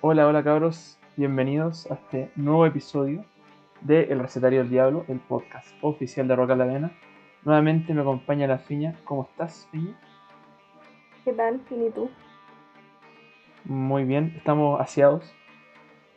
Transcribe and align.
Hola, 0.00 0.28
hola 0.28 0.44
cabros, 0.44 0.96
bienvenidos 1.16 1.90
a 1.90 1.94
este 1.94 2.30
nuevo 2.36 2.64
episodio 2.64 3.24
de 3.80 4.04
El 4.04 4.20
Recetario 4.20 4.60
del 4.60 4.70
Diablo, 4.70 5.04
el 5.08 5.18
podcast 5.18 5.66
oficial 5.82 6.28
de 6.28 6.36
Roca 6.36 6.54
la 6.54 6.66
Vena. 6.66 6.92
Nuevamente 7.44 7.92
me 7.92 8.02
acompaña 8.02 8.46
la 8.46 8.58
Fiña. 8.58 8.94
¿Cómo 9.02 9.24
estás, 9.24 9.66
Fiña? 9.72 9.98
¿Qué 11.24 11.32
tal, 11.32 11.60
¿y 11.68 11.90
tú? 11.90 12.08
Muy 13.64 14.04
bien, 14.04 14.34
estamos 14.36 14.80
aseados. 14.80 15.34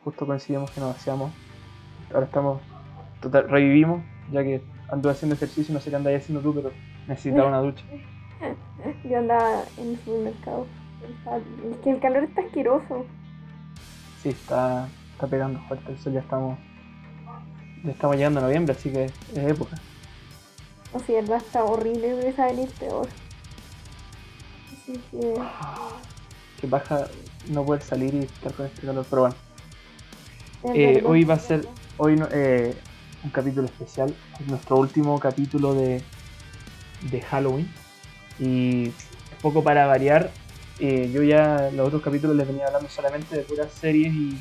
Justo 0.03 0.27
coincidimos 0.27 0.69
que 0.69 0.79
nos 0.79 0.95
aseamos. 0.95 1.31
Ahora 2.13 2.27
estamos, 2.27 2.61
total, 3.19 3.49
revivimos, 3.49 4.03
ya 4.31 4.43
que 4.43 4.61
ando 4.91 5.09
haciendo 5.09 5.33
ejercicio, 5.33 5.73
no 5.73 5.79
sé 5.79 5.89
qué 5.89 5.95
andáis 5.95 6.21
haciendo 6.21 6.43
tú, 6.43 6.53
pero 6.53 6.71
necesitaba 7.07 7.47
una 7.47 7.61
ducha. 7.61 7.83
Yo 9.09 9.17
andaba 9.17 9.63
en 9.79 9.89
el 9.89 9.97
supermercado. 9.97 10.67
Es 11.71 11.77
que 11.77 11.89
el 11.89 11.99
calor 11.99 12.25
está 12.25 12.41
asqueroso. 12.41 13.07
Sí, 14.21 14.29
está, 14.29 14.87
está 15.13 15.27
pegando 15.27 15.59
fuerte 15.67 15.91
el 15.91 15.99
sol, 15.99 16.13
ya 16.13 16.19
estamos, 16.19 16.57
ya 17.83 17.91
estamos 17.91 18.15
llegando 18.15 18.39
a 18.39 18.43
noviembre, 18.43 18.75
así 18.77 18.91
que 18.91 19.05
es 19.05 19.37
época. 19.37 19.77
O 20.93 20.99
sea, 20.99 21.21
verdad 21.21 21.37
está 21.37 21.63
horrible, 21.63 22.11
empieza 22.11 22.43
a 22.43 22.47
venir 22.47 22.69
peor. 22.79 23.07
Así 24.71 25.01
que. 25.09 25.33
Que 26.59 26.67
baja 26.67 27.07
no 27.49 27.65
poder 27.65 27.81
salir 27.81 28.13
y 28.13 28.19
estar 28.19 28.53
con 28.53 28.65
este 28.67 28.85
calor, 28.85 29.05
pero 29.09 29.21
bueno. 29.21 29.35
Eh, 30.75 31.01
hoy 31.05 31.23
va 31.23 31.35
a 31.35 31.39
ser 31.39 31.67
hoy 31.97 32.21
eh, 32.31 32.75
un 33.23 33.31
capítulo 33.31 33.65
especial, 33.65 34.13
es 34.39 34.47
nuestro 34.47 34.77
último 34.77 35.19
capítulo 35.19 35.73
de, 35.73 36.03
de 37.09 37.21
Halloween. 37.21 37.71
Y 38.39 38.91
poco 39.41 39.63
para 39.63 39.87
variar, 39.87 40.31
eh, 40.81 41.09
yo 41.13 41.23
ya 41.23 41.69
los 41.73 41.87
otros 41.87 42.01
capítulos 42.01 42.35
les 42.35 42.47
venía 42.47 42.67
hablando 42.67 42.89
solamente 42.89 43.35
de 43.35 43.43
puras 43.43 43.71
series 43.71 44.13
y, 44.13 44.37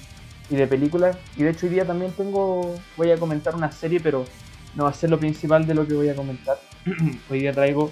y 0.49 0.57
de 0.57 0.66
películas. 0.66 1.16
Y 1.37 1.43
de 1.45 1.51
hecho 1.51 1.66
hoy 1.66 1.73
día 1.73 1.85
también 1.87 2.13
tengo, 2.13 2.74
voy 2.96 3.10
a 3.10 3.19
comentar 3.19 3.55
una 3.55 3.71
serie, 3.71 4.01
pero 4.01 4.27
no 4.74 4.85
va 4.85 4.91
a 4.91 4.95
ser 4.95 5.11
lo 5.11 5.18
principal 5.18 5.66
de 5.66 5.74
lo 5.74 5.87
que 5.87 5.95
voy 5.95 6.09
a 6.09 6.15
comentar. 6.16 6.59
hoy 7.30 7.41
día 7.41 7.52
traigo 7.52 7.91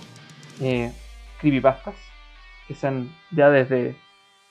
eh, 0.60 0.92
creepypastas, 1.41 1.94
que 2.66 2.74
sean 2.74 3.14
ya 3.30 3.50
desde 3.50 3.96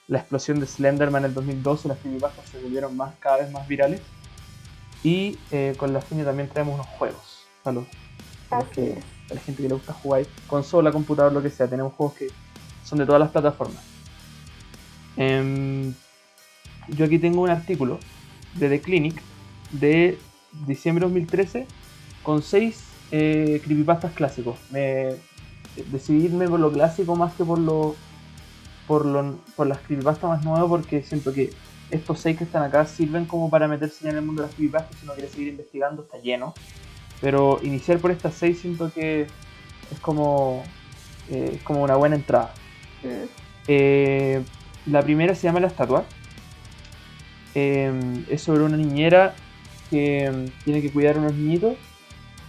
la 0.08 0.20
explosión 0.20 0.59
de 0.59 0.68
Slenderman 0.68 1.23
en 1.23 1.30
el 1.31 1.34
2012, 1.34 1.88
las 1.90 1.98
creepypastas 1.98 2.45
se 2.50 2.59
volvieron 2.62 2.95
más, 2.95 3.16
cada 3.20 3.38
vez 3.38 3.52
más 3.52 3.68
virales. 3.68 4.02
Y 5.03 5.38
eh, 5.52 5.75
con 5.78 5.94
la 5.94 6.02
Fini 6.02 6.23
también 6.23 6.50
traemos 6.50 6.75
unos 6.75 6.88
juegos 6.88 7.45
para, 7.64 7.75
los- 7.75 7.88
para 8.50 8.62
los 8.64 8.72
Así 8.72 8.81
que- 8.81 9.02
para 9.28 9.40
la 9.40 9.45
gente 9.45 9.62
que 9.62 9.68
le 9.68 9.73
gusta 9.75 9.94
jugar 9.94 10.25
consola, 10.48 10.92
computador, 10.92 11.34
lo 11.34 11.42
que 11.44 11.50
sea. 11.50 11.68
Tenemos 11.68 11.94
juegos 11.94 12.16
que 12.16 12.30
son 12.88 13.00
de 13.00 13.06
todas 13.06 13.20
las 13.20 13.32
plataformas. 13.32 13.84
Em, 15.18 15.94
yo 16.88 17.06
aquí 17.06 17.20
tengo 17.20 17.42
un 17.42 17.50
artículo 17.50 18.00
de 18.54 18.70
The 18.70 18.82
Clinic 18.82 19.22
de 19.72 20.18
diciembre 20.66 21.06
de 21.06 21.12
2013 21.12 21.68
con 22.24 22.42
6 22.42 22.84
creepypastas 23.10 24.14
clásicos. 24.14 24.58
Me 24.72 25.16
decidí 25.92 26.26
irme 26.26 26.48
por 26.48 26.60
lo 26.60 26.72
clásico 26.72 27.16
más 27.16 27.34
que 27.34 27.44
por 27.44 27.60
lo 27.60 27.96
por, 28.88 29.06
lo, 29.06 29.38
por 29.56 29.68
las 29.68 29.80
creepypastas 29.80 30.30
más 30.30 30.46
nuevas 30.46 30.70
porque 30.70 31.04
siento 31.04 31.34
que 31.34 31.50
estos 31.92 32.20
6 32.22 32.38
que 32.38 32.44
están 32.46 32.64
acá 32.64 32.86
sirven 32.86 33.26
como 33.26 33.50
para 33.50 33.68
meterse 33.68 34.06
ya 34.06 34.12
en 34.12 34.18
el 34.18 34.26
mundo 34.26 34.42
de 34.42 34.48
las 34.48 34.56
creepypastas 34.56 34.98
si 34.98 35.06
uno 35.06 35.14
quiere 35.14 35.30
seguir 35.30 35.50
investigando 35.50 36.04
está 36.04 36.18
lleno. 36.20 36.54
Pero 37.20 37.60
iniciar 37.64 38.00
por 38.00 38.12
estas 38.12 38.34
6 38.36 38.60
siento 38.60 38.92
que 38.94 39.28
es 39.92 40.00
como, 40.02 40.64
eh, 41.30 41.52
es 41.56 41.62
como 41.64 41.84
una 41.84 41.96
buena 41.96 42.16
entrada. 42.16 42.54
Eh, 43.67 44.44
la 44.86 45.02
primera 45.02 45.36
se 45.36 45.44
llama 45.44 45.59
La 45.59 45.67
Estatua. 45.67 46.05
Eh, 47.55 48.23
es 48.30 48.41
sobre 48.41 48.63
una 48.63 48.77
niñera 48.77 49.36
que 49.89 50.50
tiene 50.63 50.81
que 50.81 50.91
cuidar 50.91 51.17
a 51.17 51.19
unos 51.19 51.33
niñitos. 51.33 51.75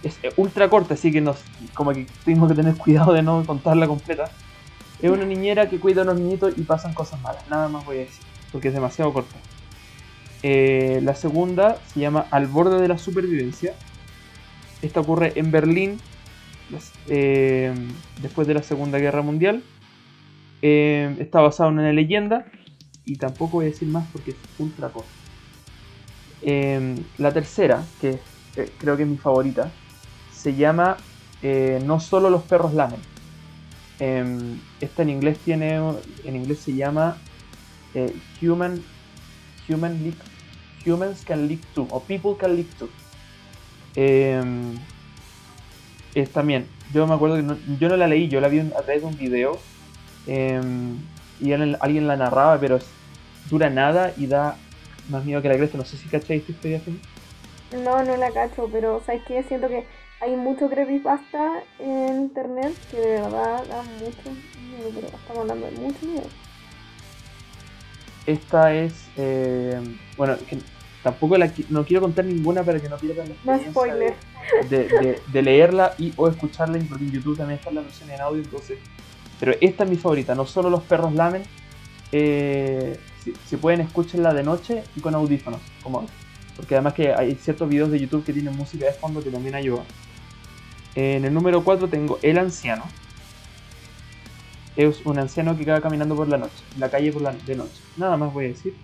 Es 0.03 0.17
eh, 0.23 0.31
ultra 0.37 0.69
corta, 0.69 0.93
así 0.93 1.11
que 1.11 1.19
nos, 1.19 1.37
como 1.73 1.91
que 1.91 2.07
tengo 2.23 2.47
que 2.47 2.55
tener 2.55 2.75
cuidado 2.75 3.13
de 3.13 3.21
no 3.21 3.43
contarla 3.45 3.87
completa. 3.87 4.31
Es 5.01 5.09
una 5.09 5.25
niñera 5.25 5.69
que 5.69 5.79
cuida 5.79 6.01
a 6.01 6.03
unos 6.03 6.19
niñitos 6.19 6.57
y 6.57 6.61
pasan 6.61 6.93
cosas 6.93 7.21
malas. 7.21 7.43
Nada 7.49 7.67
más 7.67 7.85
voy 7.85 7.97
a 7.97 7.99
decir, 8.01 8.23
porque 8.51 8.69
es 8.69 8.73
demasiado 8.73 9.13
corta. 9.13 9.35
La 10.41 11.15
segunda 11.15 11.77
se 11.93 11.99
llama 11.99 12.25
Al 12.31 12.47
borde 12.47 12.81
de 12.81 12.87
la 12.87 12.97
supervivencia. 12.97 13.73
Esta 14.81 15.01
ocurre 15.01 15.33
en 15.35 15.51
Berlín 15.51 15.99
después 18.21 18.47
de 18.47 18.53
la 18.53 18.63
Segunda 18.63 18.99
Guerra 18.99 19.21
Mundial. 19.21 19.63
Eh, 20.61 21.15
está 21.19 21.39
basado 21.39 21.69
en 21.69 21.79
una 21.79 21.93
leyenda 21.93 22.45
y 23.05 23.15
tampoco 23.15 23.53
voy 23.53 23.65
a 23.65 23.69
decir 23.69 23.87
más 23.87 24.07
porque 24.11 24.31
es 24.31 24.37
ultra 24.57 24.89
corto. 24.89 25.09
Eh, 26.41 26.95
la 27.17 27.33
tercera, 27.33 27.85
que 27.99 28.19
eh, 28.55 28.69
creo 28.77 28.97
que 28.97 29.03
es 29.03 29.09
mi 29.09 29.17
favorita, 29.17 29.71
se 30.33 30.53
llama 30.55 30.97
No 31.85 31.99
solo 31.99 32.29
los 32.29 32.43
perros 32.43 32.73
lamen. 32.73 32.99
Esta 34.81 35.01
en 35.03 35.09
inglés 35.09 35.37
tiene, 35.39 35.75
en 35.75 36.35
inglés 36.35 36.59
se 36.59 36.73
llama 36.75 37.17
Human, 38.41 38.81
Human 39.69 40.03
Leak- 40.03 40.85
Humans 40.85 41.23
Can 41.23 41.47
Leak 41.47 41.61
Too 41.73 41.87
o 41.89 41.99
People 42.03 42.35
Can 42.37 42.55
Leak 42.55 42.67
Too. 42.77 42.89
Es 46.15 46.29
también, 46.31 46.67
yo 46.93 47.05
me 47.07 47.13
acuerdo 47.13 47.35
que 47.37 47.43
yo 47.79 47.89
no 47.89 47.97
la 47.97 48.07
leí, 48.07 48.27
yo 48.29 48.41
la 48.41 48.47
vi 48.49 48.59
a 48.59 48.69
través 48.83 49.01
de 49.01 49.07
un 49.07 49.15
video 49.17 49.57
eh, 50.27 50.61
y 51.39 51.51
él- 51.51 51.77
alguien 51.79 52.07
la 52.07 52.17
narraba, 52.17 52.59
pero 52.59 52.77
dura 53.49 53.69
nada 53.69 54.13
y 54.17 54.27
da 54.27 54.57
más 55.09 55.23
miedo 55.25 55.41
que 55.41 55.49
la 55.49 55.55
cresta. 55.57 55.77
No 55.77 55.85
sé 55.85 55.97
si 55.97 56.07
cacháis 56.09 56.41
esta 56.41 56.51
historia. 56.51 56.81
No, 57.71 58.03
no 58.03 58.17
la 58.17 58.31
cacho, 58.31 58.67
pero 58.71 59.01
¿sabes 59.05 59.21
qué? 59.27 59.43
Siento 59.43 59.67
que 59.67 59.85
hay 60.21 60.35
mucho 60.35 60.69
creepypasta 60.69 61.63
en 61.79 62.21
internet 62.23 62.73
que 62.91 62.99
de 62.99 63.21
verdad 63.21 63.63
da 63.67 63.83
mucho 63.83 64.29
miedo, 64.69 64.91
pero 64.95 65.07
estamos 65.07 65.41
hablando 65.41 65.65
de 65.67 65.71
mucho 65.77 66.05
miedo. 66.05 66.27
Esta 68.25 68.73
es, 68.73 69.07
eh, 69.17 69.79
bueno, 70.17 70.35
que 70.47 70.57
tampoco 71.03 71.37
la, 71.37 71.51
no 71.69 71.85
quiero 71.85 72.01
contar 72.01 72.25
ninguna 72.25 72.63
para 72.63 72.79
que 72.79 72.89
no 72.89 72.97
pierdan 72.97 73.29
la 73.45 73.55
No 73.55 73.63
spoiler. 73.71 74.13
de, 74.69 74.87
de- 74.87 75.21
de 75.31 75.41
leerla 75.41 75.93
y 75.97 76.13
o 76.17 76.27
escucharla, 76.27 76.79
porque 76.89 77.05
en 77.05 77.11
YouTube 77.11 77.37
también 77.37 77.59
está 77.59 77.71
la 77.71 77.81
versión 77.81 78.09
en 78.11 78.21
audio, 78.21 78.41
entonces. 78.43 78.77
Pero 79.39 79.53
esta 79.61 79.83
es 79.83 79.89
mi 79.89 79.95
favorita, 79.95 80.35
no 80.35 80.45
solo 80.45 80.69
los 80.69 80.83
perros 80.83 81.13
lamen, 81.13 81.43
eh, 82.11 82.99
si, 83.23 83.33
si 83.45 83.57
pueden 83.57 83.81
escúchenla 83.81 84.33
de 84.33 84.43
noche 84.43 84.83
y 84.95 84.99
con 84.99 85.15
audífonos, 85.15 85.61
como, 85.81 86.05
porque 86.55 86.75
además 86.75 86.93
que 86.93 87.13
hay 87.13 87.35
ciertos 87.35 87.69
videos 87.69 87.89
de 87.91 87.99
YouTube 87.99 88.25
que 88.25 88.33
tienen 88.33 88.55
música 88.55 88.85
de 88.85 88.91
fondo 88.93 89.23
que 89.23 89.29
también 89.29 89.55
ayuda. 89.55 89.83
En 90.95 91.23
el 91.23 91.33
número 91.33 91.63
4 91.63 91.87
tengo 91.87 92.19
El 92.21 92.37
Anciano. 92.37 92.83
Es 94.75 95.05
un 95.05 95.19
anciano 95.19 95.57
que 95.57 95.65
va 95.65 95.81
caminando 95.81 96.15
por 96.15 96.27
la 96.27 96.37
noche, 96.37 96.63
en 96.73 96.79
la 96.79 96.89
calle 96.89 97.11
por 97.11 97.21
la, 97.21 97.33
de 97.33 97.55
noche. 97.55 97.81
Nada 97.97 98.17
más 98.17 98.33
voy 98.33 98.45
a 98.45 98.47
decir. 98.49 98.75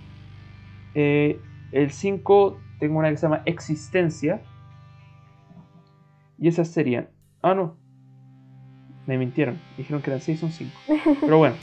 Eh, 0.94 1.40
el 1.72 1.92
5 1.92 2.60
tengo 2.80 3.00
una 3.00 3.10
que 3.10 3.18
se 3.18 3.24
llama 3.24 3.42
Existencia. 3.46 4.42
Y 6.38 6.48
esas 6.48 6.70
serían. 6.70 7.10
Ah, 7.42 7.54
no. 7.54 7.78
Me 9.08 9.18
mintieron. 9.18 9.60
Dijeron 9.78 10.02
que 10.02 10.10
eran 10.10 10.22
6, 10.22 10.40
son 10.40 10.52
5. 10.52 10.72
Pero 11.22 11.38
bueno. 11.38 11.56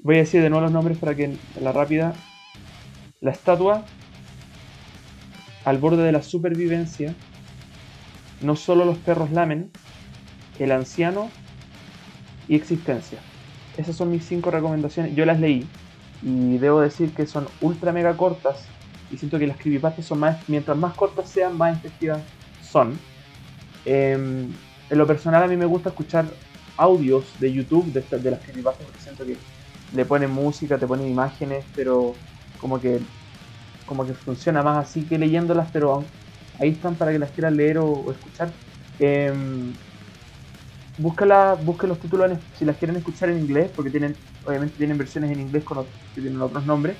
Voy 0.00 0.16
a 0.16 0.18
decir 0.18 0.40
de 0.42 0.48
nuevo 0.48 0.64
los 0.64 0.72
nombres 0.72 0.98
para 0.98 1.14
que 1.14 1.24
en 1.24 1.38
la 1.60 1.72
rápida. 1.72 2.14
La 3.20 3.32
estatua. 3.32 3.84
Al 5.64 5.78
borde 5.78 6.02
de 6.04 6.12
la 6.12 6.22
supervivencia. 6.22 7.14
No 8.40 8.54
solo 8.54 8.84
los 8.84 8.98
perros 8.98 9.30
lamen. 9.32 9.70
El 10.58 10.72
anciano. 10.72 11.30
Y 12.46 12.54
existencia. 12.54 13.18
Esas 13.76 13.96
son 13.96 14.10
mis 14.10 14.24
5 14.24 14.50
recomendaciones. 14.50 15.14
Yo 15.14 15.26
las 15.26 15.40
leí. 15.40 15.66
Y 16.22 16.58
debo 16.58 16.80
decir 16.80 17.12
que 17.12 17.26
son 17.26 17.48
ultra 17.60 17.92
mega 17.92 18.16
cortas. 18.16 18.64
Y 19.10 19.18
siento 19.18 19.38
que 19.38 19.46
las 19.46 19.56
creepypastas 19.56 20.04
son 20.04 20.20
más. 20.20 20.48
Mientras 20.48 20.76
más 20.76 20.94
cortas 20.94 21.28
sean, 21.28 21.56
más 21.56 21.76
efectivas 21.76 22.20
son. 22.62 22.98
Em, 23.84 24.52
en 24.90 24.98
lo 24.98 25.06
personal 25.06 25.42
a 25.42 25.46
mí 25.46 25.56
me 25.56 25.66
gusta 25.66 25.90
escuchar 25.90 26.26
audios 26.76 27.24
de 27.40 27.52
YouTube 27.52 27.92
de, 27.92 28.18
de 28.18 28.30
las 28.30 28.40
creepypastas 28.40 28.86
porque 28.86 29.00
siento 29.00 29.24
que 29.24 29.36
le 29.94 30.04
ponen 30.04 30.30
música, 30.30 30.78
te 30.78 30.86
ponen 30.86 31.08
imágenes, 31.08 31.64
pero 31.74 32.14
como 32.60 32.80
que 32.80 33.00
como 33.88 34.06
que 34.06 34.14
funciona 34.14 34.62
más 34.62 34.86
así 34.86 35.02
que 35.02 35.18
leyéndolas, 35.18 35.68
pero 35.72 36.04
ahí 36.60 36.70
están 36.70 36.94
para 36.94 37.10
que 37.10 37.18
las 37.18 37.30
quieran 37.30 37.56
leer 37.56 37.78
o, 37.78 38.10
escuchar. 38.12 38.50
Em, 39.00 39.72
búscala, 40.98 41.54
busquen 41.54 41.88
los 41.88 41.98
títulos 41.98 42.30
si 42.58 42.64
las 42.64 42.76
quieren 42.76 42.96
escuchar 42.96 43.30
en 43.30 43.38
inglés, 43.38 43.70
porque 43.74 43.90
tienen, 43.90 44.14
obviamente 44.44 44.76
tienen 44.76 44.98
versiones 44.98 45.30
en 45.30 45.40
inglés 45.40 45.64
con 45.64 45.78
otros, 45.78 45.94
que 46.14 46.20
tienen 46.20 46.40
otros 46.40 46.64
nombres. 46.66 46.96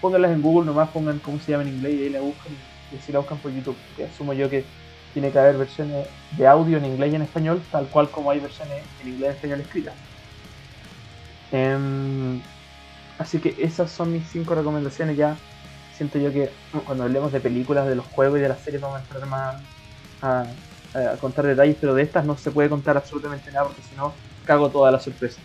Pónganlas 0.00 0.32
en 0.32 0.42
Google, 0.42 0.66
nomás 0.66 0.90
pongan 0.90 1.18
cómo 1.20 1.38
se 1.38 1.52
llama 1.52 1.62
en 1.62 1.74
inglés 1.76 1.94
y 1.94 2.02
ahí 2.04 2.10
la 2.10 2.20
buscan 2.20 2.52
y 2.92 2.96
así 2.96 3.12
la 3.12 3.20
buscan 3.20 3.38
por 3.38 3.52
YouTube. 3.52 3.76
Que 3.96 4.04
asumo 4.06 4.32
yo 4.32 4.50
que 4.50 4.64
tiene 5.12 5.30
que 5.30 5.38
haber 5.38 5.56
versiones 5.56 6.06
de 6.36 6.46
audio 6.46 6.78
en 6.78 6.84
inglés 6.84 7.12
y 7.12 7.16
en 7.16 7.22
español, 7.22 7.62
tal 7.70 7.86
cual 7.86 8.10
como 8.10 8.30
hay 8.30 8.40
versiones 8.40 8.82
en 9.02 9.08
inglés 9.08 9.20
y 9.20 9.24
en 9.24 9.34
español 9.34 9.60
escritas. 9.60 9.94
Em, 11.50 12.40
Así 13.18 13.40
que 13.40 13.56
esas 13.58 13.90
son 13.90 14.12
mis 14.12 14.26
cinco 14.28 14.54
recomendaciones. 14.54 15.16
Ya 15.16 15.36
siento 15.94 16.18
yo 16.18 16.32
que 16.32 16.50
cuando 16.86 17.04
hablemos 17.04 17.32
de 17.32 17.40
películas, 17.40 17.86
de 17.86 17.96
los 17.96 18.06
juegos 18.06 18.38
y 18.38 18.42
de 18.42 18.48
las 18.48 18.60
series 18.60 18.80
vamos 18.80 18.98
a 18.98 19.02
entrar 19.02 19.26
más 19.26 19.56
a, 20.22 20.46
contar 21.20 21.46
detalles, 21.46 21.76
pero 21.80 21.94
de 21.94 22.02
estas 22.02 22.24
no 22.24 22.36
se 22.36 22.50
puede 22.50 22.68
contar 22.68 22.96
absolutamente 22.96 23.52
nada 23.52 23.66
porque 23.66 23.82
si 23.82 23.94
no 23.94 24.14
cago 24.46 24.70
toda 24.70 24.90
la 24.90 24.98
sorpresa. 24.98 25.38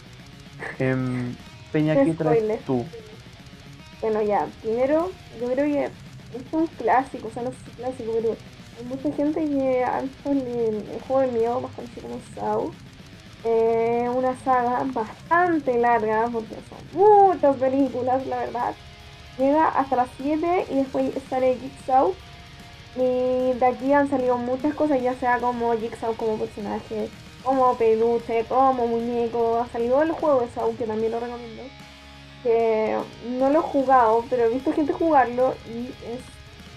Em, 0.80 1.36
Peña, 1.72 2.02
¿qué 2.04 2.14
traes 2.14 2.64
tú? 2.66 2.86
Bueno, 4.02 4.22
ya, 4.22 4.48
primero 4.62 5.12
yo 5.40 5.52
creo 5.52 5.66
que 5.66 5.86
es 5.86 5.92
un 6.52 6.68
clásico, 6.68 7.28
o 7.28 7.32
sea, 7.32 7.44
no 7.44 7.52
sé 7.52 7.58
si 7.66 7.72
clásico, 7.72 8.14
pero 8.16 8.36
mucha 8.86 9.12
gente 9.12 9.48
que 9.48 9.84
ha 9.84 10.02
visto 10.02 10.32
el, 10.32 11.02
juego 11.08 11.22
del 11.22 11.32
miedo, 11.32 11.62
más 11.62 11.72
como 12.02 12.20
Saw. 12.36 12.72
Eh, 13.46 14.10
una 14.14 14.38
saga 14.40 14.86
bastante 14.86 15.78
larga, 15.78 16.30
porque 16.32 16.56
son 16.70 17.00
muchas 17.00 17.56
películas, 17.58 18.26
la 18.28 18.38
verdad. 18.38 18.76
Llega 19.38 19.68
hasta 19.68 19.96
las 19.96 20.10
7 20.18 20.68
y 20.70 20.76
después 20.76 21.12
sale 21.30 21.58
Jigsaw. 21.58 22.14
Y 22.96 23.54
de 23.58 23.66
aquí 23.66 23.92
han 23.92 24.10
salido 24.10 24.38
muchas 24.38 24.74
cosas, 24.76 25.02
ya 25.02 25.16
sea 25.16 25.40
como 25.40 25.74
Jigsaw 25.76 26.16
como 26.16 26.38
personaje, 26.38 27.10
como 27.44 27.76
peluche, 27.76 28.46
como 28.46 28.88
muñeco. 28.88 29.60
Ha 29.60 29.68
salido 29.68 30.02
el 30.04 30.12
juego 30.12 30.42
de 30.42 30.50
Saw, 30.50 30.76
que 30.78 30.86
también 30.86 31.12
lo 31.12 31.20
recomiendo. 31.20 31.64
No 33.40 33.50
lo 33.50 33.60
he 33.60 33.64
jugado, 33.64 34.24
pero 34.30 34.46
he 34.46 34.50
visto 34.50 34.74
gente 34.74 34.94
jugarlo 34.94 35.56
y 35.68 35.88
es 35.88 36.33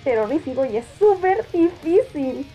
terrorífico 0.07 0.65
y 0.65 0.77
es 0.77 0.87
súper 1.01 1.45
difícil. 1.53 2.47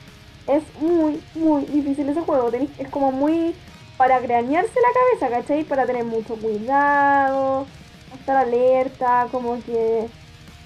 Es 0.48 0.64
muy, 0.80 1.22
muy 1.36 1.66
difícil 1.66 2.08
ese 2.08 2.22
juego. 2.22 2.50
Es 2.80 2.88
como 2.90 3.12
muy 3.12 3.54
para 3.98 4.20
cranearse 4.20 4.74
la 4.74 5.20
cabeza, 5.20 5.38
¿cachai? 5.38 5.64
Para 5.66 5.86
tener 5.86 6.06
mucho 6.06 6.36
cuidado, 6.38 7.68
estar 8.16 8.38
alerta, 8.38 9.28
como 9.32 9.62
que 9.64 10.08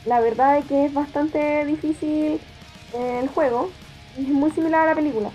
la 0.05 0.19
verdad 0.19 0.59
es 0.59 0.65
que 0.65 0.85
es 0.85 0.93
bastante 0.93 1.65
difícil 1.65 2.39
el 2.93 3.27
juego. 3.29 3.71
Es 4.17 4.27
muy 4.27 4.51
similar 4.51 4.81
a 4.81 4.91
la 4.91 4.95
película. 4.95 5.31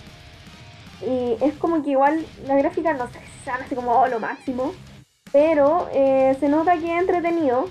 Y 1.03 1.37
es 1.45 1.55
como 1.55 1.83
que 1.83 1.91
igual 1.91 2.25
la 2.47 2.57
gráfica 2.57 2.93
no 2.93 3.09
sé 3.09 3.19
sean 3.45 3.61
así 3.63 3.75
como 3.75 4.07
lo 4.07 4.21
máximo. 4.21 4.73
Pero 5.33 5.89
eh, 5.93 6.37
se 6.39 6.49
nota 6.49 6.79
que 6.79 6.95
es 6.95 7.01
entretenido. 7.01 7.69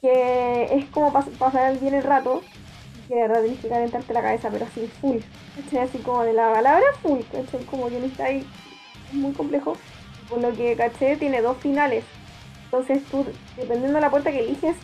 Que 0.00 0.76
es 0.76 0.84
como 0.90 1.12
pasar 1.12 1.78
bien 1.80 1.94
el 1.94 2.04
rato. 2.04 2.42
Que 3.08 3.14
de 3.14 3.22
verdad 3.22 3.40
tienes 3.40 3.60
que 3.60 3.68
calentarte 3.68 4.12
la 4.12 4.22
cabeza, 4.22 4.50
pero 4.50 4.66
así 4.66 4.86
full. 5.00 5.18
Así 5.80 5.98
como 5.98 6.22
de 6.24 6.34
la 6.34 6.52
palabra 6.52 6.84
full. 7.02 7.20
Como 7.70 7.88
que 7.88 7.98
no 7.98 8.06
está 8.06 8.26
ahí 8.26 8.46
es 9.08 9.14
muy 9.14 9.32
complejo. 9.32 9.76
Por 10.28 10.40
lo 10.40 10.52
que 10.52 10.76
caché 10.76 11.16
tiene 11.16 11.40
dos 11.40 11.56
finales. 11.56 12.04
Entonces 12.64 13.02
tú, 13.10 13.24
dependiendo 13.56 13.94
de 13.94 14.02
la 14.02 14.10
puerta 14.10 14.30
que 14.30 14.40
eliges, 14.40 14.76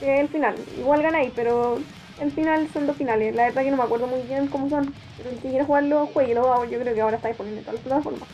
es 0.00 0.08
el 0.20 0.28
final. 0.28 0.54
Igual 0.78 1.02
ganáis, 1.02 1.32
pero 1.34 1.78
el 2.20 2.30
final 2.30 2.68
son 2.72 2.86
dos 2.86 2.96
finales. 2.96 3.34
La 3.34 3.44
verdad 3.44 3.62
que 3.62 3.70
no 3.70 3.76
me 3.76 3.82
acuerdo 3.82 4.06
muy 4.06 4.22
bien 4.22 4.46
cómo 4.46 4.68
son. 4.68 4.94
Pero 5.16 5.30
el 5.30 5.36
que 5.38 5.48
quiera 5.48 5.64
jugarlo, 5.64 6.06
jueguelo. 6.06 6.64
Yo 6.66 6.78
creo 6.80 6.94
que 6.94 7.00
ahora 7.00 7.16
está 7.16 7.28
disponible 7.28 7.58
en 7.58 7.64
todas 7.64 7.80
las 7.80 7.84
plataformas. 7.84 8.28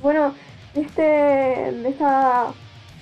Bueno, 0.00 0.34
este, 0.74 1.02
de 1.02 1.88
esta 1.88 2.52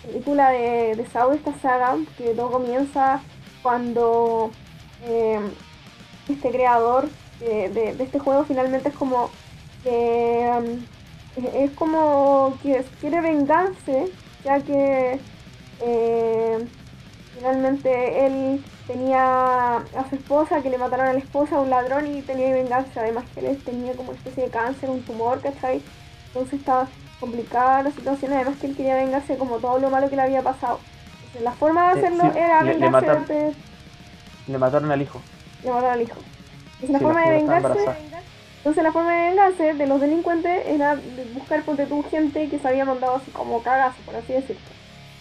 película 0.06 0.50
de, 0.50 0.96
de 0.96 1.06
Sao, 1.06 1.32
esta 1.32 1.52
saga, 1.58 1.96
que 2.16 2.34
todo 2.34 2.50
comienza 2.50 3.20
cuando 3.62 4.50
eh, 5.04 5.40
este 6.28 6.50
creador 6.50 7.08
de, 7.40 7.96
este 7.98 8.18
juego 8.18 8.44
finalmente 8.44 8.90
es 8.90 8.94
como 8.94 9.30
que 9.82 10.50
um, 10.58 10.84
es 11.54 11.70
como 11.72 12.56
que 12.62 12.84
quiere 13.00 13.20
vengarse, 13.20 14.10
ya 14.44 14.60
que 14.60 15.18
eh, 15.80 16.66
finalmente 17.36 18.26
él 18.26 18.64
tenía 18.86 19.76
a 19.76 20.08
su 20.08 20.16
esposa, 20.16 20.60
que 20.62 20.70
le 20.70 20.78
mataron 20.78 21.06
a 21.06 21.12
la 21.12 21.18
esposa, 21.18 21.60
un 21.60 21.70
ladrón 21.70 22.06
y 22.06 22.22
tenía 22.22 22.46
que 22.46 22.54
vengarse, 22.54 22.98
además 22.98 23.24
que 23.34 23.48
él 23.48 23.62
tenía 23.64 23.94
como 23.94 24.10
una 24.10 24.18
especie 24.18 24.44
de 24.44 24.50
cáncer, 24.50 24.90
un 24.90 25.02
tumor, 25.02 25.40
¿cachai? 25.40 25.80
Entonces 26.28 26.60
estaba 26.60 26.88
complicada 27.20 27.84
la 27.84 27.90
situación, 27.90 28.32
además 28.32 28.56
que 28.60 28.66
él 28.66 28.76
quería 28.76 28.96
vengarse 28.96 29.36
como 29.36 29.58
todo 29.58 29.78
lo 29.78 29.90
malo 29.90 30.10
que 30.10 30.16
le 30.16 30.22
había 30.22 30.42
pasado. 30.42 30.80
Entonces, 31.18 31.42
la 31.42 31.52
forma 31.52 31.94
de 31.94 32.00
hacerlo 32.00 32.32
era 32.34 32.62
le, 32.62 32.74
vengarse 32.74 33.54
le 34.50 34.58
mataron, 34.58 34.90
al 34.90 35.02
hijo. 35.02 35.20
Le 35.62 35.70
mataron 35.70 35.92
al 35.92 36.02
hijo. 36.02 36.16
Entonces 36.80 36.90
la 36.90 36.98
forma 37.00 37.22
de 37.22 37.30
vengarse 37.36 37.78
entonces 38.60 38.84
la 38.84 38.92
forma 38.92 39.14
de 39.14 39.30
vengarse 39.30 39.72
de 39.72 39.86
los 39.86 40.00
delincuentes 40.02 40.66
era 40.66 40.98
buscar, 41.32 41.62
por 41.62 41.76
tu 41.78 42.02
gente 42.02 42.46
que 42.50 42.58
se 42.58 42.68
había 42.68 42.84
mandado 42.84 43.16
así 43.16 43.30
como 43.30 43.62
cagazo, 43.62 43.96
por 44.04 44.14
así 44.14 44.34
decirlo. 44.34 44.60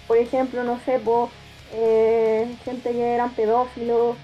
Por 0.07 0.17
ejemplo, 0.17 0.65
no 0.65 0.77
sé, 0.83 0.99
po, 0.99 1.29
eh, 1.73 2.53
gente 2.65 2.91
que 2.91 3.13
eran 3.13 3.29
pedófilos, 3.29 4.17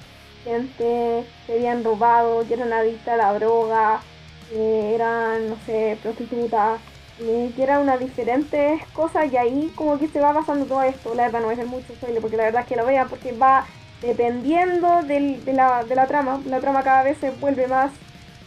gente 0.43 1.23
que 1.47 1.53
habían 1.53 1.85
robado, 1.85 2.45
que 2.45 2.55
eran 2.55 2.73
adictas 2.73 3.13
a 3.13 3.17
la 3.17 3.33
droga, 3.35 4.01
que 4.49 4.95
eran, 4.95 5.49
no 5.49 5.55
sé, 5.65 5.97
prostitutas, 6.03 6.81
que 7.17 7.63
eran 7.63 7.83
unas 7.83 8.01
diferentes 8.01 8.85
cosas 8.87 9.31
y 9.31 9.37
ahí 9.37 9.71
como 9.75 9.97
que 9.97 10.09
se 10.09 10.19
va 10.19 10.33
pasando 10.33 10.65
todo 10.65 10.83
esto. 10.83 11.15
La 11.15 11.23
verdad 11.23 11.39
no 11.39 11.51
es 11.51 11.65
mucho 11.65 11.93
spoiler 11.93 12.21
porque 12.21 12.35
la 12.35 12.43
verdad 12.43 12.63
es 12.63 12.67
que 12.67 12.75
lo 12.75 12.85
vean 12.85 13.07
porque 13.07 13.31
va 13.31 13.65
dependiendo 14.01 15.03
de, 15.03 15.39
la, 15.53 15.83
de 15.83 15.95
la 15.95 16.07
trama. 16.07 16.41
La 16.45 16.59
trama 16.59 16.83
cada 16.83 17.03
vez 17.03 17.17
se 17.17 17.31
vuelve 17.31 17.67
más 17.67 17.91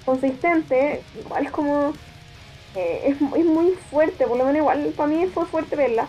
consistente, 0.05 1.03
igual 1.19 1.47
es 1.47 1.53
como. 1.53 1.93
Eh, 2.75 3.03
es, 3.07 3.17
es, 3.17 3.47
muy 3.47 3.73
fuerte, 3.91 4.27
por 4.27 4.37
lo 4.37 4.45
menos 4.45 4.59
igual 4.59 4.93
para 4.97 5.09
mí 5.09 5.27
fue 5.27 5.47
fuerte 5.47 5.77
verla. 5.77 6.07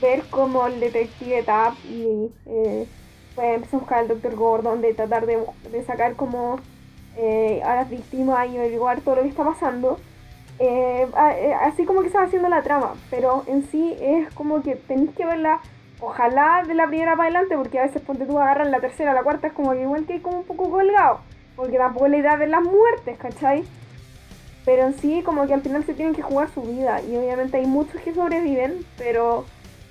Ver 0.00 0.22
como 0.30 0.66
el 0.66 0.78
detective 0.78 1.42
Tap 1.42 1.74
y 1.84 2.30
eh, 2.46 2.86
pues 3.34 3.54
empezó 3.54 3.76
a 3.76 3.80
buscar 3.80 3.98
al 3.98 4.08
doctor 4.08 4.34
Gordon, 4.36 4.80
de 4.80 4.94
tratar 4.94 5.26
de, 5.26 5.38
de 5.70 5.84
sacar 5.84 6.14
como 6.14 6.60
eh, 7.16 7.60
a 7.64 7.74
las 7.74 7.90
víctimas 7.90 8.48
y 8.48 8.56
averiguar 8.56 9.00
todo 9.00 9.16
lo 9.16 9.22
que 9.22 9.28
está 9.28 9.44
pasando. 9.44 9.98
Eh, 10.60 11.06
así 11.62 11.84
como 11.84 12.02
que 12.02 12.08
va 12.10 12.22
haciendo 12.22 12.48
la 12.48 12.62
trama, 12.62 12.94
pero 13.10 13.44
en 13.46 13.68
sí 13.70 13.96
es 14.00 14.32
como 14.34 14.62
que 14.62 14.74
tenéis 14.74 15.10
que 15.16 15.24
verla, 15.24 15.60
ojalá 16.00 16.62
de 16.66 16.74
la 16.74 16.86
primera 16.86 17.16
para 17.16 17.24
adelante, 17.24 17.56
porque 17.56 17.78
a 17.78 17.82
veces 17.82 18.02
ponte 18.02 18.26
tú 18.26 18.38
agarran 18.38 18.70
la 18.70 18.80
tercera, 18.80 19.12
la 19.12 19.22
cuarta, 19.22 19.48
es 19.48 19.52
como 19.52 19.72
que 19.72 19.82
igual 19.82 20.06
que 20.06 20.14
hay 20.14 20.20
como 20.20 20.38
un 20.38 20.44
poco 20.44 20.70
colgado. 20.70 21.20
Porque 21.56 21.76
tampoco 21.76 22.06
es 22.06 22.12
la 22.12 22.18
idea 22.18 22.36
de 22.36 22.46
las 22.46 22.62
muertes, 22.62 23.18
¿cachai? 23.18 23.64
Pero 24.64 24.86
en 24.86 24.98
sí, 24.98 25.22
como 25.24 25.46
que 25.46 25.54
al 25.54 25.62
final 25.62 25.84
se 25.84 25.94
tienen 25.94 26.14
que 26.14 26.22
jugar 26.22 26.48
su 26.50 26.62
vida. 26.62 27.00
Y 27.02 27.16
obviamente 27.16 27.56
hay 27.56 27.66
muchos 27.66 28.00
que 28.02 28.14
sobreviven, 28.14 28.84
pero 28.96 29.44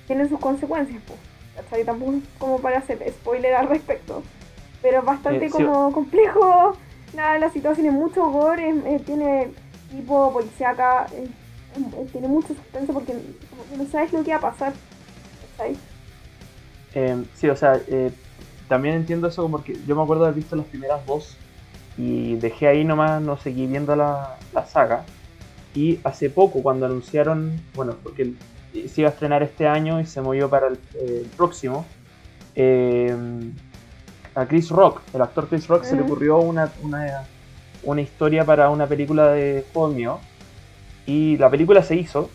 tienen 0.06 0.28
sus 0.28 0.40
consecuencias, 0.40 1.02
pues. 1.06 1.18
¿cachai? 1.56 1.84
Tampoco 1.84 2.12
es 2.12 2.22
como 2.38 2.58
para 2.58 2.78
hacer 2.78 3.04
spoiler 3.10 3.54
al 3.54 3.68
respecto. 3.68 4.22
Pero 4.80 5.00
es 5.00 5.04
bastante 5.04 5.46
eh, 5.46 5.50
como 5.50 5.92
complejo. 5.92 6.76
Nada, 7.14 7.38
la 7.38 7.50
situación 7.50 7.86
es 7.86 7.92
mucho 7.92 8.30
gore, 8.30 8.72
tiene 9.04 9.50
tipo 9.90 10.32
policíaca, 10.32 11.06
tiene 12.12 12.28
mucho 12.28 12.48
suspenso 12.48 12.92
porque 12.92 13.14
no 13.76 13.84
sabes 13.86 14.12
lo 14.12 14.22
que 14.22 14.30
va 14.30 14.36
a 14.36 14.40
pasar. 14.40 14.72
¿cachai? 15.56 15.76
Eh, 16.94 17.24
sí, 17.34 17.48
o 17.48 17.56
sea, 17.56 17.80
eh, 17.88 18.10
también 18.68 18.94
entiendo 18.94 19.28
eso 19.28 19.48
porque 19.48 19.76
yo 19.86 19.96
me 19.96 20.02
acuerdo 20.02 20.24
de 20.24 20.28
haber 20.28 20.40
visto 20.40 20.56
las 20.56 20.66
primeras 20.66 21.04
dos 21.06 21.36
y 21.98 22.36
dejé 22.36 22.68
ahí 22.68 22.84
nomás, 22.84 23.20
no 23.20 23.36
seguí 23.36 23.66
viendo 23.66 23.96
la, 23.96 24.38
saga. 24.68 25.04
Y 25.74 25.98
hace 26.04 26.30
poco, 26.30 26.62
cuando 26.62 26.86
anunciaron, 26.86 27.60
bueno, 27.74 27.96
porque 28.02 28.34
se 28.72 29.00
iba 29.00 29.10
a 29.10 29.12
estrenar 29.12 29.42
este 29.42 29.66
año 29.66 30.00
y 30.00 30.06
se 30.06 30.20
movió 30.20 30.48
para 30.48 30.68
el, 30.68 30.78
eh, 30.94 31.26
próximo, 31.36 31.84
eh, 32.54 33.14
a 34.34 34.46
Chris 34.46 34.70
Rock, 34.70 35.00
el 35.12 35.22
actor 35.22 35.48
Chris 35.48 35.66
Rock, 35.66 35.84
se 35.84 35.96
le 35.96 36.02
ocurrió 36.02 36.38
una, 36.38 36.70
una, 37.82 38.00
historia 38.00 38.44
para 38.44 38.70
una 38.70 38.86
película 38.86 39.32
de 39.32 39.64
juego 39.72 39.88
mío. 39.88 40.20
Y 41.06 41.36
la 41.38 41.50
película 41.50 41.82
se 41.82 41.96
hizo. 41.96 42.30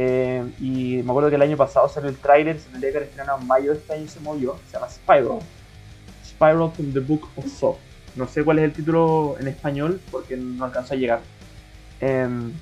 Eh, 0.00 0.44
y 0.60 1.02
me 1.02 1.10
acuerdo 1.10 1.28
que 1.28 1.34
el 1.34 1.42
año 1.42 1.56
pasado 1.56 1.88
salió 1.88 2.08
el 2.08 2.16
tráiler, 2.16 2.60
se 2.60 2.70
tendría 2.70 2.92
que 2.92 2.98
estrenar 2.98 3.36
en 3.40 3.46
mayo 3.48 3.72
de 3.72 3.78
este 3.78 3.94
año 3.94 4.04
y 4.04 4.08
se 4.08 4.20
movió. 4.20 4.56
Se 4.68 4.74
llama 4.74 4.88
Spiral. 4.88 5.40
Spiral 6.24 6.70
from 6.70 6.92
the 6.92 7.00
Book 7.00 7.28
of 7.34 7.46
Saw. 7.46 7.76
No 8.14 8.28
sé 8.28 8.44
cuál 8.44 8.60
es 8.60 8.66
el 8.66 8.72
título 8.72 9.34
en 9.40 9.48
español 9.48 10.00
porque 10.12 10.36
no 10.36 10.64
alcanzó 10.64 10.94
a 10.94 10.96
llegar. 10.96 11.20
Em, 12.00 12.52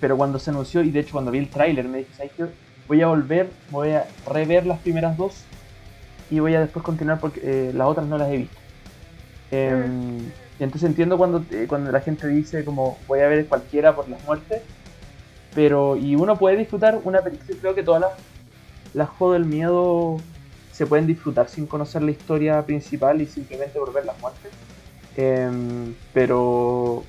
pero 0.00 0.18
cuando 0.18 0.38
se 0.38 0.50
anunció, 0.50 0.82
y 0.82 0.90
de 0.90 1.00
hecho 1.00 1.12
cuando 1.12 1.30
vi 1.30 1.38
el 1.38 1.48
tráiler, 1.48 1.88
me 1.88 1.98
dije, 1.98 2.10
¿sabes 2.14 2.32
qué? 2.36 2.44
Voy 2.86 3.00
a 3.00 3.06
volver, 3.06 3.48
voy 3.70 3.92
a 3.92 4.06
rever 4.30 4.66
las 4.66 4.78
primeras 4.80 5.16
dos 5.16 5.44
y 6.30 6.40
voy 6.40 6.54
a 6.56 6.60
después 6.60 6.84
continuar 6.84 7.20
porque 7.20 7.40
eh, 7.42 7.72
las 7.72 7.88
otras 7.88 8.06
no 8.06 8.18
las 8.18 8.28
he 8.30 8.36
visto. 8.36 8.56
Em, 9.50 10.18
y 10.58 10.62
entonces 10.62 10.90
entiendo 10.90 11.16
cuando, 11.16 11.42
eh, 11.50 11.64
cuando 11.66 11.90
la 11.90 12.00
gente 12.00 12.28
dice 12.28 12.66
como 12.66 12.98
voy 13.06 13.20
a 13.20 13.28
ver 13.28 13.46
cualquiera 13.46 13.96
por 13.96 14.10
las 14.10 14.22
muertes, 14.24 14.60
pero 15.56 15.96
y 15.96 16.14
uno 16.14 16.36
puede 16.36 16.58
disfrutar 16.58 17.00
una 17.02 17.22
película, 17.22 17.58
creo 17.58 17.74
que 17.74 17.82
todas 17.82 18.02
las, 18.02 18.12
las 18.92 19.08
juegos 19.08 19.38
del 19.38 19.46
miedo 19.46 20.18
se 20.70 20.86
pueden 20.86 21.06
disfrutar 21.06 21.48
sin 21.48 21.66
conocer 21.66 22.02
la 22.02 22.10
historia 22.10 22.62
principal 22.66 23.22
y 23.22 23.26
simplemente 23.26 23.78
por 23.78 23.90
ver 23.94 24.04
las 24.04 24.20
muertes. 24.20 24.52
Em, 25.16 25.94
pero 26.12 27.02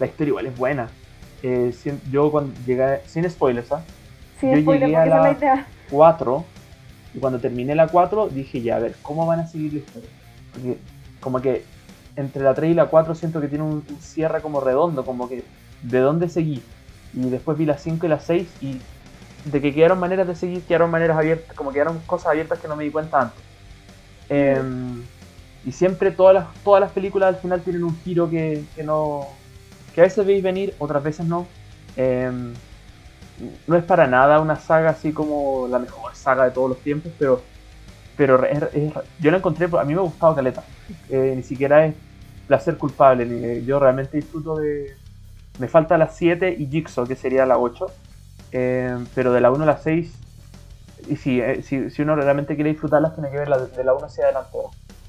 la 0.00 0.06
historia 0.06 0.30
igual 0.30 0.46
es 0.46 0.56
buena. 0.56 0.88
Eh, 1.42 1.74
yo 2.10 2.30
cuando 2.30 2.54
llegué, 2.64 3.00
sin 3.06 3.28
spoilers, 3.28 3.70
¿ah? 3.72 3.84
Sin 4.40 4.64
yo 4.64 4.74
llegué 4.74 4.96
a 4.96 5.04
la 5.04 5.66
4 5.90 6.44
Y 7.14 7.18
cuando 7.18 7.38
terminé 7.38 7.74
la 7.74 7.88
4 7.88 8.30
dije, 8.30 8.62
ya, 8.62 8.76
a 8.76 8.78
ver, 8.78 8.94
¿cómo 9.02 9.26
van 9.26 9.40
a 9.40 9.46
seguir 9.46 9.74
la 9.74 9.78
historia? 9.80 10.08
Porque 10.54 10.78
como 11.20 11.42
que 11.42 11.64
entre 12.16 12.42
la 12.42 12.54
3 12.54 12.70
y 12.70 12.74
la 12.74 12.86
4 12.86 13.14
siento 13.14 13.42
que 13.42 13.48
tiene 13.48 13.64
un, 13.64 13.84
cierre 14.00 14.40
como 14.40 14.60
redondo, 14.60 15.04
como 15.04 15.28
que 15.28 15.44
de 15.82 15.98
dónde 15.98 16.30
seguí. 16.30 16.62
Y 17.14 17.28
después 17.30 17.58
vi 17.58 17.66
la 17.66 17.78
5 17.78 18.06
y 18.06 18.08
la 18.08 18.20
6 18.20 18.48
y 18.60 18.80
de 19.44 19.60
que 19.60 19.74
quedaron 19.74 19.98
maneras 19.98 20.26
de 20.26 20.34
seguir, 20.34 20.62
quedaron 20.62 20.90
maneras 20.90 21.18
abiertas, 21.18 21.54
como 21.56 21.72
quedaron 21.72 21.98
cosas 22.06 22.28
abiertas 22.28 22.58
que 22.58 22.68
no 22.68 22.76
me 22.76 22.84
di 22.84 22.90
cuenta 22.90 23.20
antes. 23.20 23.40
Em, 24.28 25.02
y 25.64 25.72
siempre 25.72 26.10
todas 26.10 26.34
las, 26.34 26.46
todas 26.64 26.80
las 26.80 26.92
películas 26.92 27.34
al 27.34 27.40
final 27.40 27.60
tienen 27.60 27.84
un 27.84 27.96
giro 28.02 28.30
que, 28.30 28.64
que 28.74 28.82
no. 28.82 29.26
que 29.94 30.00
a 30.00 30.04
veces 30.04 30.24
veis 30.24 30.42
venir, 30.42 30.74
otras 30.78 31.02
veces 31.02 31.26
no. 31.26 31.46
Em, 31.96 32.54
no 33.66 33.76
es 33.76 33.84
para 33.84 34.06
nada 34.06 34.40
una 34.40 34.56
saga 34.56 34.90
así 34.90 35.12
como 35.12 35.66
la 35.68 35.78
mejor 35.78 36.14
saga 36.14 36.44
de 36.44 36.50
todos 36.52 36.70
los 36.70 36.78
tiempos, 36.78 37.12
pero 37.18 37.42
pero 38.16 38.42
yo 39.18 39.30
la 39.30 39.38
encontré, 39.38 39.66
a 39.66 39.84
mí 39.84 39.94
me 39.94 40.00
ha 40.00 40.04
gustado 40.04 40.34
Caleta. 40.34 40.62
Eh, 41.08 41.32
ni 41.36 41.42
siquiera 41.42 41.86
es 41.86 41.94
placer 42.46 42.76
culpable, 42.76 43.26
eh, 43.28 43.64
yo 43.64 43.78
realmente 43.78 44.16
disfruto 44.16 44.56
de... 44.56 44.94
Me 45.58 45.68
falta 45.68 45.98
la 45.98 46.08
7 46.08 46.56
y 46.58 46.66
Jigsaw, 46.66 47.06
que 47.06 47.16
sería 47.16 47.46
la 47.46 47.58
8, 47.58 47.86
eh, 48.52 48.96
pero 49.14 49.32
de 49.32 49.40
la 49.40 49.50
1 49.50 49.62
a 49.64 49.66
la 49.66 49.78
6, 49.78 50.12
y 51.08 51.16
si, 51.16 51.42
si, 51.62 52.02
uno 52.02 52.14
realmente 52.16 52.54
quiere 52.54 52.70
disfrutarlas, 52.70 53.14
tiene 53.14 53.30
que 53.30 53.38
ver 53.38 53.48
la, 53.48 53.58
de 53.58 53.84
la 53.84 53.94
1 53.94 54.06
hacia 54.06 54.24
adelante. 54.24 54.58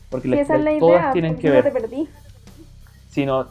Porque 0.09 0.45
todas 0.79 1.13
tienen 1.13 1.37
que 1.37 1.49
ver. 1.49 1.73
Si 3.09 3.25
no, 3.25 3.47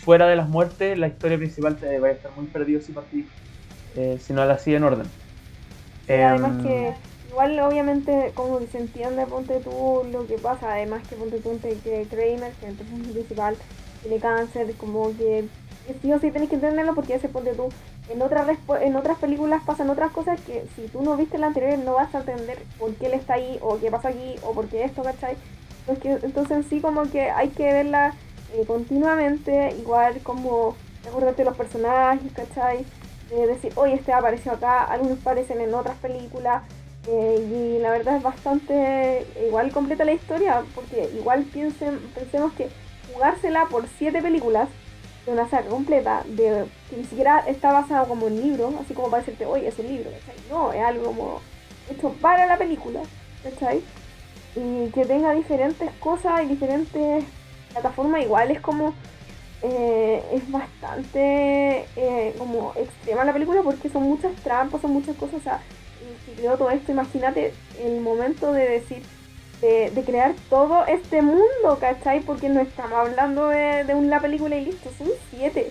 fuera 0.00 0.26
de 0.26 0.36
las 0.36 0.48
muertes, 0.48 0.98
la 0.98 1.08
historia 1.08 1.38
principal 1.38 1.76
te 1.76 1.98
va 1.98 2.08
a 2.08 2.10
estar 2.12 2.30
muy 2.36 2.46
perdido 2.46 2.80
si 2.80 2.92
partís, 2.92 3.26
si 4.20 4.32
no 4.32 4.44
la 4.44 4.58
sigue 4.58 4.76
en 4.76 4.84
orden. 4.84 5.06
además 6.08 6.52
em, 6.52 6.62
que 6.62 6.94
igual 7.30 7.58
obviamente 7.60 8.30
como 8.34 8.60
que 8.60 8.66
se 8.68 8.78
entiende 8.78 9.26
ponte 9.26 9.58
tú 9.60 10.02
lo 10.12 10.26
que 10.26 10.38
pasa 10.38 10.72
además 10.74 11.02
que 11.08 11.16
ponte 11.16 11.40
tú 11.40 11.58
que 11.60 12.06
Kramer 12.08 12.52
que 12.52 12.66
es 12.66 12.70
el 12.70 12.76
personaje 12.76 13.12
principal 13.12 13.56
tiene 14.04 14.20
cáncer 14.20 14.74
como 14.76 15.08
que 15.16 15.46
sí 16.00 16.12
o 16.12 16.20
sí 16.20 16.30
tenés 16.30 16.48
que 16.48 16.54
entenderlo 16.54 16.94
porque 16.94 17.14
ese 17.14 17.28
ponte 17.28 17.54
tú 17.54 17.68
en 18.08 18.22
otras 18.22 18.46
en 18.80 18.96
otras 18.96 19.18
películas 19.18 19.62
pasan 19.64 19.90
otras 19.90 20.12
cosas 20.12 20.40
que 20.40 20.64
si 20.76 20.82
tú 20.88 21.02
no 21.02 21.16
viste 21.16 21.38
la 21.38 21.48
anterior 21.48 21.78
no 21.78 21.94
vas 21.94 22.14
a 22.14 22.18
entender 22.18 22.62
por 22.78 22.94
qué 22.94 23.06
él 23.06 23.14
está 23.14 23.34
ahí 23.34 23.58
o 23.62 23.78
qué 23.78 23.90
pasa 23.90 24.08
aquí 24.08 24.36
o 24.42 24.52
por 24.52 24.68
qué 24.68 24.84
esto 24.84 25.02
¿cachai? 25.02 25.36
entonces, 25.88 26.24
entonces 26.24 26.66
sí 26.68 26.80
como 26.80 27.10
que 27.10 27.30
hay 27.30 27.48
que 27.48 27.64
verla 27.64 28.14
eh, 28.54 28.64
continuamente 28.66 29.74
igual 29.78 30.20
como 30.22 30.76
acordarte 31.08 31.44
los 31.44 31.56
personajes 31.56 32.30
¿cachai? 32.32 32.84
de 33.30 33.46
decir 33.46 33.72
oye 33.76 33.94
este 33.94 34.12
apareció 34.12 34.52
acá 34.52 34.84
algunos 34.84 35.18
aparecen 35.18 35.60
en 35.60 35.74
otras 35.74 35.96
películas 35.96 36.62
eh, 37.06 37.76
y 37.76 37.82
la 37.82 37.90
verdad 37.90 38.16
es 38.16 38.22
bastante 38.22 39.26
igual 39.46 39.70
completa 39.72 40.04
la 40.04 40.12
historia, 40.12 40.62
porque 40.74 41.10
igual 41.14 41.42
piensen, 41.44 41.98
pensemos 42.14 42.52
que 42.54 42.70
jugársela 43.14 43.66
por 43.66 43.86
siete 43.98 44.20
películas 44.20 44.68
de 45.24 45.32
una 45.32 45.48
saga 45.48 45.68
completa, 45.68 46.22
de 46.26 46.66
que 46.90 46.96
ni 46.96 47.04
siquiera 47.04 47.38
está 47.46 47.72
basado 47.72 48.06
como 48.06 48.26
en 48.26 48.42
libro, 48.42 48.72
así 48.80 48.92
como 48.92 49.08
para 49.08 49.22
decirte, 49.22 49.46
oye, 49.46 49.68
es 49.68 49.78
un 49.78 49.86
libro, 49.86 50.10
No, 50.50 50.72
es 50.72 50.82
algo 50.82 51.06
como 51.06 51.40
hecho 51.90 52.10
para 52.20 52.46
la 52.46 52.58
película, 52.58 53.00
¿cachai? 53.42 53.82
Y 54.54 54.88
que 54.90 55.04
tenga 55.06 55.32
diferentes 55.32 55.90
cosas 56.00 56.42
y 56.42 56.46
diferentes 56.46 57.24
plataformas, 57.72 58.22
igual 58.22 58.50
es 58.50 58.60
como 58.60 58.94
eh, 59.62 60.22
es 60.32 60.50
bastante 60.50 61.86
eh, 61.96 62.34
como 62.36 62.74
extrema 62.76 63.24
la 63.24 63.32
película 63.32 63.62
porque 63.62 63.88
son 63.88 64.02
muchas 64.02 64.34
trampas, 64.42 64.82
son 64.82 64.92
muchas 64.92 65.16
cosas, 65.16 65.40
o 65.40 65.42
sea, 65.42 65.60
y 66.02 66.36
creó 66.36 66.58
todo 66.58 66.70
esto, 66.70 66.92
imagínate 66.92 67.54
el 67.82 68.02
momento 68.02 68.52
de 68.52 68.68
decir, 68.68 69.02
de, 69.64 70.02
crear 70.04 70.34
todo 70.50 70.86
este 70.86 71.22
mundo, 71.22 71.78
¿cachai? 71.80 72.20
Porque 72.20 72.48
no 72.48 72.60
estamos 72.60 72.92
hablando 72.92 73.48
de, 73.48 73.84
de 73.84 73.94
una 73.94 74.20
película 74.20 74.56
y 74.56 74.64
listo, 74.64 74.90
son 74.98 75.08
siete. 75.30 75.68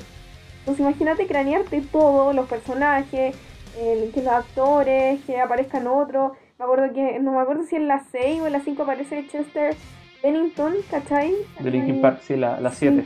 Entonces 0.59 0.79
imagínate 0.79 1.27
cranearte 1.27 1.81
todo, 1.81 2.33
los 2.33 2.47
personajes, 2.47 3.35
que 3.75 4.21
los 4.23 4.33
actores, 4.33 5.21
que 5.25 5.39
aparezcan 5.39 5.87
otros. 5.87 6.33
Me 6.57 6.65
acuerdo 6.65 6.93
que, 6.93 7.19
no 7.19 7.33
me 7.33 7.41
acuerdo 7.41 7.63
si 7.65 7.75
en 7.75 7.87
la 7.87 8.03
6 8.11 8.41
o 8.41 8.47
en 8.47 8.53
la 8.53 8.61
5 8.61 8.83
aparece 8.83 9.27
Chester 9.27 9.75
Bennington, 10.21 10.75
¿cachai? 10.89 11.33
De 11.59 11.71
Linkin 11.71 12.01
Park, 12.01 12.21
sí, 12.21 12.35
la 12.35 12.71
7. 12.71 13.05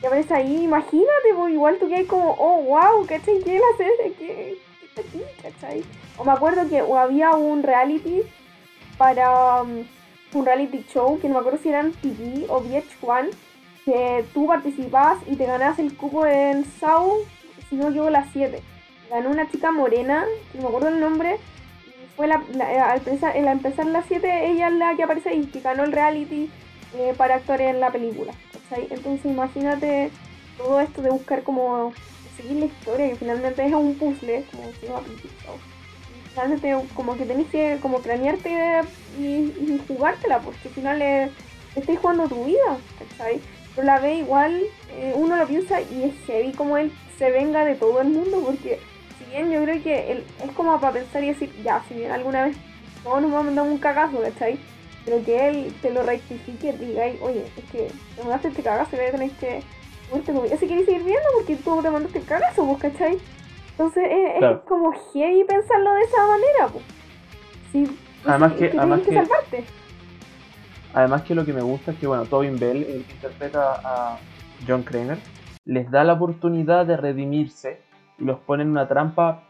Y 0.00 0.06
aparece 0.06 0.32
ahí, 0.32 0.64
imagínate, 0.64 1.34
pues, 1.36 1.52
igual 1.52 1.76
tú 1.78 1.88
que 1.88 1.96
hay 1.96 2.04
como, 2.04 2.34
oh, 2.38 2.62
wow, 2.62 3.04
¿cachai? 3.06 3.40
¿Qué 3.42 3.56
es 3.56 3.60
la 3.60 3.76
serie? 3.76 4.14
¿Qué, 4.16 4.58
aquí, 4.98 5.22
¿cachai? 5.42 5.82
O 6.16 6.24
me 6.24 6.32
acuerdo 6.32 6.68
que 6.68 6.78
había 6.78 7.32
un 7.32 7.62
reality 7.62 8.22
para 8.96 9.62
um, 9.62 9.84
un 10.34 10.44
reality 10.44 10.84
show, 10.92 11.18
que 11.20 11.28
no 11.28 11.34
me 11.34 11.40
acuerdo 11.40 11.58
si 11.62 11.68
eran 11.68 11.92
TV 11.92 12.46
o 12.48 12.62
VH1, 12.62 13.30
que 13.84 14.24
tú 14.34 14.46
participabas 14.46 15.18
y 15.26 15.36
te 15.36 15.46
ganabas 15.46 15.78
el 15.78 15.96
cupo 15.96 16.26
en 16.26 16.64
Sao, 16.78 17.16
si 17.68 17.76
no 17.76 17.90
yo 17.90 18.10
las 18.10 18.28
7. 18.32 18.60
Ganó 19.10 19.30
una 19.30 19.50
chica 19.50 19.72
morena, 19.72 20.26
no 20.54 20.62
me 20.62 20.68
acuerdo 20.68 20.88
el 20.88 21.00
nombre, 21.00 21.38
fue 22.16 22.26
la, 22.26 22.42
al 22.90 22.98
empezar, 22.98 23.34
la 23.36 23.52
empezar 23.52 23.86
las 23.86 24.04
7 24.06 24.50
ella 24.50 24.68
es 24.68 24.74
la 24.74 24.96
que 24.96 25.04
aparece 25.04 25.34
y 25.34 25.46
que 25.46 25.60
ganó 25.60 25.84
el 25.84 25.92
reality 25.92 26.50
eh, 26.96 27.14
para 27.16 27.36
actuar 27.36 27.60
en 27.62 27.80
la 27.80 27.90
película. 27.90 28.32
¿cachai? 28.52 28.88
Entonces 28.90 29.24
imagínate 29.24 30.10
todo 30.58 30.80
esto 30.80 31.00
de 31.00 31.10
buscar 31.10 31.42
como 31.42 31.92
seguir 32.36 32.56
la 32.58 32.66
historia, 32.66 33.08
que 33.08 33.16
finalmente 33.16 33.64
es 33.64 33.72
un 33.72 33.94
puzzle, 33.94 34.44
como 34.50 34.64
se 34.72 34.86
llama 34.86 35.00
Finalmente 36.38 36.76
como 36.94 37.16
que 37.16 37.24
tenés 37.24 37.48
que 37.48 37.78
como 37.82 37.98
cranearte 37.98 38.82
y, 39.18 39.22
y 39.24 39.82
jugártela, 39.88 40.38
porque 40.38 40.68
al 40.68 40.74
final 40.74 40.98
le, 41.00 41.30
estás 41.74 41.98
jugando 41.98 42.28
tu 42.28 42.44
vida, 42.44 42.76
¿cachai? 42.96 43.40
Pero 43.74 43.84
la 43.84 43.98
ve 43.98 44.14
igual, 44.14 44.62
eh, 44.92 45.14
uno 45.16 45.34
lo 45.34 45.48
piensa 45.48 45.80
y 45.80 46.04
es 46.04 46.14
heavy 46.26 46.52
como 46.52 46.76
él 46.76 46.92
se 47.18 47.32
venga 47.32 47.64
de 47.64 47.74
todo 47.74 48.00
el 48.00 48.10
mundo, 48.10 48.40
porque 48.46 48.78
si 49.18 49.24
bien 49.32 49.50
yo 49.50 49.64
creo 49.64 49.82
que 49.82 50.12
él, 50.12 50.24
es 50.44 50.52
como 50.52 50.78
para 50.80 50.92
pensar 50.92 51.24
y 51.24 51.28
decir, 51.28 51.52
ya, 51.64 51.82
si 51.88 51.94
bien 51.94 52.12
alguna 52.12 52.44
vez 52.44 52.56
todos 53.02 53.20
nos 53.20 53.32
vamos 53.32 53.40
a 53.40 53.46
mandar 53.46 53.64
un 53.64 53.78
cagazo, 53.78 54.20
¿cachai? 54.20 54.60
Pero 55.04 55.24
que 55.24 55.48
él 55.48 55.74
te 55.82 55.90
lo 55.90 56.04
rectifique 56.04 56.68
y 56.68 56.84
diga, 56.84 57.04
oye, 57.20 57.46
es 57.56 57.64
que 57.72 57.90
te 58.14 58.22
mandaste 58.22 58.48
este 58.48 58.62
cagazo 58.62 58.94
y 58.94 59.10
tener 59.10 59.30
que 59.32 59.62
si 60.58 60.66
queréis 60.66 60.86
seguir 60.86 61.02
viendo 61.02 61.28
porque 61.36 61.56
tú 61.56 61.82
te 61.82 61.90
mandaste 61.90 62.18
el 62.18 62.24
cagazo, 62.24 62.78
¿cachai? 62.80 63.18
Entonces 63.78 64.08
es, 64.10 64.58
como 64.66 64.92
heavy 64.92 65.44
pensarlo 65.44 65.94
de 65.94 66.00
esa 66.00 66.26
manera. 66.26 66.84
Sí, 67.70 67.98
además 68.26 68.52
que, 68.54 68.72
además 68.76 69.00
que, 69.02 69.14
salvarte. 69.14 69.64
Además 70.94 71.22
que 71.22 71.34
lo 71.36 71.44
que 71.44 71.52
me 71.52 71.62
gusta 71.62 71.92
es 71.92 71.98
que, 71.98 72.08
bueno, 72.08 72.24
Tobin 72.24 72.58
Bell, 72.58 72.78
el 72.78 73.04
que 73.04 73.12
interpreta 73.12 73.80
a 73.84 74.18
John 74.66 74.82
Kramer, 74.82 75.18
les 75.64 75.88
da 75.92 76.02
la 76.02 76.14
oportunidad 76.14 76.86
de 76.86 76.96
redimirse 76.96 77.80
y 78.18 78.24
los 78.24 78.40
pone 78.40 78.64
en 78.64 78.70
una 78.70 78.88
trampa 78.88 79.44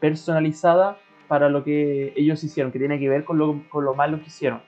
personalizada 0.00 0.96
para 1.28 1.50
lo 1.50 1.62
que 1.62 2.14
ellos 2.16 2.42
hicieron, 2.42 2.72
que 2.72 2.78
tiene 2.78 2.98
que 2.98 3.10
ver 3.10 3.24
con 3.24 3.36
lo, 3.36 3.62
con 3.68 3.84
lo 3.84 3.94
malo 3.94 4.18
que 4.20 4.28
hicieron. 4.28 4.62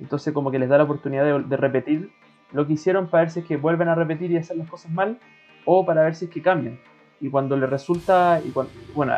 Entonces 0.00 0.34
como 0.34 0.50
que 0.50 0.58
les 0.58 0.68
da 0.68 0.78
la 0.78 0.84
oportunidad 0.84 1.24
de, 1.24 1.44
de 1.44 1.56
repetir 1.56 2.10
lo 2.50 2.66
que 2.66 2.72
hicieron 2.72 3.06
para 3.06 3.22
ver 3.22 3.30
si 3.30 3.40
es 3.40 3.46
que 3.46 3.56
vuelven 3.56 3.86
a 3.86 3.94
repetir 3.94 4.32
y 4.32 4.36
hacer 4.36 4.56
las 4.56 4.68
cosas 4.68 4.90
mal 4.90 5.20
o 5.64 5.86
para 5.86 6.02
ver 6.02 6.16
si 6.16 6.24
es 6.24 6.30
que 6.32 6.42
cambian. 6.42 6.80
Y 7.20 7.30
cuando 7.30 7.56
les 7.56 7.68
resulta, 7.68 8.40
y 8.44 8.52
bueno, 8.94 9.14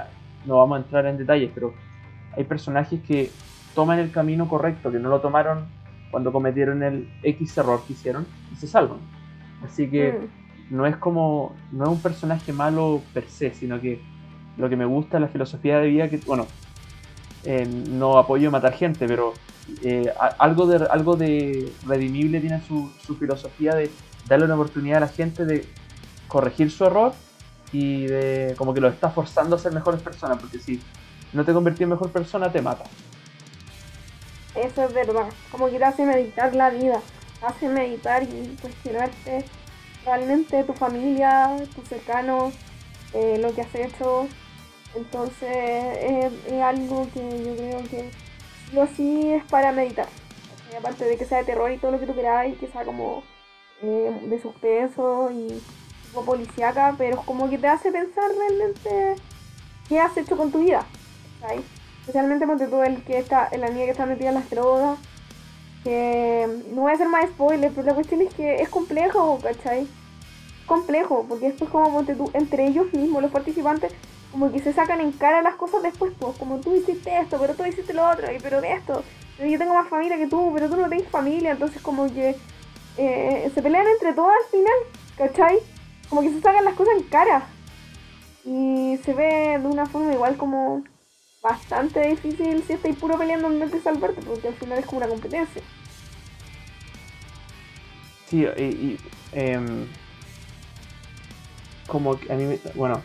no 0.47 0.57
vamos 0.59 0.79
a 0.79 0.83
entrar 0.83 1.07
en 1.07 1.19
detalles, 1.19 1.51
pero 1.55 1.75
hay 2.37 2.45
personajes 2.45 3.01
que 3.03 3.31
toman 3.75 3.99
el 3.99 4.11
camino 4.11 4.49
correcto, 4.49 4.91
que 4.91 4.99
no 4.99 5.09
lo 5.09 5.21
tomaron 5.21 5.67
cuando 6.11 6.33
cometieron 6.33 6.83
el 6.83 7.09
X 7.23 7.59
error 7.59 7.83
que 7.87 7.93
hicieron 7.93 8.27
y 8.53 8.57
se 8.57 8.67
salvan. 8.67 8.99
Así 9.65 9.89
que 9.89 10.13
mm. 10.13 10.77
no 10.77 10.87
es 10.87 10.97
como, 10.97 11.55
no 11.73 11.85
es 11.85 11.91
un 11.91 12.01
personaje 12.01 12.53
malo 12.53 13.03
per 13.13 13.29
se, 13.29 13.53
sino 13.53 13.81
que 13.81 14.01
lo 14.57 14.69
que 14.69 14.77
me 14.77 14.85
gusta 14.85 15.17
es 15.17 15.23
la 15.23 15.29
filosofía 15.29 15.79
de 15.79 15.89
vida 15.89 16.09
que, 16.09 16.19
bueno, 16.19 16.47
eh, 17.45 17.67
no 17.91 18.19
apoyo 18.19 18.51
matar 18.51 18.73
gente, 18.73 19.07
pero 19.07 19.33
eh, 19.83 20.13
algo, 20.39 20.67
de, 20.67 20.87
algo 20.91 21.17
de 21.17 21.73
redimible 21.87 22.41
tiene 22.41 22.61
su, 22.63 22.91
filosofía 23.19 23.75
de 23.75 23.91
darle 24.27 24.47
una 24.47 24.55
oportunidad 24.55 24.99
a 24.99 25.01
la 25.01 25.09
gente 25.09 25.45
de 25.45 25.65
corregir 26.27 26.71
su 26.71 26.85
error 26.85 27.13
y 27.73 28.07
de 28.07 28.55
como 28.57 28.75
que 28.75 28.81
lo 28.81 28.89
está 28.89 29.11
forzando 29.11 29.57
a 29.57 29.59
ser 29.59 29.73
mejores 29.73 30.01
personas, 30.01 30.39
porque 30.39 30.59
si 30.59 30.81
no 31.33 31.45
te 31.45 31.53
convertí 31.53 31.83
en 31.83 31.91
mejor 31.91 32.11
persona, 32.11 32.51
te 32.51 32.63
mata. 32.63 32.85
Eso 34.55 34.85
es 34.85 34.95
verdad, 34.95 35.27
como 35.51 35.71
que 35.71 35.79
te 35.79 35.85
hace 35.85 36.05
meditar 36.05 36.55
la 36.55 36.71
vida, 36.71 37.01
hace 37.43 37.69
meditar 37.69 38.23
y 38.23 38.57
cuestionarte 38.61 39.45
realmente 40.05 40.65
tu 40.65 40.73
familia, 40.73 41.57
tus 41.75 41.87
cercanos, 41.87 42.55
eh, 43.13 43.39
lo 43.41 43.55
que 43.55 43.63
has 43.63 43.75
hecho. 43.75 44.27
Entonces 44.95 46.33
es 46.47 46.63
algo 46.63 47.07
que 47.13 47.45
yo 47.45 47.55
creo 47.55 47.83
que 47.89 48.11
lo 48.73 48.87
sí 48.87 49.33
es 49.33 49.45
para 49.45 49.71
meditar. 49.73 50.09
aparte 50.77 51.05
de 51.05 51.17
que 51.17 51.25
sea 51.25 51.39
de 51.39 51.45
terror 51.45 51.71
y 51.71 51.79
todo 51.79 51.93
lo 51.93 52.01
que 52.01 52.07
tú 52.07 52.15
queráis, 52.15 52.57
que 52.59 52.69
sea 52.69 52.85
como 52.85 53.23
eh, 53.83 54.21
de 54.25 54.41
suspenso 54.41 55.31
y 55.31 55.61
como 56.19 56.25
policíaca, 56.25 56.95
pero 56.99 57.23
como 57.23 57.49
que 57.49 57.59
te 57.59 57.69
hace 57.69 57.93
pensar 57.93 58.31
realmente 58.37 59.17
qué 59.89 60.01
has 60.01 60.17
hecho 60.17 60.37
con 60.37 60.51
tu 60.51 60.61
vida. 60.61 60.85
Especialmente 62.01 62.47
porque 62.47 62.67
tú, 62.67 62.83
el 62.83 63.03
que 63.03 63.19
está, 63.19 63.49
la 63.57 63.69
niña 63.69 63.85
que 63.85 63.93
está 63.93 64.07
metida 64.07 64.31
en 64.31 64.35
las 64.35 64.51
drogas. 64.51 64.99
Que 65.85 66.49
no 66.73 66.83
voy 66.83 66.91
a 66.91 66.95
hacer 66.95 67.09
más 67.09 67.27
spoilers, 67.27 67.73
pero 67.75 67.87
la 67.87 67.95
cuestión 67.95 68.21
es 68.21 68.35
que 68.35 68.61
es 68.61 68.69
complejo, 68.69 69.39
¿cachai? 69.41 69.87
Complejo, 70.67 71.25
porque 71.29 71.47
después 71.47 71.71
como 71.71 71.93
ponte 71.93 72.17
entre 72.35 72.67
ellos 72.67 72.93
mismos, 72.93 73.23
los 73.23 73.31
participantes, 73.31 73.93
como 74.33 74.51
que 74.51 74.59
se 74.59 74.73
sacan 74.73 75.01
en 75.01 75.13
cara 75.13 75.41
las 75.41 75.55
cosas 75.55 75.83
después, 75.83 76.13
pues, 76.19 76.37
como 76.37 76.59
tú 76.59 76.75
hiciste 76.75 77.17
esto, 77.19 77.39
pero 77.39 77.55
tú 77.55 77.65
hiciste 77.65 77.95
lo 77.95 78.11
otro, 78.11 78.31
y 78.33 78.41
pero 78.41 78.61
de 78.61 78.73
esto, 78.73 79.05
yo 79.39 79.59
tengo 79.59 79.73
más 79.73 79.89
familia 79.89 80.19
que 80.19 80.27
tú, 80.27 80.51
pero 80.53 80.69
tú 80.69 80.77
no 80.77 80.89
tienes 80.89 81.09
familia, 81.09 81.53
entonces 81.53 81.81
como 81.81 82.13
que 82.13 82.35
eh, 82.97 83.51
se 83.55 83.63
pelean 83.63 83.87
entre 83.87 84.13
todos 84.13 84.33
al 84.33 84.51
final, 84.51 84.79
¿cachai? 85.17 85.61
Como 86.09 86.23
que 86.23 86.31
se 86.31 86.41
sacan 86.41 86.65
las 86.65 86.75
cosas 86.75 86.95
en 86.97 87.03
cara. 87.05 87.47
Y 88.45 88.99
se 89.05 89.13
ve 89.15 89.59
de 89.61 89.67
una 89.67 89.87
forma 89.87 90.13
igual 90.13 90.37
como 90.37 90.83
bastante 91.43 92.01
difícil 92.01 92.63
si 92.67 92.73
estáis 92.73 92.97
puro 92.97 93.19
peleando 93.19 93.49
en 93.49 93.61
vez 93.61 93.71
de 93.73 93.81
salvarte, 93.81 94.21
porque 94.23 94.49
al 94.49 94.55
final 94.55 94.79
es 94.79 94.87
como 94.87 94.99
una 94.99 95.09
competencia. 95.09 95.63
Sí, 98.27 98.47
y, 98.57 98.63
y 98.63 98.99
em, 99.33 99.87
como 101.87 102.19
que 102.19 102.33
a 102.33 102.37
mí, 102.37 102.45
me- 102.45 102.59
bueno, 102.75 103.03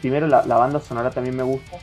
primero 0.00 0.26
la, 0.26 0.44
la 0.46 0.56
banda 0.56 0.80
sonora 0.80 1.12
también 1.12 1.36
me 1.36 1.42
gusta. 1.42 1.76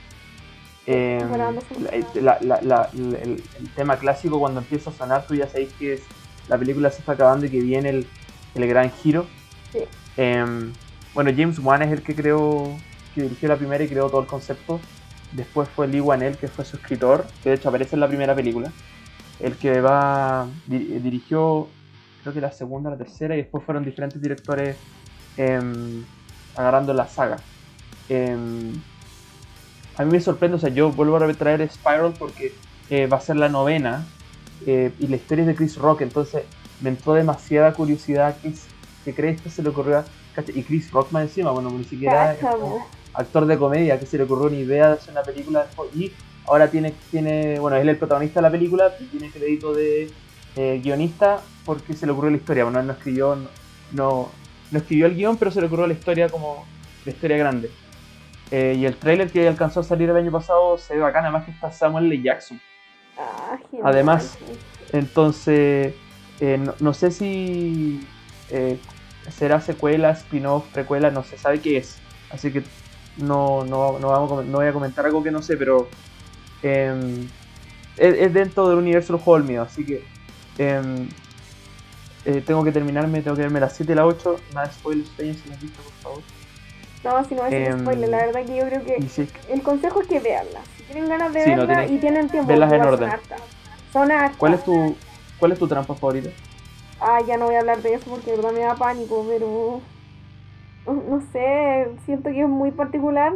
La- 2.22 2.38
la- 2.42 2.62
la- 2.62 2.90
el, 2.94 3.44
el 3.60 3.70
tema 3.76 3.98
clásico 3.98 4.40
cuando 4.40 4.62
empieza 4.62 4.90
a 4.90 4.94
sonar, 4.94 5.28
tú 5.28 5.36
ya 5.36 5.48
sabéis 5.48 5.72
que 5.78 5.94
es, 5.94 6.02
la 6.48 6.58
película 6.58 6.90
se 6.92 7.00
está 7.00 7.12
acabando 7.14 7.46
y 7.46 7.50
que 7.52 7.60
viene 7.60 7.90
el, 7.90 8.08
el 8.56 8.68
gran 8.68 8.90
giro. 8.92 9.28
Sí. 9.72 9.80
Em, 10.16 10.80
bueno, 11.14 11.32
James 11.36 11.60
Wan 11.60 11.82
es 11.84 11.92
el 11.92 12.04
que 12.04 12.16
creó, 12.16 12.86
que 13.12 13.22
dirigió 13.22 13.50
la 13.50 13.58
primera 13.58 13.84
y 13.84 13.90
creó 13.90 14.10
todo 14.10 14.22
el 14.22 14.28
concepto. 14.28 14.90
Después 15.30 15.70
fue 15.70 15.88
Lee 15.88 16.00
Wanell, 16.02 16.38
que 16.38 16.50
fue 16.50 16.66
su 16.66 16.78
escritor, 16.78 17.36
que 17.42 17.50
de 17.50 17.56
hecho 17.56 17.70
aparece 17.70 17.96
en 17.96 18.00
la 18.02 18.08
primera 18.08 18.36
película. 18.36 18.76
El 19.40 19.60
que 19.60 19.82
va 19.82 20.54
di- 20.66 21.00
dirigió, 21.00 21.78
creo 22.18 22.34
que 22.34 22.42
la 22.42 22.52
segunda, 22.52 22.92
la 22.92 22.98
tercera, 22.98 23.36
y 23.36 23.40
después 23.40 23.66
fueron 23.66 23.86
diferentes 23.86 24.22
directores 24.22 24.82
em, 25.36 26.08
agarrando 26.56 26.94
la 26.94 27.08
saga. 27.08 27.48
Em, 28.08 28.84
a 29.96 30.06
mí 30.06 30.12
me 30.12 30.20
sorprende, 30.20 30.56
o 30.56 30.60
sea, 30.60 30.70
yo 30.74 30.94
vuelvo 30.94 31.18
a 31.18 31.38
traer 31.38 31.68
Spiral 31.70 32.18
porque 32.18 32.62
eh, 32.88 33.08
va 33.08 33.18
a 33.18 33.20
ser 33.20 33.36
la 33.38 33.50
novena 33.50 34.14
eh, 34.66 34.96
y 35.00 35.08
la 35.08 35.16
historia 35.18 35.42
es 35.44 35.48
de 35.48 35.56
Chris 35.56 35.76
Rock, 35.78 36.02
entonces 36.02 36.48
me 36.80 36.90
entró 36.90 37.14
demasiada 37.14 37.74
curiosidad 37.76 38.40
que 39.14 39.50
se 39.50 39.62
le 39.64 39.70
ocurrió 39.70 40.00
a... 40.00 40.06
¿cachai? 40.36 40.58
Y 40.60 40.64
Chris 40.64 40.92
Rock 40.92 41.12
más 41.12 41.24
encima, 41.24 41.52
bueno, 41.52 41.70
ni 41.72 41.84
siquiera 41.84 42.36
actor 43.14 43.46
de 43.46 43.58
comedia 43.58 44.00
que 44.00 44.06
se 44.06 44.18
le 44.18 44.24
ocurrió 44.24 44.48
una 44.48 44.58
idea 44.58 44.88
de 44.90 44.94
hacer 44.94 45.12
una 45.12 45.24
película 45.24 45.68
y 45.96 46.12
ahora 46.46 46.70
tiene, 46.70 46.94
tiene, 47.12 47.60
bueno, 47.60 47.78
él 47.78 47.88
es 47.90 47.94
el 47.94 47.98
protagonista 47.98 48.40
de 48.40 48.44
la 48.44 48.52
película 48.52 48.94
y 49.00 49.06
tiene 49.06 49.32
crédito 49.32 49.74
de 49.74 50.12
eh, 50.56 50.80
guionista 50.84 51.42
porque 51.66 51.94
se 51.94 52.06
le 52.06 52.12
ocurrió 52.12 52.30
la 52.32 52.38
historia, 52.38 52.64
bueno, 52.64 52.80
él 52.80 52.88
no 52.88 52.94
escribió, 52.94 53.36
no, 53.36 53.50
no, 53.92 54.30
no 54.72 54.78
escribió 54.78 55.08
el 55.08 55.16
guion, 55.16 55.38
pero 55.38 55.52
se 55.52 55.60
le 55.62 55.68
ocurrió 55.68 55.88
la 55.88 55.94
historia 55.94 56.30
como 56.30 56.66
la 57.06 57.12
historia 57.12 57.38
grande. 57.38 57.72
Eh, 58.52 58.76
y 58.78 58.86
el 58.86 58.96
tráiler 58.96 59.30
que 59.30 59.46
alcanzó 59.48 59.82
a 59.82 59.84
salir 59.84 60.10
el 60.10 60.16
año 60.16 60.32
pasado 60.32 60.78
se 60.78 60.94
ve 60.94 61.02
bacán, 61.02 61.26
además 61.26 61.44
que 61.44 61.52
está 61.52 61.72
Samuel 61.72 62.06
L. 62.06 62.22
Jackson. 62.22 62.62
Ah. 63.18 63.58
Además- 63.84 64.38
Entonces, 64.94 65.94
eh, 66.40 66.58
no, 66.58 66.74
no 66.80 66.94
sé 66.94 67.12
si 67.12 68.08
será 69.30 69.60
secuela, 69.62 70.12
spin-off, 70.12 70.70
precuela, 70.70 71.12
no 71.12 71.24
se 71.24 71.38
sabe 71.38 71.62
qué 71.62 71.78
es. 71.78 72.02
Así 72.30 72.52
que 72.52 72.64
no, 73.16 73.64
no, 73.66 74.00
no, 74.00 74.10
vamos 74.10 74.46
voy 74.48 74.68
a 74.68 74.74
comentar 74.74 75.06
algo 75.06 75.24
que 75.24 75.32
no 75.32 75.42
sé, 75.42 75.58
pero 75.58 75.90
em, 76.62 77.28
es, 77.98 78.16
es 78.20 78.34
dentro 78.34 78.70
del 78.70 78.80
universo 78.80 79.14
del 79.14 79.22
juego. 79.22 79.62
Así 79.62 79.86
que 79.86 80.04
em, 80.58 81.08
eh, 82.26 82.42
tengo 82.42 82.64
que 82.64 82.72
terminarme, 82.72 83.22
tengo 83.22 83.36
que 83.38 83.44
verme 83.44 83.60
las 83.60 83.76
7 83.76 83.94
y 83.94 83.96
las 83.96 84.06
8. 84.06 84.36
Nada 84.52 84.68
de 84.68 84.74
spoilers, 84.74 85.16
si 85.16 85.48
no 85.48 85.56
han 85.56 85.62
visto, 85.62 85.82
por 85.84 85.94
favor. 86.02 86.24
No, 87.04 87.24
si 87.24 87.36
no 87.36 87.46
es 87.46 87.54
Em, 87.54 87.66
un 87.78 87.82
spoiler, 87.84 88.10
la 88.10 88.18
verdad 88.18 88.46
que 88.46 88.56
yo 88.58 88.66
creo 88.66 88.84
que 88.84 88.96
el 89.50 89.64
consejo 89.64 90.02
es 90.02 90.08
que 90.08 90.20
veanla. 90.20 90.62
Si 90.76 90.84
tienen 90.84 91.10
ganas 91.10 91.34
de 91.34 91.40
Sí, 91.44 91.50
no, 91.52 91.68
verla 91.68 91.86
tienen- 91.86 91.94
y 91.94 92.00
tienen 92.00 92.30
tiempo, 92.30 92.50
verlas 92.50 92.74
en 92.74 92.82
orden. 92.82 93.12
Son 93.94 94.12
hartas. 94.12 94.38
¿cuál, 94.38 94.54
es 94.54 94.64
tu, 94.64 94.98
¿Cuál 95.38 95.52
es 95.54 95.60
tu 95.60 95.68
trampa 95.68 95.96
favorita? 95.96 96.30
Ah, 97.00 97.22
ya 97.28 97.38
no 97.38 97.46
voy 97.46 97.56
a 97.56 97.60
hablar 97.60 97.82
de 97.82 97.94
eso 97.94 98.10
porque 98.10 98.32
de 98.32 98.38
verdad 98.38 98.52
me 98.54 98.62
da 98.62 98.76
pánico, 98.76 99.26
pero. 99.28 99.82
No, 100.86 101.20
sé, 101.34 101.88
siento 102.06 102.30
que 102.30 102.42
es 102.42 102.48
muy 102.48 102.72
particular. 102.72 103.34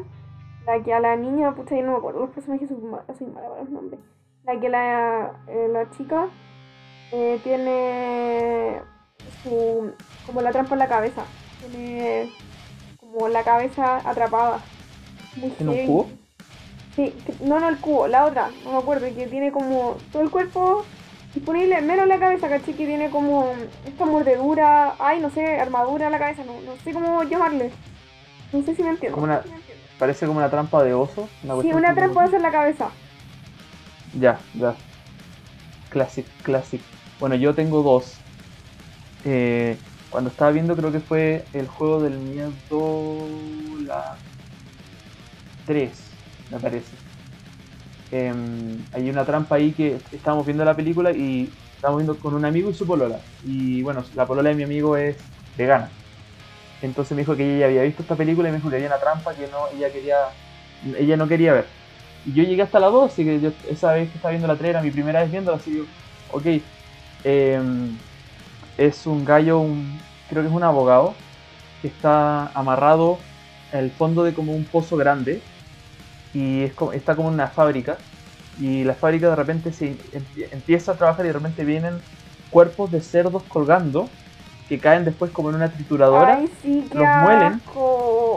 La 0.65 0.82
que 0.84 0.93
a 0.93 1.00
la 1.00 1.15
niña, 1.15 1.54
pucha, 1.56 1.76
yo 1.76 1.84
no 1.84 1.91
me 1.93 1.97
acuerdo 1.97 2.21
los 2.21 2.30
personajes, 2.30 2.69
soy, 2.69 2.78
ma- 2.78 3.04
soy 3.17 3.28
mala 3.28 3.50
para 3.50 3.62
los 3.62 3.69
nombres. 3.69 4.00
La 4.43 4.60
que 4.60 4.69
la, 4.69 5.32
eh, 5.47 5.67
la 5.69 5.89
chica 5.91 6.30
eh, 7.12 7.39
tiene 7.43 8.82
su, 9.43 9.91
como 10.26 10.41
la 10.41 10.52
trampa 10.52 10.76
en 10.76 10.80
la 10.80 10.88
cabeza. 10.88 11.24
Tiene 11.60 12.30
como 12.97 13.28
la 13.28 13.43
cabeza 13.43 13.97
atrapada. 14.10 14.62
Muy 15.36 15.52
¿En 15.60 15.69
un 15.69 15.86
cubo? 15.88 16.10
Sí, 16.95 17.13
no, 17.43 17.60
no 17.60 17.69
el 17.69 17.80
cubo, 17.80 18.08
la 18.08 18.26
otra, 18.26 18.52
no 18.63 18.71
me 18.74 18.78
acuerdo, 18.78 19.08
que 19.15 19.28
tiene 19.28 19.52
como 19.52 19.95
todo 20.12 20.21
el 20.21 20.30
cuerpo 20.30 20.84
disponible, 21.34 21.82
menos 21.82 22.08
la 22.08 22.20
cabeza, 22.20 22.50
caché 22.50 22.74
que 22.76 22.86
tiene 22.86 23.10
como 23.10 23.52
esta 23.86 24.06
mordedura, 24.06 24.96
ay, 25.00 25.20
no 25.20 25.30
sé, 25.30 25.60
armadura 25.60 26.06
en 26.08 26.12
la 26.12 26.20
cabeza, 26.20 26.44
no, 26.44 26.54
no 26.62 26.76
sé 26.84 26.91
cómo 26.94 27.24
llamarle. 27.24 27.72
No 28.52 28.62
sé 28.63 28.76
si 28.76 28.84
me 28.84 28.89
entiendo. 28.89 29.15
Como 29.15 29.26
una- 29.26 29.41
Parece 29.98 30.26
como 30.26 30.39
una 30.39 30.50
trampa 30.50 30.84
de 30.84 30.94
oso. 30.96 31.30
Una 31.44 31.62
Sí, 31.62 31.72
una 31.72 31.94
trampa 31.94 32.26
en 32.26 32.41
la 32.41 32.52
cabeza. 32.52 32.89
Ya, 34.20 34.39
ya. 34.56 34.74
Classic, 35.91 36.26
classic. 36.44 36.82
Bueno, 37.20 37.36
yo 37.36 37.54
tengo 37.54 37.84
dos. 37.84 38.15
Eh, 39.26 39.78
cuando 40.10 40.32
estaba 40.32 40.50
viendo, 40.52 40.76
creo 40.76 40.91
que 40.91 41.00
fue 41.02 41.46
el 41.54 41.67
juego 41.67 42.02
del 42.02 42.17
miedo. 42.17 42.52
La 43.86 44.15
3, 45.67 45.91
me 46.50 46.60
parece. 46.60 46.96
Em, 48.12 48.78
hay 48.93 49.10
una 49.10 49.24
trampa 49.24 49.56
ahí 49.56 49.71
que 49.71 49.97
estábamos 50.12 50.45
viendo 50.45 50.65
la 50.65 50.76
película 50.76 51.12
y 51.12 51.50
estábamos 51.76 52.04
viendo 52.04 52.19
con 52.19 52.34
un 52.34 52.45
amigo 52.45 52.69
y 52.69 52.74
su 52.74 52.86
polola. 52.86 53.17
Y 53.45 53.82
bueno, 53.84 54.04
la 54.15 54.26
polola 54.26 54.50
de 54.50 54.56
mi 54.56 54.63
amigo 54.63 54.97
es 54.97 55.15
vegana. 55.58 55.89
Entonces 56.82 57.15
me 57.15 57.21
dijo 57.21 57.36
que 57.36 57.58
ella 57.58 57.67
había 57.67 57.84
visto 57.84 58.02
esta 58.02 58.15
película 58.15 58.50
y 58.50 58.52
me 58.52 58.58
dijo 58.58 58.69
que 58.69 58.76
había 58.76 58.88
una 58.88 59.00
trampa 59.00 59.34
que 59.34 59.47
no, 59.47 59.67
ella 59.76 59.91
quería, 59.91 60.17
ella 60.97 61.15
no 61.15 61.28
quería 61.28 61.54
ver. 61.54 61.65
Y 62.26 62.34
yo 62.34 62.43
llegué 62.43 62.62
hasta 62.63 62.80
la 62.80 62.88
2, 62.88 63.12
así 63.12 63.24
que 63.24 63.39
yo 63.39 63.52
esa 63.69 63.93
vez 63.93 64.10
que 64.10 64.15
estaba 64.15 64.32
viendo 64.32 64.47
la 64.47 64.56
3 64.56 64.71
era 64.71 64.82
mi 64.82 64.91
primera 64.91 65.21
vez 65.21 65.32
viéndola, 65.32 65.58
así 65.58 65.78
yo, 65.78 65.84
ok. 66.32 66.62
em, 67.24 67.97
es 68.78 69.06
un 69.06 69.26
gallo, 69.26 69.60
un, 69.60 70.00
creo 70.30 70.41
que 70.41 70.50
es 70.50 70.54
un 70.54 70.63
abogado, 70.63 71.13
que 71.82 71.88
está 71.88 72.47
amarrado 72.54 73.17
al 73.74 73.91
fondo 73.91 74.24
de 74.24 74.34
como 74.34 74.54
un 74.54 74.65
pozo 74.65 74.97
grande 74.97 75.41
y 76.32 76.63
es 76.63 76.74
como, 76.74 76.94
está 76.94 77.15
como 77.15 77.30
en 77.30 77.36
una 77.36 77.50
fábrica 77.52 78.08
y 78.56 78.84
la 78.84 78.96
fábrica 78.96 79.30
de 79.30 79.36
repente 79.36 79.72
se 79.74 79.98
empie- 80.12 80.50
empieza 80.52 80.94
a 80.94 80.98
trabajar 80.98 81.26
y 81.26 81.30
de 81.30 81.34
repente 81.34 81.65
vienen 81.65 82.04
cuerpos 82.50 82.91
de 82.91 83.02
cerdos 83.02 83.46
colgando 83.48 84.17
que 84.67 84.80
caen 84.80 85.06
después 85.06 85.32
como 85.32 85.50
en 85.50 85.56
una 85.56 85.72
trituradora 85.74 86.38
Ay, 86.38 86.48
sí, 86.50 86.88
los 86.91 87.10
muelen 87.13 87.63
asco. 87.63 87.86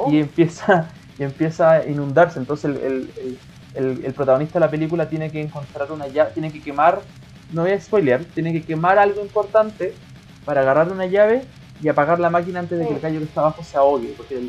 y 0.02 0.18
empieza, 0.18 0.98
y 1.16 1.24
empieza 1.24 1.72
a 1.72 1.86
inundarse. 1.88 2.38
Entonces 2.38 2.66
el, 2.70 2.76
el- 2.78 3.14
el- 3.16 3.42
el- 3.72 4.04
el 4.04 4.14
protagonista 4.14 4.58
de 4.58 4.66
la 4.66 4.70
película 4.70 5.08
tiene 5.08 5.32
que 5.32 5.40
encontrar 5.40 5.90
una 5.92 6.08
llave, 6.08 6.32
tiene 6.32 6.52
que 6.52 6.62
quemar, 6.62 7.08
no 7.48 7.62
voy 7.62 7.72
a 7.72 7.80
spoilear, 7.80 8.32
tiene 8.34 8.52
que 8.52 8.64
quemar 8.66 8.98
algo 8.98 9.20
importante 9.22 10.02
para 10.44 10.60
agarrar 10.62 10.90
una 10.90 11.06
llave 11.06 11.52
y 11.78 11.88
apagar 11.88 12.20
la 12.20 12.30
máquina 12.30 12.60
antes 12.60 12.78
de 12.78 12.86
que 12.86 12.94
el 12.94 13.00
gallo 13.00 13.18
que 13.20 13.26
está 13.26 13.40
abajo 13.40 13.62
se 13.64 13.76
ahogue. 13.76 14.14
Porque 14.16 14.40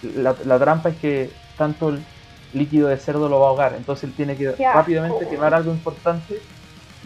la, 0.00 0.36
la 0.44 0.58
trampa 0.58 0.90
es 0.90 0.96
que 0.98 1.40
tanto 1.56 1.88
el 1.90 2.06
líquido 2.52 2.88
de 2.88 2.96
cerdo 2.96 3.28
lo 3.28 3.40
va 3.40 3.46
a 3.46 3.48
ahogar. 3.50 3.74
Entonces 3.76 4.04
él 4.04 4.14
tiene 4.14 4.36
que 4.36 4.52
rápidamente 4.52 5.28
quemar 5.28 5.54
algo 5.54 5.70
importante 5.72 6.40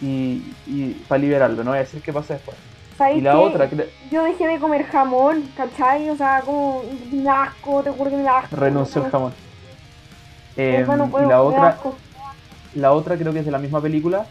y, 0.01 0.43
y 0.67 1.03
para 1.07 1.19
liberarlo. 1.19 1.63
No 1.63 1.71
voy 1.71 1.77
a 1.77 1.81
decir 1.81 2.01
qué 2.01 2.13
pasa 2.13 2.33
después. 2.35 2.57
¿Sabes 2.97 3.17
Y 3.17 3.21
la 3.21 3.39
otra, 3.39 3.69
que 3.69 3.89
Yo 4.11 4.23
dejé 4.23 4.47
de 4.47 4.59
comer 4.59 4.85
jamón, 4.85 5.43
¿cachai? 5.57 6.09
O 6.09 6.15
sea, 6.15 6.41
como 6.45 6.83
me 7.11 7.27
asco, 7.27 7.81
te 7.81 7.89
juro 7.91 8.09
que 8.11 8.17
me 8.17 8.27
asco. 8.27 8.55
renunció 8.55 9.03
al 9.03 9.11
jamón. 9.11 9.33
No 10.55 10.63
Em, 10.63 10.85
puedo, 10.85 11.25
y 11.25 11.27
la 11.27 11.41
otra, 11.41 11.67
asco. 11.69 11.95
La 12.75 12.91
otra 12.91 13.17
creo 13.17 13.33
que 13.33 13.39
es 13.39 13.45
de 13.45 13.51
la 13.51 13.57
misma 13.57 13.81
película. 13.81 14.25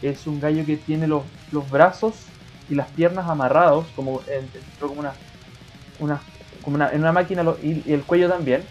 Es 0.00 0.26
un 0.26 0.40
gallo 0.40 0.64
que 0.64 0.76
tiene 0.76 1.06
los, 1.06 1.22
los 1.52 1.70
brazos 1.70 2.14
y 2.70 2.74
las 2.74 2.88
piernas 2.88 3.28
amarrados, 3.28 3.86
como 3.94 4.20
en, 4.26 4.48
como 4.80 4.94
una, 4.94 5.12
una, 5.98 6.20
como 6.62 6.76
una, 6.76 6.90
en 6.90 7.00
una 7.00 7.12
máquina 7.12 7.44
y, 7.62 7.82
y 7.86 7.92
el 7.92 8.02
cuello 8.04 8.28
también. 8.28 8.62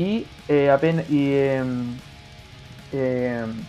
Y, 0.00 0.34
eh, 0.48 0.70
apenas, 0.70 1.06
y 1.10 1.34
em, 1.34 2.02
em, 2.90 3.68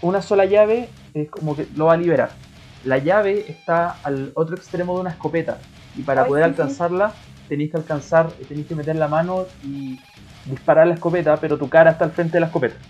una 0.00 0.22
sola 0.22 0.46
llave 0.46 0.98
es 1.14 1.30
como 1.30 1.56
que 1.56 1.68
lo 1.72 1.86
va 1.86 1.94
a 1.94 1.96
liberar. 1.98 2.40
La 2.82 2.98
llave 2.98 3.50
está 3.50 3.90
al 4.04 4.32
otro 4.36 4.56
extremo 4.56 4.94
de 4.96 5.00
una 5.02 5.12
escopeta 5.12 5.66
y 5.94 6.04
para 6.04 6.26
Ay, 6.26 6.28
poder 6.28 6.44
sí, 6.44 6.44
alcanzarla 6.44 7.22
tenéis 7.48 7.70
que 7.72 7.78
alcanzar, 7.78 8.36
tenéis 8.48 8.68
que 8.68 8.76
meter 8.76 8.96
la 8.96 9.08
mano 9.08 9.48
y 9.62 10.04
disparar 10.44 10.86
la 10.88 10.94
escopeta, 10.94 11.40
pero 11.40 11.58
tu 11.58 11.68
cara 11.70 11.92
está 11.92 12.04
al 12.06 12.12
frente 12.12 12.36
de 12.38 12.40
la 12.42 12.46
escopeta. 12.48 12.80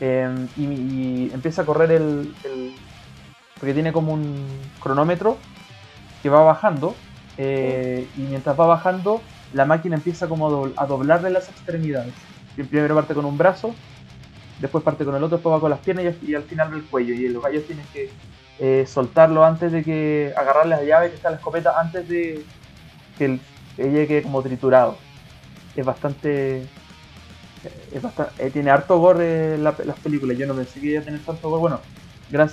eh, 0.00 0.48
y, 0.54 1.26
y 1.28 1.32
empieza 1.32 1.62
a 1.62 1.66
correr 1.66 1.92
el, 1.92 2.38
el- 2.42 2.80
porque 3.58 3.74
tiene 3.74 3.92
como 3.92 4.12
un 4.14 4.74
cronómetro 4.78 5.48
que 6.20 6.30
va 6.30 6.42
bajando 6.42 7.06
eh, 7.36 8.12
y 8.14 8.28
mientras 8.28 8.58
va 8.58 8.66
bajando 8.66 9.32
la 9.50 9.66
máquina 9.66 9.96
empieza 9.96 10.28
como 10.28 10.48
a, 10.48 10.50
dobl- 10.50 10.74
a 10.76 10.86
doblarle 10.86 11.30
las 11.30 11.48
extremidades. 11.48 12.30
Primero 12.54 12.94
parte 12.94 13.14
con 13.14 13.24
un 13.24 13.38
brazo, 13.38 13.82
después 14.56 14.84
parte 14.84 15.04
con 15.04 15.14
el 15.16 15.22
otro, 15.24 15.38
después 15.38 15.54
va 15.54 15.60
con 15.60 15.70
las 15.70 15.82
piernas 15.82 16.16
y, 16.22 16.34
al- 16.34 16.44
final 16.46 16.72
el 16.74 16.88
cuello. 16.88 17.14
Y 17.14 17.28
los 17.28 17.42
gallos 17.42 17.66
tienen 17.66 17.90
que 17.90 18.18
eh, 18.58 18.86
soltarlo 18.86 19.44
antes 19.44 19.72
de 19.72 19.84
que 19.84 20.32
agarrarle 20.36 20.76
la 20.76 20.84
llave 20.84 21.10
que 21.10 21.16
está 21.16 21.30
la 21.30 21.36
escopeta 21.36 21.80
antes 21.80 22.08
de 22.08 22.50
que 23.16 23.24
el, 23.26 23.48
ella 23.76 24.06
quede 24.08 24.22
como 24.24 24.42
triturado. 24.42 25.06
Es 25.74 25.84
bastante. 25.86 26.74
Es 27.62 28.00
bastante 28.02 28.46
eh, 28.46 28.50
tiene 28.50 28.70
harto 28.70 28.98
gore 28.98 29.58
la- 29.58 29.76
las 29.84 30.00
películas. 30.00 30.36
Yo 30.38 30.46
no 30.46 30.54
pensé 30.56 30.80
que 30.80 30.86
iba 30.88 31.00
a 31.00 31.04
tener 31.04 31.24
tanto 31.24 31.48
gore. 31.50 31.60
Bueno, 31.60 31.88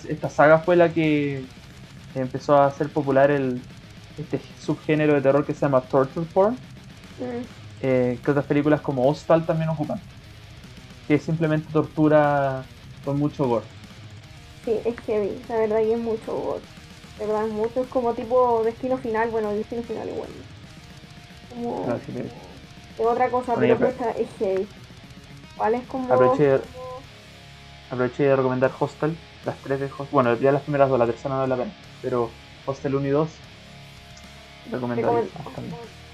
esta 0.10 0.30
saga 0.30 0.60
fue 0.64 0.76
la 0.76 0.94
que 0.94 1.52
empezó 2.14 2.56
a 2.58 2.68
hacer 2.68 2.94
popular 2.94 3.32
el, 3.32 3.70
este 4.18 4.40
subgénero 4.40 5.16
de 5.16 5.22
terror 5.22 5.46
que 5.46 5.54
se 5.56 5.62
llama 5.66 5.90
torture 5.90 6.28
porn. 6.34 6.62
Mm. 7.20 7.48
eh, 7.80 8.22
que 8.24 8.32
otras 8.32 8.46
películas 8.48 8.82
como 8.82 9.08
Hostal 9.10 9.46
también 9.46 9.70
ocupan. 9.70 10.04
Que 11.08 11.16
es 11.16 11.26
simplemente 11.26 11.72
tortura 11.72 12.72
con 13.02 13.18
mucho 13.18 13.48
gore. 13.48 13.68
Sí, 14.66 14.82
es 14.86 14.98
heavy, 15.06 15.44
la 15.48 15.58
verdad 15.58 15.80
y 15.82 15.94
es 15.94 16.00
mucho 16.00 16.34
gore. 16.36 16.66
De 17.18 17.26
verdad, 17.26 17.46
es 17.46 17.52
mucho, 17.52 17.84
es 17.84 17.90
como 17.90 18.16
tipo 18.16 18.64
destino 18.64 18.98
final, 18.98 19.30
bueno, 19.32 19.54
destino 19.56 19.84
final 19.84 20.10
igual. 20.10 20.46
Como 21.50 22.04
sí, 22.06 22.12
sí. 22.14 22.32
es 22.98 23.06
otra 23.08 23.32
cosa, 23.32 23.58
Bueno, 23.58 23.80
pero 23.80 23.80
pucha, 23.80 24.12
es 24.12 24.32
heavy. 24.40 24.76
¿Vale? 25.56 25.80
Es 25.80 25.88
como... 25.88 26.14
Aproveché- 26.14 26.66
Aproveché 27.90 28.24
de 28.26 28.36
recomendar 28.36 28.72
Hostel, 28.80 29.24
las 29.44 29.60
tres 29.62 29.80
de 29.80 29.88
Hostel. 29.88 30.08
Bueno, 30.12 30.40
ya 30.40 30.52
las 30.52 30.62
primeras 30.64 30.90
dos, 30.90 31.00
la 31.00 31.08
tercera 31.08 31.34
no 31.36 31.40
vale 31.42 31.50
la 31.50 31.58
pena. 31.58 31.78
Pero 32.00 32.42
Hostel 32.64 32.96
1 32.96 33.08
y 33.08 33.12
2, 33.12 33.44
recomendadísimas 34.66 35.56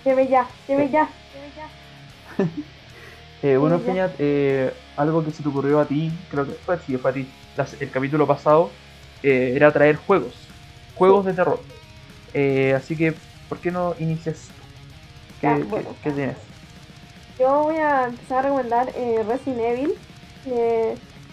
también. 0.04 0.26
Lleve 0.26 0.30
ya, 0.30 0.56
lleve 0.68 0.90
Sí. 0.90 0.92
ya, 0.92 1.22
lleve 1.32 1.54
ya. 1.56 1.76
Eh, 3.42 3.58
bueno. 3.58 3.84
Peña, 3.84 4.16
eh, 4.20 4.74
algo 4.96 5.24
que 5.24 5.32
se 5.32 5.44
te 5.44 5.50
ocurrió 5.50 5.80
a 5.80 5.88
ti, 5.88 6.26
creo 6.30 6.46
que 6.48 6.56
fue, 6.56 6.80
sí, 6.80 6.98
fue 6.98 7.12
a 7.12 7.14
ti, 7.14 7.34
las- 7.56 7.74
el 7.82 7.92
capítulo 7.92 8.28
pasado, 8.28 8.78
eh, 9.24 9.54
era 9.56 9.72
traer 9.74 9.96
juegos, 9.98 10.56
juegos 10.94 11.26
de 11.26 11.34
terror. 11.34 11.68
Eh, 12.34 12.74
así 12.76 12.98
que, 12.98 13.24
¿por 13.48 13.62
qué 13.62 13.72
no 13.72 13.96
inicias? 14.00 14.56
¿Qué, 15.40 15.48
Ya, 15.48 15.66
qué- 15.74 15.90
bueno. 15.90 16.02
qué 16.02 16.14
tienes? 16.14 16.52
Yo 17.38 17.64
voy 17.64 17.78
a 17.78 18.06
empezar 18.06 18.40
a 18.40 18.42
recomendar 18.44 18.92
eh, 18.96 19.24
Resident 19.24 19.62
Evil. 19.62 20.02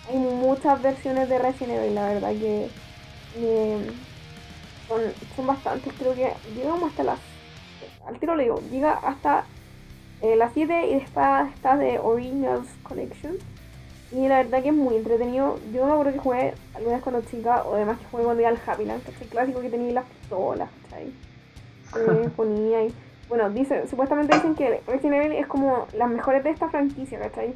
hay 0.05 0.19
muchas 0.19 0.81
versiones 0.83 1.29
de 1.29 1.39
Resident 1.39 1.79
Evil, 1.79 1.95
la 1.95 2.07
verdad 2.07 2.31
que 2.39 2.75
son, 4.87 5.17
son 5.35 5.47
bastantes. 5.47 5.95
Creo 5.97 6.15
que 6.15 6.41
llegamos 6.55 6.91
hasta 6.91 7.05
las. 7.05 7.28
Al 8.09 8.18
tiro 8.18 8.35
le 8.35 8.44
digo, 8.44 8.61
llega 8.71 8.92
hasta 8.94 9.44
eh, 10.23 10.35
las 10.35 10.53
7 10.55 10.88
y 10.88 10.94
después 10.94 11.27
está 11.55 11.77
de 11.77 11.99
Originals 11.99 12.66
Collection. 12.83 13.37
Y 14.11 14.27
la 14.27 14.38
verdad 14.38 14.62
que 14.62 14.71
es 14.71 14.75
muy 14.75 14.97
entretenido. 14.97 15.59
Yo 15.73 15.85
me 15.85 15.92
acuerdo 15.92 16.12
que 16.12 16.18
jugué 16.18 16.55
alguna 16.75 16.94
vez 16.94 17.03
cuando 17.03 17.21
chica, 17.23 17.62
o 17.62 17.75
además 17.75 17.99
que 17.99 18.07
jugué 18.07 18.25
cuando 18.25 18.40
iba 18.40 18.49
al 18.49 18.59
Happy 18.66 18.87
Land, 18.87 19.05
¿cachai? 19.05 19.29
clásico 19.29 19.61
que 19.61 19.68
tenía 19.68 19.92
las 19.92 20.07
pistolas, 20.07 20.71
¿cachai? 20.85 21.12
Eh, 21.97 22.29
ponía 22.37 22.85
y 22.85 22.94
bueno, 23.29 23.51
dice, 23.51 23.87
supuestamente 23.88 24.35
dicen 24.35 24.55
que 24.55 24.81
Resident 24.87 25.23
Evil 25.23 25.33
es 25.33 25.47
como 25.47 25.87
las 25.92 26.09
mejores 26.09 26.42
de 26.44 26.51
esta 26.51 26.71
franquicia, 26.71 27.21
¿cachai? 27.21 27.53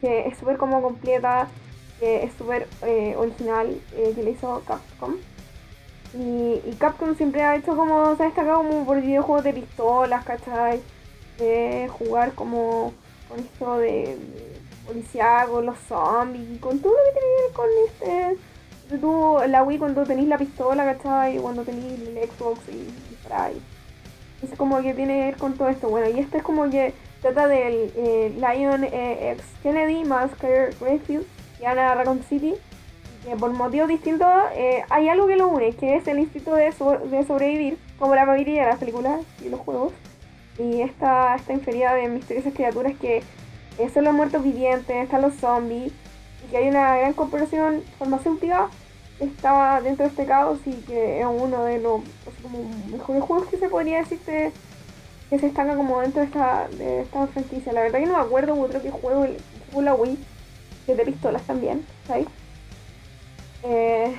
Que 0.00 0.28
es 0.28 0.38
súper 0.38 0.56
como 0.56 0.80
completa, 0.80 1.48
que 1.98 2.22
es 2.22 2.32
súper 2.34 2.68
eh, 2.82 3.16
original, 3.16 3.76
eh, 3.96 4.12
que 4.14 4.22
le 4.22 4.30
hizo 4.30 4.62
Capcom. 4.66 5.16
Y, 6.12 6.60
y 6.68 6.76
Capcom 6.78 7.14
siempre 7.14 7.42
ha 7.42 7.56
hecho 7.56 7.76
como, 7.76 8.16
se 8.16 8.22
ha 8.22 8.26
destacado 8.26 8.58
como 8.58 8.84
por 8.84 9.00
videojuegos 9.00 9.44
de 9.44 9.52
pistolas, 9.52 10.24
¿cachai? 10.24 10.80
De 11.38 11.88
jugar 11.88 12.32
como 12.32 12.92
con 13.28 13.38
esto 13.38 13.78
de, 13.78 14.16
de 14.16 14.60
policíaco, 14.86 15.62
los 15.62 15.78
zombies, 15.88 16.50
y 16.50 16.58
con 16.58 16.80
todo 16.80 16.92
lo 16.92 16.98
que 16.98 17.12
tiene 17.12 17.26
que 17.36 17.42
ver 17.42 17.52
con 17.52 17.68
este... 17.86 18.98
tú, 18.98 19.36
la 19.48 19.62
Wii 19.62 19.78
cuando 19.78 20.04
tenéis 20.04 20.28
la 20.28 20.38
pistola, 20.38 20.84
¿cachai? 20.84 21.38
Cuando 21.38 21.62
tenéis 21.62 22.00
el 22.00 22.28
Xbox 22.28 22.60
y 22.68 23.10
disparáis. 23.10 23.58
Es 24.42 24.50
como 24.56 24.80
que 24.82 24.94
tiene 24.94 25.14
que 25.14 25.24
ver 25.26 25.36
con 25.36 25.52
todo 25.54 25.68
esto. 25.68 25.88
Bueno, 25.88 26.08
y 26.08 26.18
este 26.18 26.38
es 26.38 26.42
como 26.42 26.68
que 26.70 26.92
trata 27.20 27.46
del 27.46 27.92
eh, 27.94 28.34
Lion 28.36 28.84
eh, 28.84 29.32
X 29.36 29.44
Kennedy 29.62 30.02
Claire 30.40 30.70
Redfield 30.80 31.26
y 31.60 31.64
Anna 31.66 32.02
City. 32.28 32.54
Por 33.38 33.52
motivos 33.52 33.88
distintos 33.88 34.28
eh, 34.54 34.82
hay 34.88 35.08
algo 35.08 35.26
que 35.26 35.36
lo 35.36 35.48
une, 35.48 35.72
que 35.72 35.96
es 35.96 36.08
el 36.08 36.18
instinto 36.18 36.54
de, 36.54 36.72
so- 36.72 36.98
de 36.98 37.24
sobrevivir, 37.24 37.78
como 37.98 38.14
la 38.14 38.24
mayoría 38.24 38.62
de 38.62 38.68
las 38.70 38.78
películas 38.78 39.20
y 39.44 39.48
los 39.48 39.60
juegos. 39.60 39.92
Y 40.58 40.80
esta, 40.80 41.36
esta 41.36 41.52
inferida 41.52 41.94
de 41.94 42.08
misteriosas 42.08 42.52
criaturas 42.54 42.94
que 43.00 43.22
eh, 43.78 43.90
son 43.92 44.04
los 44.04 44.14
muertos 44.14 44.42
vivientes, 44.42 44.96
están 44.96 45.22
los 45.22 45.34
zombies, 45.34 45.92
y 46.44 46.50
que 46.50 46.56
hay 46.56 46.68
una 46.68 46.96
gran 46.96 47.12
corporación 47.12 47.82
farmacéutica 47.98 48.68
que 49.18 49.24
está 49.26 49.80
dentro 49.82 50.04
de 50.04 50.10
este 50.10 50.24
caos 50.26 50.58
y 50.66 50.72
que 50.72 51.20
es 51.20 51.26
uno 51.26 51.64
de 51.64 51.78
los 51.78 52.00
mejores 52.90 53.22
juegos 53.22 53.48
que 53.48 53.58
se 53.58 53.68
podría 53.68 53.98
decir 53.98 54.18
que, 54.20 54.50
se 55.38 55.46
estanca 55.46 55.76
como 55.76 56.00
dentro 56.00 56.22
de 56.22 56.26
esta, 56.26 56.68
de 56.68 57.02
esta 57.02 57.26
franquicia. 57.28 57.72
La 57.72 57.82
verdad 57.82 58.00
que 58.00 58.06
no 58.06 58.16
me 58.16 58.22
acuerdo 58.24 58.58
otro 58.60 58.82
que 58.82 58.90
juego 58.90 59.24
el 59.24 59.36
la 59.84 59.94
Wii, 59.94 60.18
que 60.86 60.94
de 60.96 61.04
pistolas 61.04 61.42
también, 61.42 61.86
¿sabes? 62.08 62.26
Eh, 63.62 64.16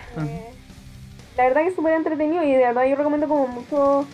la 1.38 1.44
verdad 1.46 1.62
que 1.62 1.68
es 1.70 1.76
súper 1.76 1.94
entretenido 1.94 2.44
y 2.44 2.52
de 2.52 2.58
verdad 2.60 2.86
yo 2.86 2.96
recomiendo 2.96 3.28
como 3.28 3.48
mucho... 3.48 4.06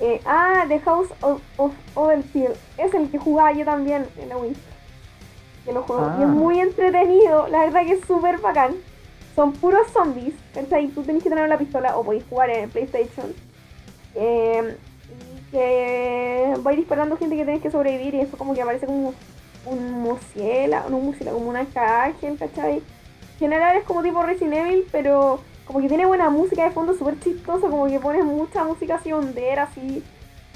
eh, 0.00 0.20
ah, 0.26 0.64
The 0.68 0.80
House 0.80 1.08
of, 1.22 1.40
of 1.56 1.72
Overkill. 1.94 2.50
Es 2.76 2.92
el 2.94 3.10
que 3.10 3.18
jugaba 3.18 3.52
yo 3.52 3.64
también 3.64 4.06
en 4.20 4.28
la 4.28 4.36
Wii. 4.36 4.56
Que 5.64 5.72
lo 5.72 5.82
juego. 5.82 6.02
Y 6.18 6.22
es 6.22 6.28
Ah. 6.28 6.32
muy 6.32 6.60
entretenido. 6.60 7.48
La 7.48 7.60
verdad 7.60 7.82
que 7.84 7.92
es 7.92 8.04
súper 8.06 8.38
bacán. 8.38 8.74
Son 9.34 9.52
puros 9.52 9.86
zombies. 9.92 10.34
¿cachai? 10.54 10.88
Tú 10.88 11.02
tenés 11.02 11.22
que 11.22 11.28
tener 11.30 11.48
la 11.48 11.58
pistola 11.58 11.96
o 11.96 12.04
podéis 12.04 12.24
jugar 12.28 12.50
en 12.50 12.70
PlayStation. 12.70 13.32
Eh, 14.14 14.76
y 15.10 15.50
que 15.50 16.54
vais 16.60 16.76
disparando 16.76 17.16
gente 17.16 17.36
que 17.36 17.44
tenés 17.44 17.62
que 17.62 17.70
sobrevivir 17.70 18.14
y 18.14 18.20
eso 18.20 18.36
como 18.36 18.54
que 18.54 18.62
aparece 18.62 18.86
como 18.86 19.14
un 19.66 19.92
murciélago, 20.02 20.88
no 20.90 20.96
un 20.98 21.06
murciélago, 21.06 21.38
como 21.38 21.50
una 21.50 21.66
ángel, 22.04 22.38
¿cachai? 22.38 22.82
En 23.36 23.40
general 23.40 23.76
es 23.76 23.84
como 23.84 24.02
tipo 24.02 24.22
Resident 24.22 24.54
Evil, 24.54 24.86
pero 24.90 25.40
como 25.66 25.80
que 25.80 25.88
tiene 25.88 26.06
buena 26.06 26.30
música 26.30 26.64
de 26.64 26.70
fondo, 26.70 26.94
súper 26.94 27.20
chistoso, 27.20 27.68
como 27.68 27.86
que 27.86 28.00
pones 28.00 28.24
mucha 28.24 28.64
música 28.64 28.94
así 28.94 29.12
hondera, 29.12 29.64
así, 29.64 30.02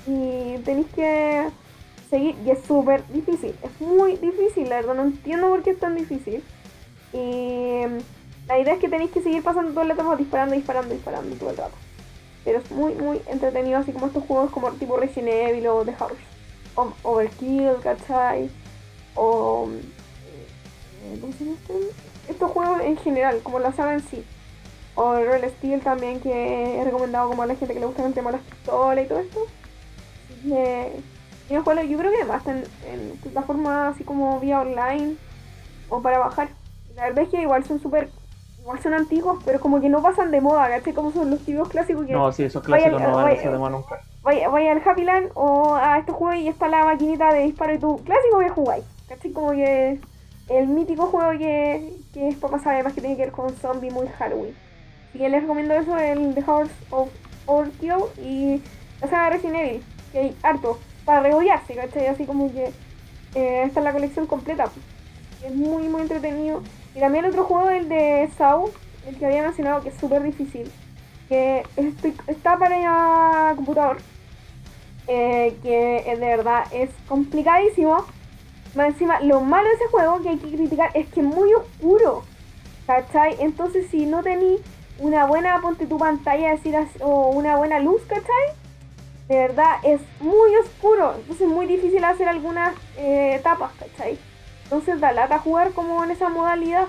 y 0.06 0.56
tenéis 0.64 0.86
que 0.94 1.48
seguir, 2.08 2.36
y 2.44 2.50
es 2.50 2.60
súper 2.64 3.06
difícil, 3.08 3.54
es 3.62 3.80
muy 3.80 4.16
difícil, 4.16 4.68
la 4.68 4.76
verdad, 4.76 4.94
no 4.94 5.02
entiendo 5.02 5.48
por 5.48 5.62
qué 5.62 5.70
es 5.70 5.78
tan 5.78 5.94
difícil. 5.94 6.42
Y 7.12 7.82
la 8.46 8.58
idea 8.58 8.74
es 8.74 8.80
que 8.80 8.88
tenéis 8.88 9.10
que 9.10 9.20
seguir 9.20 9.42
pasando 9.42 9.72
todo 9.72 9.82
el 9.82 9.90
rato 9.90 10.16
disparando, 10.16 10.54
disparando, 10.54 10.94
disparando 10.94 11.36
todo 11.36 11.50
el 11.50 11.56
rato. 11.56 11.74
Pero 12.44 12.60
es 12.60 12.70
muy, 12.70 12.94
muy 12.94 13.20
entretenido, 13.26 13.78
así 13.78 13.92
como 13.92 14.06
estos 14.06 14.24
juegos 14.24 14.50
como 14.50 14.70
tipo 14.72 14.96
Resident 14.96 15.50
Evil 15.50 15.66
o 15.66 15.84
The 15.84 15.92
House 15.94 16.12
of 16.76 16.94
Overkill, 17.02 17.74
¿cachai? 17.82 18.48
O... 19.16 19.68
eh, 19.68 21.18
¿Cómo 21.20 21.32
se 21.32 21.44
llama 21.44 21.56
este? 21.60 22.09
Estos 22.30 22.50
juegos 22.52 22.80
en 22.82 22.96
general, 22.96 23.40
como 23.42 23.58
la 23.58 23.72
saga 23.72 23.94
en 23.94 24.00
sí. 24.00 24.24
O 24.94 25.14
el 25.14 25.26
Real 25.26 25.50
Steel 25.58 25.80
también, 25.80 26.20
que 26.20 26.80
he 26.80 26.84
recomendado 26.84 27.28
como 27.28 27.42
a 27.42 27.46
la 27.46 27.54
gente 27.54 27.74
que 27.74 27.80
le 27.80 27.86
gusta 27.86 28.04
el 28.06 28.12
tema 28.14 28.30
de 28.30 28.38
las 28.38 28.46
pistolas 28.46 29.04
y 29.04 29.08
todo 29.08 29.18
esto. 29.20 29.40
Así 30.30 30.48
que, 30.50 30.92
y 31.48 31.54
los 31.54 31.64
juegos, 31.64 31.84
yo 31.88 31.98
creo 31.98 32.10
que 32.10 32.18
además 32.18 32.38
están 32.38 32.62
en 32.86 33.16
plataformas 33.22 33.94
así 33.94 34.04
como 34.04 34.38
vía 34.40 34.60
online 34.60 35.16
o 35.88 36.00
para 36.00 36.18
bajar. 36.18 36.48
La 36.96 37.04
verdad 37.04 37.24
es 37.24 37.30
que 37.30 37.40
igual 37.42 37.64
son 37.64 37.80
súper, 37.80 38.10
igual 38.60 38.80
son 38.82 38.94
antiguos, 38.94 39.42
pero 39.44 39.58
como 39.60 39.80
que 39.80 39.88
no 39.88 40.02
pasan 40.02 40.30
de 40.30 40.40
moda, 40.40 40.68
¿cachai? 40.68 40.92
Como 40.92 41.12
son 41.12 41.30
los 41.30 41.40
típicos 41.40 41.68
clásicos 41.68 42.06
que 42.06 42.12
No, 42.12 42.30
sí, 42.32 42.44
esos 42.44 42.62
Vaya- 42.66 42.84
clásicos 42.90 43.00
no 43.02 43.16
van 43.16 43.20
a 43.20 43.22
vaya- 43.24 43.36
pasar 43.36 43.52
de 43.52 43.58
moda 43.58 43.70
nunca. 43.70 44.00
vaya, 44.22 44.48
vaya 44.48 44.72
al 44.72 44.82
Happy 44.86 45.04
Land 45.04 45.30
o 45.34 45.74
a 45.74 45.98
estos 45.98 46.14
juegos 46.16 46.36
y 46.36 46.48
está 46.48 46.68
la 46.68 46.84
maquinita 46.84 47.32
de 47.32 47.40
disparo 47.44 47.74
y 47.74 47.78
tú, 47.78 48.00
clásico 48.04 48.38
que 48.40 48.48
jugáis. 48.50 48.84
¿Cachai? 49.08 49.32
Como 49.32 49.50
que 49.52 49.98
el 50.50 50.66
mítico 50.66 51.06
juego 51.06 51.38
que, 51.38 51.94
que 52.12 52.28
es 52.28 52.36
para 52.36 52.52
pasar 52.52 52.74
además 52.74 52.92
que 52.92 53.00
tiene 53.00 53.16
que 53.16 53.22
ver 53.22 53.32
con 53.32 53.54
zombie 53.56 53.90
muy 53.90 54.08
Halloween. 54.08 54.54
Así 55.08 55.18
que 55.18 55.28
les 55.28 55.42
recomiendo 55.42 55.74
eso, 55.74 55.96
el 55.96 56.34
The 56.34 56.42
House 56.42 56.70
of 56.90 57.08
Overkill 57.46 58.04
y 58.22 58.60
la 59.00 59.08
saga 59.08 59.30
Resident 59.30 59.56
Evil, 59.56 59.82
que 60.12 60.18
hay 60.18 60.36
harto, 60.42 60.78
para 61.04 61.20
regodearse, 61.20 61.74
¿cachai? 61.74 62.08
Así 62.08 62.24
como 62.24 62.52
que 62.52 62.72
eh, 63.34 63.62
esta 63.64 63.80
es 63.80 63.84
la 63.84 63.92
colección 63.92 64.26
completa. 64.26 64.70
Es 65.44 65.54
muy, 65.54 65.88
muy 65.88 66.02
entretenido. 66.02 66.62
Y 66.94 67.00
también 67.00 67.24
otro 67.24 67.44
juego, 67.44 67.70
el 67.70 67.88
de 67.88 68.28
Saw, 68.36 68.70
el 69.06 69.16
que 69.16 69.26
había 69.26 69.42
mencionado, 69.42 69.82
que 69.82 69.90
es 69.90 69.96
súper 69.96 70.22
difícil, 70.22 70.70
que 71.28 71.62
está 72.26 72.58
para 72.58 73.52
computador, 73.54 73.98
eh, 75.06 75.56
que 75.62 76.04
de 76.06 76.26
verdad 76.26 76.64
es 76.72 76.90
complicadísimo. 77.08 78.04
Más 78.74 78.88
encima, 78.88 79.20
lo 79.20 79.40
malo 79.40 79.68
de 79.68 79.74
ese 79.74 79.86
juego 79.88 80.22
que 80.22 80.28
hay 80.30 80.38
que 80.38 80.56
criticar 80.56 80.90
es 80.94 81.08
que 81.08 81.20
es 81.20 81.26
muy 81.26 81.52
oscuro. 81.54 82.24
¿cachai? 82.90 83.36
Entonces 83.38 83.86
si 83.88 84.06
no 84.06 84.22
tení 84.22 84.58
una 84.98 85.24
buena, 85.24 85.60
ponte 85.60 85.86
tu 85.86 85.96
pantalla, 85.96 86.50
decir 86.50 86.74
o 87.00 87.30
una 87.30 87.56
buena 87.56 87.78
luz, 87.78 88.02
¿cachai? 88.08 88.46
De 89.28 89.36
verdad 89.36 89.76
es 89.84 90.00
muy 90.18 90.56
oscuro, 90.56 91.14
entonces 91.14 91.46
es 91.46 91.52
muy 91.52 91.66
difícil 91.66 92.02
hacer 92.04 92.28
algunas 92.28 92.74
eh, 92.96 93.36
etapas, 93.36 93.70
¿cachai? 93.78 94.18
Entonces 94.64 95.00
da 95.00 95.12
lata 95.12 95.38
jugar 95.38 95.70
como 95.70 96.02
en 96.02 96.10
esa 96.10 96.28
modalidad, 96.28 96.86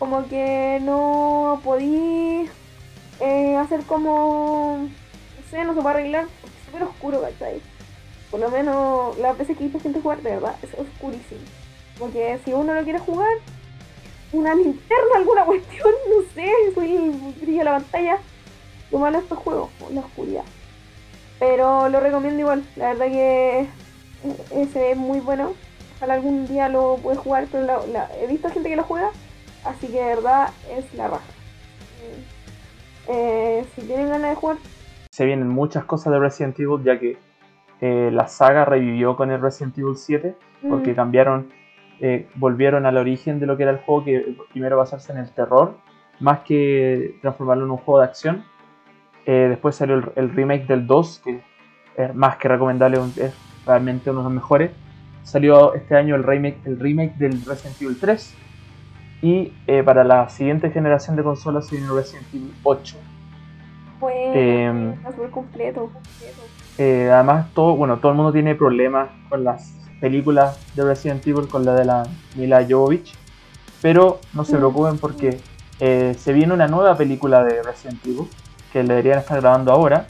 como 0.00 0.26
que 0.28 0.80
no 0.82 1.60
podí 1.62 2.50
eh, 3.20 3.56
hacer 3.56 3.84
como, 3.84 4.78
no 4.88 5.50
sé, 5.50 5.64
no 5.64 5.74
se 5.74 5.80
puede 5.80 5.94
arreglar, 5.94 6.24
es 6.24 6.66
súper 6.66 6.82
oscuro, 6.82 7.22
¿cachai? 7.22 7.62
Por 8.30 8.40
lo 8.40 8.50
menos 8.50 9.18
las 9.18 9.36
veces 9.38 9.56
que 9.56 9.64
visto 9.64 9.80
gente 9.80 10.00
jugar, 10.00 10.20
de 10.22 10.30
verdad, 10.30 10.56
es 10.62 10.74
oscurísimo. 10.74 11.40
Porque 11.98 12.38
si 12.44 12.52
uno 12.52 12.74
lo 12.74 12.84
quiere 12.84 12.98
jugar, 12.98 13.28
una 14.32 14.54
linterna, 14.54 15.16
alguna 15.16 15.44
cuestión, 15.46 15.92
no 16.08 16.22
sé, 16.34 16.50
soy 16.74 16.94
el 16.94 17.10
brillo 17.40 17.58
de 17.58 17.64
la 17.64 17.78
pantalla. 17.78 18.18
Lo 18.90 18.98
malo 18.98 19.18
de 19.18 19.22
estos 19.24 19.38
juegos, 19.38 19.70
la 19.92 20.00
oscuridad. 20.00 20.44
Pero 21.38 21.88
lo 21.88 22.00
recomiendo 22.00 22.40
igual, 22.40 22.64
la 22.76 22.94
verdad 22.94 23.06
que 23.06 23.66
ese 24.54 24.92
es 24.92 24.96
muy 24.96 25.20
bueno. 25.20 25.52
Ojalá 25.96 26.14
algún 26.14 26.46
día 26.46 26.68
lo 26.68 26.96
puede 27.02 27.16
jugar, 27.16 27.46
pero 27.50 27.84
he 28.20 28.26
visto 28.26 28.48
gente 28.50 28.68
que 28.68 28.76
lo 28.76 28.84
juega, 28.84 29.10
así 29.64 29.88
que 29.88 30.00
de 30.00 30.04
verdad 30.04 30.50
es 30.70 30.92
la 30.94 31.08
raja. 31.08 31.24
Eh, 33.08 33.64
si 33.74 33.82
tienen 33.82 34.08
ganas 34.08 34.30
de 34.30 34.36
jugar. 34.36 34.56
Se 35.10 35.24
vienen 35.24 35.48
muchas 35.48 35.84
cosas 35.84 36.12
de 36.12 36.18
Resident 36.18 36.58
Evil, 36.58 36.82
ya 36.84 36.98
que 36.98 37.16
eh, 37.80 38.10
la 38.12 38.28
saga 38.28 38.64
revivió 38.64 39.16
con 39.16 39.30
el 39.30 39.40
Resident 39.40 39.78
Evil 39.78 39.96
7, 39.96 40.36
porque 40.68 40.94
cambiaron 40.94 41.48
eh, 42.00 42.28
volvieron 42.36 42.86
al 42.86 42.96
origen 42.96 43.40
de 43.40 43.46
lo 43.46 43.56
que 43.56 43.64
era 43.64 43.72
el 43.72 43.78
juego, 43.78 44.04
que 44.04 44.36
primero 44.52 44.76
basarse 44.76 45.12
en 45.12 45.18
el 45.18 45.30
terror, 45.32 45.76
más 46.20 46.40
que 46.40 47.18
transformarlo 47.20 47.64
en 47.64 47.72
un 47.72 47.76
juego 47.78 48.00
de 48.00 48.06
acción. 48.06 48.44
Eh, 49.26 49.46
después 49.48 49.74
salió 49.74 50.12
el, 50.14 50.30
remake 50.30 50.66
del 50.66 50.86
2, 50.86 51.22
que 51.24 51.40
es 51.96 52.14
más 52.14 52.36
que 52.36 52.48
recomendable, 52.48 52.98
es 53.16 53.34
realmente 53.66 54.10
uno 54.10 54.20
de 54.20 54.24
los 54.24 54.32
mejores. 54.32 54.70
Salió 55.24 55.74
este 55.74 55.96
año 55.96 56.14
el 56.14 56.22
remake, 56.22 56.58
el 56.64 56.78
remake 56.78 57.16
del 57.16 57.44
Resident 57.44 57.82
Evil 57.82 57.98
3. 58.00 58.36
Y 59.20 59.52
eh, 59.66 59.82
para 59.82 60.04
la 60.04 60.28
siguiente 60.28 60.70
generación 60.70 61.16
de 61.16 61.24
consolas 61.24 61.66
se 61.66 61.76
viene 61.76 61.92
Resident 61.92 62.26
Evil 62.32 62.54
8. 62.62 62.96
Bueno, 63.98 64.94
súper 65.10 65.30
completo. 65.30 65.90
Además, 66.78 67.46
todo, 67.54 67.76
bueno, 67.76 67.98
todo 67.98 68.12
el 68.12 68.16
mundo 68.16 68.32
tiene 68.32 68.54
problemas 68.54 69.08
con 69.28 69.44
las 69.44 69.78
película 70.00 70.56
de 70.74 70.84
Resident 70.84 71.26
Evil 71.26 71.48
con 71.48 71.64
la 71.64 71.74
de 71.74 71.84
la 71.84 72.06
Mila 72.36 72.64
Jovovich. 72.68 73.14
Pero 73.80 74.20
no 74.32 74.44
se 74.44 74.56
preocupen 74.56 74.98
porque 74.98 75.40
eh, 75.80 76.16
se 76.18 76.32
viene 76.32 76.52
una 76.52 76.66
nueva 76.66 76.96
película 76.96 77.44
de 77.44 77.62
Resident 77.62 78.04
Evil 78.04 78.28
que 78.72 78.82
le 78.82 78.88
deberían 78.88 79.20
estar 79.20 79.40
grabando 79.40 79.72
ahora. 79.72 80.06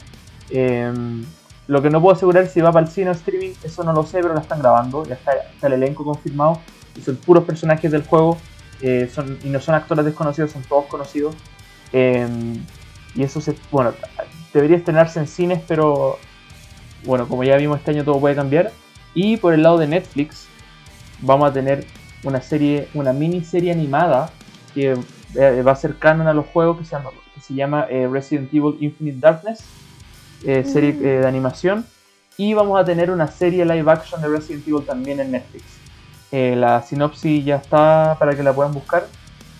Em, 0.49 1.23
lo 1.67 1.81
que 1.81 1.89
no 1.91 2.01
puedo 2.01 2.15
asegurar 2.15 2.47
si 2.47 2.61
va 2.61 2.71
para 2.71 2.87
el 2.87 2.91
cine 2.91 3.11
o 3.11 3.13
streaming, 3.13 3.51
eso 3.63 3.83
no 3.83 3.93
lo 3.93 4.03
sé, 4.03 4.21
pero 4.21 4.33
la 4.33 4.41
están 4.41 4.59
grabando. 4.59 5.05
Ya 5.05 5.15
está, 5.15 5.33
el 5.61 5.73
elenco 5.73 6.03
confirmado 6.03 6.59
y 6.95 7.01
son 7.01 7.15
puros 7.17 7.43
personajes 7.43 7.91
del 7.91 8.03
juego. 8.03 8.37
Eh, 8.81 9.09
son, 9.13 9.37
y 9.43 9.49
no 9.49 9.59
son 9.59 9.75
actores 9.75 10.05
desconocidos, 10.05 10.51
son 10.51 10.63
todos 10.63 10.85
conocidos. 10.85 11.35
Em, 11.93 12.63
y 13.13 13.23
eso 13.23 13.39
se, 13.41 13.55
bueno, 13.71 13.93
debería 14.53 14.77
estrenarse 14.77 15.19
en 15.19 15.27
cines, 15.27 15.61
pero 15.67 16.17
bueno, 17.05 17.27
como 17.27 17.43
ya 17.43 17.57
vimos 17.57 17.79
este 17.79 17.91
año 17.91 18.03
todo 18.03 18.19
puede 18.19 18.35
cambiar. 18.35 18.71
Y 19.13 19.37
por 19.37 19.53
el 19.53 19.63
lado 19.63 19.77
de 19.77 19.87
Netflix, 19.87 20.47
vamos 21.21 21.49
a 21.49 21.53
tener 21.53 21.85
una 22.23 22.41
serie, 22.41 22.87
una 22.93 23.13
miniserie 23.13 23.71
animada 23.71 24.31
que 24.73 24.97
eh, 25.35 25.61
va 25.61 25.71
a 25.71 25.75
ser 25.75 25.95
canon 25.97 26.27
a 26.27 26.33
los 26.33 26.45
juegos 26.47 26.79
que 26.79 26.85
se 26.85 26.91
llama, 26.91 27.09
que 27.33 27.41
se 27.41 27.53
llama 27.53 27.85
eh, 27.89 28.07
Resident 28.11 28.53
Evil 28.53 28.77
Infinite 28.79 29.19
Darkness, 29.19 29.63
eh, 30.45 30.63
serie 30.63 30.93
mm. 30.93 31.01
de 31.01 31.27
animación. 31.27 31.85
Y 32.37 32.53
vamos 32.53 32.79
a 32.79 32.85
tener 32.85 33.11
una 33.11 33.27
serie 33.27 33.65
live 33.65 33.91
action 33.91 34.21
de 34.21 34.29
Resident 34.29 34.67
Evil 34.67 34.85
también 34.85 35.19
en 35.19 35.31
Netflix. 35.31 35.65
la 36.31 36.81
sinopsis 36.81 37.43
ya 37.43 37.57
está 37.57 38.15
para 38.17 38.35
que 38.35 38.43
la 38.43 38.53
puedan 38.53 38.73
buscar. 38.73 39.07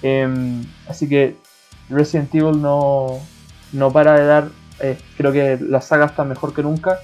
Em, 0.02 0.64
así 0.88 1.10
que 1.10 1.36
Resident 1.90 2.34
Evil 2.34 2.62
no, 2.62 3.20
no 3.74 3.92
para 3.92 4.14
de 4.14 4.26
dar. 4.26 4.50
creo 5.18 5.34
que 5.34 5.60
la 5.60 5.82
saga 5.82 6.06
está 6.06 6.24
mejor 6.24 6.54
que 6.54 6.64
nunca. 6.64 7.00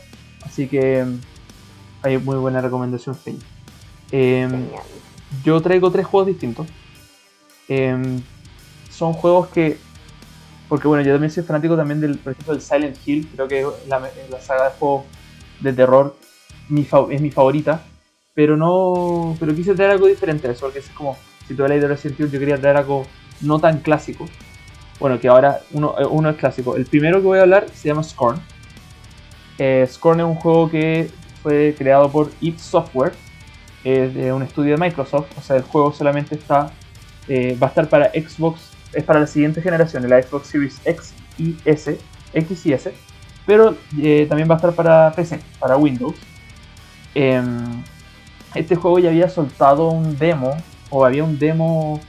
Así 0.46 0.68
que 0.68 1.00
em, 1.00 1.20
hay 2.02 2.18
muy 2.18 2.38
buena 2.38 2.62
recomendación, 2.62 3.18
em, 4.12 4.68
yo 5.44 5.60
traigo 5.62 5.92
tres 5.92 6.06
juegos 6.06 6.28
distintos. 6.28 6.68
Em, 7.68 8.22
son 8.90 9.14
juegos 9.14 9.48
que. 9.50 9.78
Porque 10.70 10.88
bueno, 10.88 11.04
yo 11.04 11.14
también 11.14 11.32
soy 11.32 11.44
fanático 11.44 11.76
también 11.76 12.00
del, 12.00 12.18
por 12.18 12.34
ejemplo, 12.34 12.54
del 12.54 12.62
Silent 12.62 12.98
Hill. 13.06 13.28
Creo 13.36 13.48
que 13.48 13.68
la, 13.88 14.00
la 14.30 14.42
saga 14.42 14.70
de 14.70 14.76
juegos 14.80 15.06
de 15.60 15.74
terror 15.74 16.16
es 17.12 17.22
mi 17.22 17.32
favorita. 17.32 17.84
Pero 18.34 18.58
no. 18.58 19.36
Pero 19.40 19.56
quise 19.56 19.74
traer 19.74 19.92
algo 19.92 20.08
diferente 20.08 20.48
a 20.48 20.52
eso, 20.52 20.62
porque 20.62 20.80
es 20.80 20.90
como. 20.90 21.18
Si 21.48 21.54
tú 21.54 21.64
hablas 21.64 21.82
de 21.82 21.88
Resident 21.88 22.20
Evil, 22.20 22.32
yo 22.32 22.40
quería 22.40 22.60
traer 22.60 22.78
algo 22.78 23.06
no 23.42 23.60
tan 23.60 23.80
clásico. 23.80 24.26
Bueno, 25.00 25.20
que 25.20 25.28
ahora 25.28 25.62
uno, 25.72 25.96
eh, 26.00 26.06
uno 26.06 26.30
es 26.30 26.38
clásico. 26.38 26.76
El 26.76 26.86
primero 26.86 27.20
que 27.20 27.28
voy 27.28 27.40
a 27.40 27.44
hablar 27.44 27.68
se 27.74 27.88
llama 27.88 28.04
Scorn. 28.04 28.40
Eh, 29.58 29.86
Scorn 29.90 30.20
es 30.20 30.26
un 30.26 30.36
juego 30.36 30.70
que 30.70 31.10
fue 31.42 31.76
creado 31.78 32.12
por 32.12 32.32
id 32.42 32.58
Software, 32.58 33.14
de 33.84 34.34
un 34.34 34.42
estudio 34.42 34.72
de 34.72 34.78
Microsoft, 34.78 35.28
o 35.38 35.42
sea, 35.42 35.58
el 35.58 35.62
juego 35.62 35.94
solamente 35.94 36.34
está, 36.34 36.72
eh, 37.28 37.56
va 37.62 37.68
a 37.68 37.70
estar 37.70 37.88
para 37.88 38.10
Xbox, 38.10 38.72
es 38.94 39.04
para 39.04 39.20
la 39.20 39.28
siguiente 39.28 39.62
generación, 39.62 40.10
la 40.10 40.22
Xbox 40.22 40.48
Series 40.48 40.82
X 40.84 41.14
y 41.38 41.56
S, 41.66 42.00
X 42.34 42.66
y 42.66 42.74
S, 42.74 42.92
pero 43.46 43.76
eh, 44.02 44.26
también 44.28 44.50
va 44.50 44.56
a 44.56 44.58
estar 44.58 44.74
para 44.74 45.12
PC, 45.12 45.40
para 45.60 45.78
Windows. 45.78 46.16
Em, 47.14 47.84
este 48.56 48.76
juego 48.76 48.98
ya 48.98 49.10
había 49.10 49.30
soltado 49.30 49.90
un 49.90 50.18
demo, 50.18 50.58
o 50.90 51.06
había 51.06 51.24
un 51.24 51.38
demo, 51.38 52.02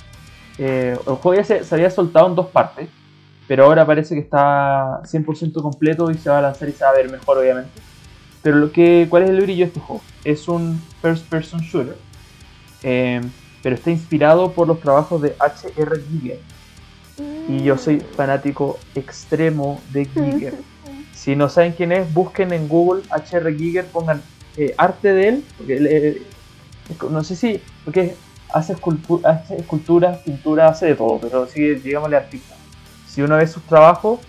eh, 0.57 0.97
el 1.07 1.15
juego 1.17 1.35
ya 1.35 1.45
se 1.45 1.75
había 1.75 1.91
soltado 1.91 2.29
en 2.29 2.37
dos 2.37 2.47
partes, 2.47 2.89
pero 3.49 3.65
ahora 3.65 3.87
parece 3.87 4.15
que 4.15 4.21
está 4.21 5.03
100% 5.03 5.63
completo 5.63 6.11
y 6.11 6.15
se 6.15 6.29
va 6.31 6.39
a 6.39 6.43
lanzar 6.43 6.69
y 6.69 6.73
se 6.73 6.85
va 6.85 6.91
a 6.91 6.95
ver 6.95 7.11
mejor 7.11 7.39
obviamente. 7.39 7.71
Pero 8.43 8.57
lo 8.57 8.73
que, 8.73 9.07
¿cuál 9.09 9.25
es 9.25 9.31
el 9.31 9.41
brillo 9.41 9.65
de 9.65 9.69
este 9.69 9.81
juego? 9.81 10.03
Es 10.25 10.49
un 10.49 10.81
first 11.03 11.27
person 11.29 11.61
shooter. 11.61 11.97
Eh, 12.83 13.21
pero 13.63 13.75
está 13.75 13.91
inspirado 13.91 14.53
por 14.53 14.69
los 14.69 14.81
trabajos 14.81 15.23
de 15.23 15.35
H.R. 15.39 16.01
Giger. 16.09 16.41
Y 17.49 17.63
yo 17.63 17.79
soy 17.79 18.01
fanático 18.01 18.79
extremo 18.95 19.81
de 19.93 20.05
Giger. 20.05 20.55
Si 21.13 21.35
no 21.35 21.49
saben 21.49 21.73
quién 21.73 21.93
es, 21.93 22.13
busquen 22.13 22.53
en 22.53 22.69
Google 22.69 23.03
H.R. 23.11 23.53
Giger, 23.57 23.87
pongan 23.87 24.23
eh, 24.57 24.75
arte 24.77 25.13
de 25.13 25.29
él. 25.29 25.45
Porque 26.87 27.13
no 27.13 27.25
sé 27.25 27.35
si. 27.35 27.61
Porque 27.85 28.15
hace, 28.53 28.75
hace 29.25 29.57
esculturas, 29.57 30.19
pinturas, 30.19 30.71
hace 30.73 30.87
de 30.87 30.95
todo, 30.95 31.19
pero 31.19 31.47
sigue, 31.47 31.77
digámosle 31.77 32.17
artista. 32.19 32.56
Si 33.17 33.23
uno 33.23 33.39
ve 33.39 33.47
sus 33.47 33.63
trabajos, 33.63 34.21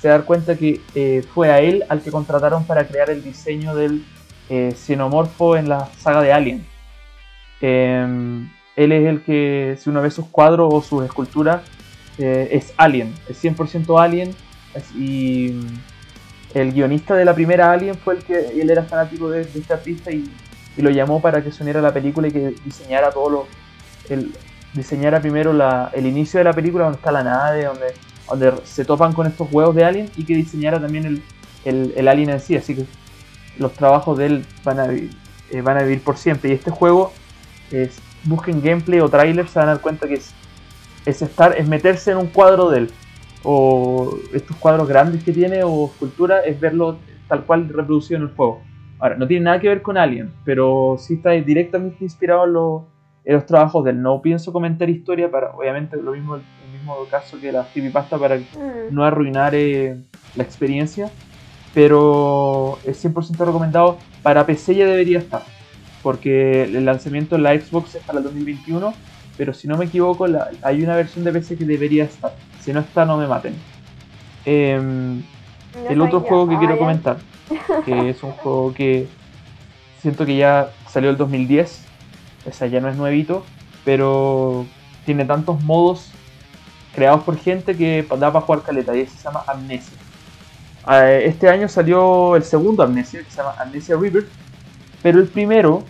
se 0.00 0.06
dar 0.06 0.24
cuenta 0.24 0.54
que 0.54 0.80
eh, 0.94 1.24
fue 1.34 1.50
a 1.50 1.58
él 1.58 1.82
al 1.88 2.00
que 2.00 2.12
contrataron 2.12 2.64
para 2.64 2.86
crear 2.86 3.10
el 3.10 3.24
diseño 3.24 3.74
del 3.74 4.04
eh, 4.48 4.72
xenomorfo 4.72 5.56
en 5.56 5.68
la 5.68 5.88
saga 5.98 6.22
de 6.22 6.32
Alien. 6.32 6.64
Em, 7.60 8.48
él 8.76 8.92
es 8.92 9.04
el 9.08 9.24
que, 9.24 9.76
si 9.80 9.90
uno 9.90 10.00
ve 10.00 10.12
sus 10.12 10.26
cuadros 10.26 10.72
o 10.72 10.80
sus 10.80 11.04
esculturas, 11.04 11.62
eh, 12.18 12.50
es 12.52 12.72
Alien, 12.76 13.12
es 13.28 13.42
100% 13.42 14.00
Alien. 14.00 14.32
y 14.94 15.62
el 16.54 16.72
guionista 16.72 17.16
de 17.16 17.24
la 17.24 17.34
primera 17.34 17.72
Alien 17.72 17.96
fue 17.96 18.14
el 18.14 18.22
que 18.22 18.60
él 18.60 18.70
era 18.70 18.84
fanático 18.84 19.28
de, 19.28 19.40
este 19.40 19.72
artista 19.72 20.12
y, 20.12 20.30
lo 20.76 20.90
llamó 20.90 21.20
para 21.20 21.42
que 21.42 21.50
se 21.50 21.64
uniera 21.64 21.80
a 21.80 21.82
la 21.82 21.92
película 21.92 22.28
y 22.28 22.30
que 22.30 22.54
diseñara 22.64 23.10
todo 23.10 23.28
lo. 23.28 23.46
Diseñara 24.72 25.20
primero 25.20 25.50
el 25.92 26.06
inicio 26.06 26.38
de 26.38 26.44
la 26.44 26.52
película, 26.52 26.84
donde 26.84 26.98
está 26.98 27.10
la 27.10 27.24
nave, 27.24 27.64
donde 27.64 27.86
donde 28.28 28.52
se 28.64 28.84
topan 28.84 29.12
con 29.12 29.26
estos 29.26 29.48
huevos 29.50 29.74
de 29.74 29.84
Alien 29.84 30.10
y 30.16 30.24
que 30.24 30.34
diseñara 30.34 30.80
también 30.80 31.22
el, 31.64 31.92
el, 31.96 32.08
Alien 32.08 32.30
en 32.30 32.40
sí. 32.40 32.56
Así 32.56 32.74
que 32.74 32.84
los 33.58 33.72
trabajos 33.72 34.18
de 34.18 34.26
él 34.26 34.46
van 34.64 34.80
a, 34.80 34.86
vivir, 34.86 35.10
eh, 35.50 35.60
van 35.60 35.78
a 35.78 35.82
vivir 35.82 36.02
por 36.02 36.16
siempre. 36.16 36.50
Y 36.50 36.52
este 36.52 36.70
juego, 36.70 37.12
busquen 38.24 38.62
gameplay 38.62 39.00
o 39.00 39.08
trailer, 39.08 39.48
se 39.48 39.58
van 39.58 39.68
a 39.68 39.72
dar 39.72 39.80
cuenta 39.80 40.08
que 40.08 40.14
es, 40.14 40.34
es 41.04 41.22
estar, 41.22 41.56
es 41.56 41.68
meterse 41.68 42.10
en 42.10 42.18
un 42.18 42.26
cuadro 42.26 42.70
de 42.70 42.78
él. 42.78 42.90
O 43.42 44.18
estos 44.32 44.56
cuadros 44.56 44.88
grandes 44.88 45.22
que 45.22 45.32
tiene 45.32 45.62
o 45.62 45.86
escultura, 45.86 46.40
es 46.40 46.58
verlo 46.58 46.98
tal 47.28 47.44
cual 47.44 47.68
reproducido 47.68 48.18
en 48.18 48.28
el 48.28 48.34
juego. 48.34 48.62
Ahora, 48.98 49.16
no 49.16 49.26
tiene 49.26 49.44
nada 49.44 49.60
que 49.60 49.68
ver 49.68 49.82
con 49.82 49.96
Alien, 49.96 50.32
pero 50.44 50.96
sí 50.98 51.14
está 51.14 51.30
directamente 51.30 52.02
inspirado 52.02 52.44
en 52.44 52.86
en 53.26 53.34
los 53.34 53.44
trabajos 53.44 53.84
de 53.84 53.90
él. 53.90 54.00
No 54.00 54.22
pienso 54.22 54.52
comentar 54.52 54.88
historia 54.88 55.30
para, 55.30 55.50
obviamente, 55.50 55.96
lo 55.96 56.12
mismo 56.12 56.38
caso 57.10 57.40
que 57.40 57.52
la 57.52 57.66
creepypasta 57.72 58.18
para 58.18 58.36
mm. 58.36 58.90
no 58.90 59.04
arruinar 59.04 59.54
eh, 59.54 59.96
la 60.34 60.42
experiencia. 60.42 61.10
Pero 61.74 62.78
es 62.84 63.04
100% 63.04 63.36
recomendado. 63.44 63.98
Para 64.22 64.46
PC 64.46 64.74
ya 64.74 64.86
debería 64.86 65.18
estar. 65.18 65.42
Porque 66.02 66.64
el 66.64 66.84
lanzamiento 66.84 67.36
en 67.36 67.42
la 67.42 67.58
Xbox 67.58 67.96
es 67.96 68.02
para 68.02 68.18
el 68.18 68.24
2021 68.24 68.94
pero 69.36 69.52
si 69.52 69.68
no 69.68 69.76
me 69.76 69.84
equivoco, 69.84 70.26
hay 70.62 70.82
una 70.82 70.96
versión 70.96 71.24
de 71.24 71.32
PC 71.32 71.56
que 71.56 71.64
debería 71.64 72.04
estar. 72.04 72.34
Si 72.60 72.72
no 72.72 72.80
está, 72.80 73.04
no 73.04 73.16
me 73.16 73.26
maten. 73.26 73.54
Em, 74.44 75.22
el 75.88 76.00
otro 76.00 76.20
juego 76.20 76.48
que 76.48 76.56
quiero 76.56 76.74
ah, 76.74 76.78
comentar, 76.78 77.16
que 77.84 78.10
es 78.10 78.22
un 78.22 78.32
juego 78.32 78.72
que 78.72 79.08
siento 80.00 80.24
que 80.24 80.36
ya 80.36 80.70
salió 80.88 81.10
el 81.10 81.16
2010, 81.16 81.84
o 82.46 82.52
sea, 82.52 82.68
ya 82.68 82.80
no 82.80 82.88
es 82.88 82.96
nuevito, 82.96 83.44
pero 83.84 84.64
tiene 85.04 85.24
tantos 85.24 85.62
modos 85.62 86.10
creados 86.96 87.22
por 87.22 87.38
gente 87.38 87.76
que 87.76 88.04
da 88.18 88.32
para 88.32 88.44
jugar 88.44 88.62
caleta, 88.62 88.96
y 88.96 89.02
ese 89.02 89.16
se 89.18 89.24
llama 89.24 89.44
Amnesia. 89.46 89.96
Ah, 90.82 91.10
este 91.10 91.48
año 91.48 91.68
salió 91.68 92.36
el 92.36 92.42
segundo 92.42 92.82
Amnesia, 92.82 93.22
que 93.22 93.30
se 93.30 93.36
llama 93.36 93.54
Amnesia 93.58 93.96
River, 93.96 94.26
pero 95.02 95.20
el 95.20 95.28
primero 95.28 95.82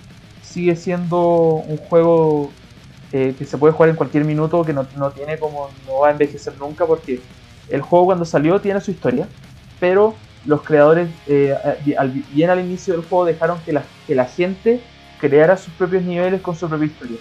sigue 0.43 0.75
siendo 0.75 1.63
un 1.67 1.77
juego 1.77 2.51
eh, 3.13 3.35
que 3.39 3.45
se 3.45 3.57
puede 3.57 3.73
jugar 3.73 3.91
en 3.91 3.97
cualquier 3.97 4.25
minuto, 4.25 4.65
que 4.65 4.73
no, 4.73 4.85
tiene 5.15 5.39
como, 5.39 5.71
no 5.87 6.01
va 6.01 6.09
a 6.09 6.11
envejecer 6.11 6.55
nunca, 6.59 6.85
porque 6.87 7.21
el 7.71 7.83
juego 7.83 8.07
cuando 8.07 8.25
salió 8.25 8.61
tiene 8.61 8.81
su 8.81 8.91
historia, 8.91 9.29
pero 9.79 10.15
los 10.45 10.63
creadores, 10.63 11.09
eh, 11.29 11.55
bien 12.33 12.51
al 12.51 12.61
inicio 12.61 12.95
del 12.95 13.05
juego, 13.05 13.25
dejaron 13.25 13.61
que 13.65 13.73
la, 13.73 13.85
que 14.07 14.15
la 14.15 14.25
gente 14.25 14.81
creara 15.21 15.57
sus 15.57 15.73
propios 15.75 16.03
niveles 16.03 16.41
con 16.41 16.57
su 16.57 16.69
propia 16.69 16.87
historia. 16.87 17.19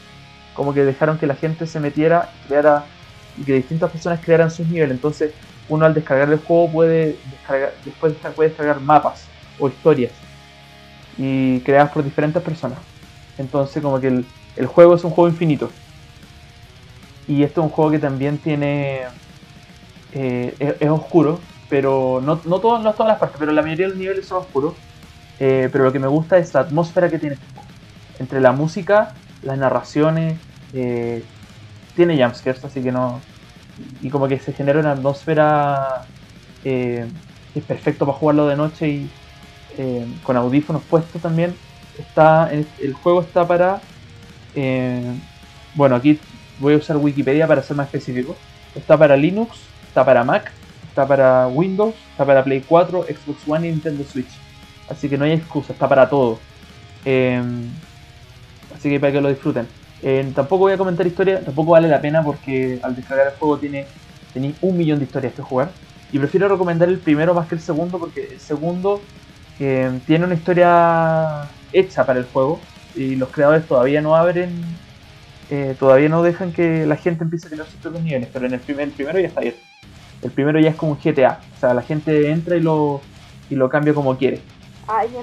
Como 0.55 0.73
que 0.73 0.83
dejaron 0.83 1.17
que 1.19 1.27
la 1.27 1.35
gente 1.35 1.67
se 1.67 1.79
metiera, 1.79 2.29
creara 2.47 2.85
y 3.37 3.43
que 3.43 3.53
distintas 3.53 3.91
personas 3.91 4.19
crearan 4.23 4.51
sus 4.51 4.67
niveles. 4.67 4.95
Entonces, 4.95 5.31
uno 5.67 5.85
al 5.85 5.93
descargar 5.93 6.29
el 6.31 6.39
juego 6.39 6.71
puede 6.71 7.17
descargar, 7.31 7.73
después 7.83 8.13
puede 8.35 8.49
descargar 8.49 8.79
mapas 8.79 9.25
o 9.59 9.67
historias 9.67 10.11
y 11.17 11.59
creadas 11.61 11.91
por 11.91 12.03
diferentes 12.03 12.41
personas. 12.41 12.79
Entonces, 13.37 13.81
como 13.81 13.99
que 13.99 14.07
el, 14.07 14.25
el 14.55 14.65
juego 14.67 14.95
es 14.95 15.03
un 15.03 15.11
juego 15.11 15.29
infinito. 15.29 15.69
Y 17.27 17.43
este 17.43 17.59
es 17.59 17.63
un 17.63 17.69
juego 17.69 17.91
que 17.91 17.99
también 17.99 18.37
tiene. 18.37 19.01
Eh, 20.13 20.77
es, 20.79 20.89
oscuro, 20.89 21.39
pero 21.69 22.21
no, 22.23 22.39
no, 22.45 22.59
todo, 22.59 22.79
no 22.79 22.93
todas 22.93 23.09
las 23.09 23.19
partes, 23.19 23.37
pero 23.37 23.51
la 23.51 23.61
mayoría 23.61 23.87
de 23.87 23.89
los 23.89 23.97
niveles 23.97 24.25
son 24.25 24.39
oscuros. 24.39 24.73
Eh, 25.39 25.67
pero 25.71 25.83
lo 25.83 25.91
que 25.91 25.99
me 25.99 26.07
gusta 26.07 26.37
es 26.37 26.53
la 26.53 26.61
atmósfera 26.61 27.09
que 27.09 27.19
tiene 27.19 27.35
este 27.35 27.47
juego. 27.53 27.67
Entre 28.19 28.39
la 28.39 28.53
música, 28.53 29.13
las 29.41 29.57
narraciones, 29.57 30.39
eh, 30.73 31.23
tiene 31.95 32.21
jumpscares, 32.21 32.63
así 32.63 32.81
que 32.81 32.91
no. 32.91 33.21
Y 34.01 34.09
como 34.09 34.27
que 34.27 34.39
se 34.39 34.53
genera 34.53 34.79
una 34.79 34.91
atmósfera 34.91 36.05
que 36.63 37.05
es 37.53 37.63
perfecto 37.63 38.05
para 38.05 38.17
jugarlo 38.17 38.47
de 38.47 38.55
noche 38.55 38.87
y 38.87 39.09
con 40.23 40.37
audífonos 40.37 40.83
puestos 40.83 41.21
también. 41.21 41.55
Está, 41.97 42.51
el 42.51 42.93
juego 42.93 43.21
está 43.21 43.47
para 43.47 43.81
bueno, 45.75 45.95
aquí 45.95 46.19
voy 46.59 46.73
a 46.73 46.77
usar 46.77 46.97
Wikipedia 46.97 47.47
para 47.47 47.61
ser 47.61 47.75
más 47.75 47.87
específico. 47.87 48.35
Está 48.73 48.97
para 48.97 49.17
Linux, 49.17 49.57
está 49.87 50.05
para 50.05 50.23
Mac, 50.23 50.51
está 50.87 51.05
para 51.07 51.47
Windows, 51.47 51.93
está 52.11 52.25
para 52.25 52.43
Play 52.43 52.63
4, 52.67 53.03
Xbox 53.03 53.47
One 53.47 53.67
y 53.67 53.71
Nintendo 53.71 54.03
Switch. 54.03 54.29
Así 54.89 55.09
que 55.09 55.17
no 55.17 55.25
hay 55.25 55.33
excusa, 55.33 55.73
está 55.73 55.87
para 55.89 56.09
todo. 56.09 56.39
Así 58.75 58.89
que 58.89 58.99
para 58.99 59.11
que 59.11 59.21
lo 59.21 59.29
disfruten. 59.29 59.67
Em, 60.07 60.35
tampoco 60.35 60.65
voy 60.65 60.73
a 60.73 60.77
comentar 60.77 61.07
historia, 61.07 61.43
tampoco 61.43 61.71
vale 61.71 61.87
la 61.87 61.99
pena 61.99 62.23
porque 62.23 62.79
al 62.83 62.95
descargar 62.95 63.25
el 63.25 63.33
juego 63.39 63.59
tiene, 63.59 63.95
tiene 64.31 64.55
un 64.61 64.77
millón 64.77 64.99
de 64.99 65.05
historias 65.05 65.33
que 65.33 65.41
jugar. 65.41 65.79
Y 66.11 66.19
prefiero 66.19 66.47
recomendar 66.47 66.89
el 66.89 67.01
primero 67.01 67.33
más 67.33 67.47
que 67.47 67.55
el 67.55 67.61
segundo 67.61 67.99
porque 67.99 68.33
el 68.33 68.39
segundo 68.39 69.09
em, 69.57 70.01
tiene 70.05 70.25
una 70.25 70.35
historia 70.35 71.57
hecha 71.71 72.05
para 72.05 72.19
el 72.19 72.25
juego 72.27 72.69
y 72.93 73.15
los 73.15 73.31
creadores 73.31 73.65
todavía 73.67 73.99
no 74.01 74.15
abren 74.15 74.79
eh, 75.49 75.75
todavía 75.79 76.09
no 76.09 76.23
dejan 76.23 76.53
que 76.53 76.85
la 76.85 76.97
gente 76.97 77.23
empiece 77.23 77.47
a 77.47 77.51
crear 77.51 77.67
sus 77.67 77.79
propios 77.81 78.03
niveles, 78.03 78.29
pero 78.33 78.45
en 78.47 78.53
el, 78.53 78.61
primer, 78.63 78.95
primero 78.95 79.19
ya 79.19 79.27
está 79.27 79.41
ahí. 79.41 79.55
El 80.21 80.33
primero 80.33 80.59
ya 80.59 80.69
es 80.69 80.75
como 80.75 80.93
un 80.93 80.99
GTA, 80.99 81.47
o 81.53 81.57
sea, 81.57 81.73
la 81.73 81.83
gente 81.83 82.29
entra 82.31 82.57
y 82.57 82.61
lo, 82.61 83.09
y 83.49 83.55
lo 83.55 83.69
cambia 83.69 83.93
como 83.95 84.17
quiere. 84.17 84.51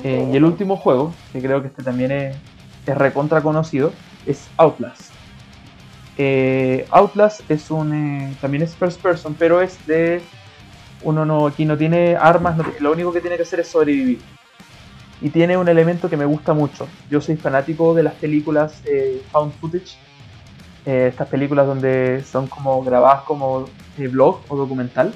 Eh, 0.05 0.29
y 0.33 0.37
el 0.37 0.45
último 0.45 0.77
juego, 0.77 1.25
que 1.33 1.43
creo 1.43 1.63
que 1.63 1.69
este 1.69 1.83
también 1.85 2.13
es, 2.13 2.43
es 2.87 2.97
recontra 2.97 3.43
conocido, 3.43 4.05
es 4.27 4.49
Outlast. 4.57 5.13
Eh, 6.19 6.87
Outlast 6.91 7.49
es 7.51 7.71
un 7.71 8.37
también 8.41 8.63
es 8.63 8.77
first 8.77 9.01
person, 9.01 9.35
pero 9.39 9.61
es 9.61 9.85
de 9.87 10.23
uno 11.03 11.25
no 11.25 11.47
aquí 11.47 11.65
no 11.65 11.77
tiene 11.77 12.17
armas, 12.17 12.57
lo 12.81 12.93
único 12.93 13.13
que 13.13 13.21
tiene 13.21 13.37
que 13.37 13.43
hacer 13.43 13.61
es 13.61 13.69
sobrevivir. 13.69 14.21
Y 15.21 15.31
tiene 15.31 15.57
un 15.57 15.69
elemento 15.69 16.11
que 16.11 16.17
me 16.17 16.25
gusta 16.25 16.53
mucho. 16.53 16.89
Yo 17.09 17.21
soy 17.21 17.37
fanático 17.37 17.95
de 17.95 18.03
las 18.03 18.15
películas 18.15 18.83
found 19.31 19.53
footage 19.61 19.97
eh, 20.85 21.09
estas 21.11 21.29
películas 21.29 21.65
donde 21.67 22.25
son 22.25 22.49
como 22.49 22.83
grabadas 22.83 23.23
como 23.23 23.67
eh, 23.99 24.09
blog 24.09 24.41
o 24.49 24.57
documental. 24.57 25.15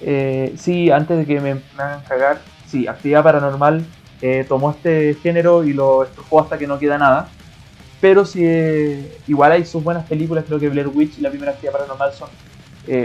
Eh, 0.00 0.54
sí, 0.56 0.90
antes 0.90 1.16
de 1.18 1.26
que 1.26 1.40
me, 1.40 1.60
hagan 1.78 2.02
cagar, 2.02 2.40
sí, 2.66 2.88
Actividad 2.88 3.22
Paranormal 3.22 3.84
tomó 4.48 4.70
este 4.70 5.14
género 5.20 5.64
y 5.64 5.72
lo 5.72 6.04
estrujó 6.04 6.40
hasta 6.40 6.56
que 6.56 6.66
no 6.66 6.78
queda 6.78 6.96
nada. 6.96 7.28
Pero 8.02 8.26
sí, 8.26 8.42
igual 9.26 9.52
hay 9.52 9.64
sus 9.64 9.82
buenas 9.82 10.06
películas, 10.06 10.44
creo 10.46 10.60
que 10.60 10.68
Blair 10.68 10.88
Witch 10.88 11.18
y 11.18 11.22
la 11.22 11.30
primera 11.30 11.52
Actividad 11.52 11.72
Paranormal 11.72 12.12
son 12.12 12.28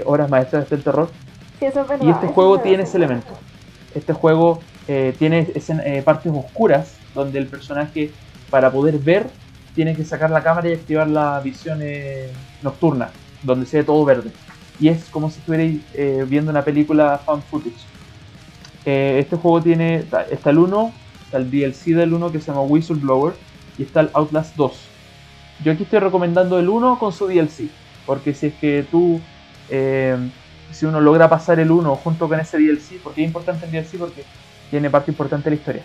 obras 0.05 0.29
maestras 0.29 0.69
del 0.69 0.83
terror. 0.83 1.09
y 1.61 2.09
este 2.09 2.27
juego 2.27 2.59
tiene 2.59 2.83
ese 2.83 2.97
elemento. 2.97 3.31
Este 3.95 4.11
juego 4.11 4.59
tiene 5.17 5.53
partes 6.03 6.33
oscuras 6.35 6.97
donde 7.13 7.39
el 7.39 7.47
personaje, 7.47 8.11
para 8.49 8.71
poder 8.71 8.97
ver, 8.99 9.27
tiene 9.77 9.95
que 9.95 10.03
sacar 10.03 10.31
la 10.31 10.41
cámara 10.41 10.69
y 10.69 10.73
activar 10.73 11.07
la 11.07 11.39
visión 11.39 11.77
eh, 11.83 12.31
nocturna, 12.63 13.11
donde 13.43 13.67
se 13.67 13.77
ve 13.77 13.83
todo 13.83 14.03
verde. 14.03 14.31
Y 14.79 14.87
es 14.89 15.05
como 15.05 15.29
si 15.29 15.37
estuvierais 15.37 15.81
eh, 15.93 16.25
viendo 16.27 16.49
una 16.49 16.63
película 16.63 17.19
fan 17.23 17.43
footage. 17.43 17.75
Eh, 18.85 19.17
este 19.19 19.35
juego 19.35 19.61
tiene, 19.61 19.97
está, 20.31 20.49
el 20.49 20.57
1, 20.57 20.93
está 21.25 21.37
el 21.37 21.51
DLC 21.51 21.95
del 21.95 22.11
1 22.11 22.31
que 22.31 22.39
se 22.39 22.47
llama 22.47 22.61
Whistleblower 22.61 23.35
y 23.77 23.83
está 23.83 23.99
el 23.99 24.09
Outlast 24.13 24.55
2. 24.55 24.86
Yo 25.63 25.71
aquí 25.71 25.83
estoy 25.83 25.99
recomendando 25.99 26.59
el 26.59 26.69
1 26.69 26.99
con 26.99 27.11
su 27.11 27.27
DLC, 27.27 27.69
porque 28.05 28.33
si 28.33 28.47
es 28.47 28.53
que 28.55 28.85
tú, 28.89 29.19
si 30.71 30.85
uno 30.85 31.01
logra 31.01 31.27
pasar 31.29 31.59
el 31.59 31.71
1 31.71 31.95
junto 31.95 32.27
con 32.29 32.39
ese 32.39 32.57
DLC, 32.57 32.99
porque 33.03 33.21
es 33.21 33.27
importante 33.27 33.65
el 33.65 33.71
DLC 33.71 33.97
porque 33.97 34.23
tiene 34.69 34.89
parte 34.89 35.11
importante 35.11 35.49
de 35.49 35.55
la 35.55 35.59
historia. 35.59 35.81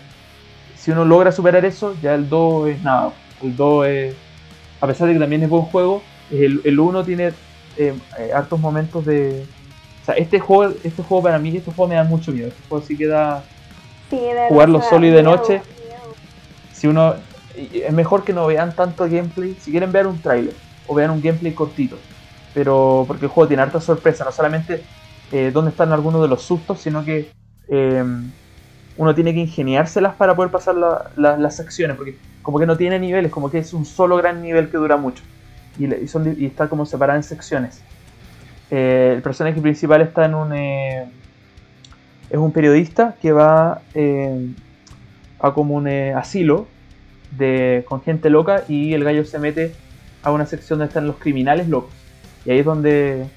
Si 0.77 0.91
uno 0.91 1.05
logra 1.05 1.31
superar 1.31 1.65
eso, 1.65 1.95
ya 2.01 2.13
el 2.13 2.29
2 2.29 2.67
es 2.69 2.83
nada, 2.83 3.13
el 3.41 3.55
2 3.55 3.87
es, 3.87 4.15
a 4.81 4.87
pesar 4.87 5.07
de 5.07 5.13
que 5.13 5.19
también 5.19 5.43
es 5.43 5.49
buen 5.49 5.63
juego, 5.63 6.03
el, 6.29 6.79
1 6.79 7.03
tiene 7.03 7.27
eh, 7.77 7.93
eh, 8.17 8.31
hartos 8.33 8.59
momentos 8.59 9.05
de... 9.05 9.45
O 10.01 10.05
sea, 10.05 10.15
este 10.15 10.39
juego, 10.39 10.73
este 10.83 11.01
juego 11.03 11.23
para 11.23 11.39
mí, 11.39 11.55
este 11.55 11.71
juego 11.71 11.87
me 11.87 11.95
da 11.95 12.03
mucho 12.03 12.31
miedo. 12.31 12.49
Este 12.49 12.61
juego 12.67 12.85
sí 12.85 12.97
queda... 12.97 13.43
jugarlo 14.49 14.81
solo 14.81 15.05
y 15.05 15.11
de 15.11 15.23
noche. 15.23 15.61
Si 16.73 16.87
uno... 16.87 17.15
Es 17.55 17.93
mejor 17.93 18.23
que 18.23 18.33
no 18.33 18.47
vean 18.47 18.75
tanto 18.75 19.03
gameplay. 19.05 19.55
Si 19.59 19.71
quieren 19.71 19.91
ver 19.91 20.07
un 20.07 20.19
trailer 20.21 20.53
o 20.87 20.95
vean 20.95 21.11
un 21.11 21.21
gameplay 21.21 21.53
cortito. 21.53 21.97
Pero 22.53 23.05
porque 23.07 23.25
el 23.25 23.31
juego 23.31 23.47
tiene 23.47 23.63
harta 23.63 23.81
sorpresa. 23.81 24.25
No 24.25 24.31
solamente 24.31 24.83
eh, 25.31 25.51
dónde 25.53 25.71
están 25.71 25.91
algunos 25.91 26.21
de 26.21 26.27
los 26.27 26.41
sustos, 26.41 26.79
sino 26.79 27.03
que 27.03 27.31
uno 28.97 29.15
tiene 29.15 29.33
que 29.33 29.39
ingeniárselas 29.39 30.13
para 30.15 30.35
poder 30.35 30.51
pasar 30.51 30.75
las 31.15 31.55
secciones. 31.55 31.97
Porque 31.97 32.17
como 32.43 32.59
que 32.59 32.65
no 32.65 32.77
tiene 32.77 32.99
niveles, 32.99 33.31
como 33.31 33.49
que 33.49 33.57
es 33.57 33.73
un 33.73 33.85
solo 33.85 34.17
gran 34.17 34.41
nivel 34.41 34.69
que 34.69 34.77
dura 34.77 34.97
mucho. 34.97 35.23
Y, 35.79 36.45
está 36.45 36.67
como 36.67 36.85
separado 36.85 37.17
en 37.17 37.23
secciones. 37.23 37.81
Eh, 38.69 39.13
el 39.15 39.21
personaje 39.21 39.59
principal 39.59 40.01
está 40.01 40.25
en 40.25 40.35
un... 40.35 40.53
Eh, 40.53 41.09
es 42.29 42.37
un 42.37 42.51
periodista 42.51 43.15
que 43.21 43.31
va 43.31 43.81
eh, 43.93 44.49
a 45.39 45.53
como 45.53 45.75
un 45.75 45.87
asilo 45.87 46.67
de, 47.37 47.83
con 47.87 48.01
gente 48.01 48.29
loca 48.29 48.63
y 48.67 48.93
el 48.93 49.03
gallo 49.03 49.25
se 49.25 49.39
mete 49.39 49.73
a 50.21 50.31
una 50.31 50.45
sección 50.45 50.79
donde 50.79 50.89
están 50.89 51.07
los 51.07 51.17
criminales 51.17 51.67
locos. 51.67 51.91
Y 52.45 52.51
ahí 52.51 52.59
es 52.59 52.65
donde 52.65 53.27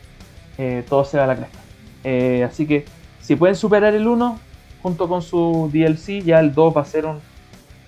todo 0.89 1.05
se 1.05 1.19
va 1.19 1.25
a 1.25 1.27
la 1.27 1.37
cresta. 1.37 2.47
así 2.47 2.67
que 2.67 2.85
si 3.21 3.37
pueden 3.37 3.57
superar 3.57 3.95
el 3.95 4.07
1 4.07 4.39
junto 4.83 5.09
con 5.09 5.23
su 5.23 5.71
DLC, 5.73 6.25
ya 6.25 6.41
el 6.41 6.55
2 6.55 6.77
va 6.77 6.81
a 6.81 6.85
ser 6.85 7.07
un 7.07 7.21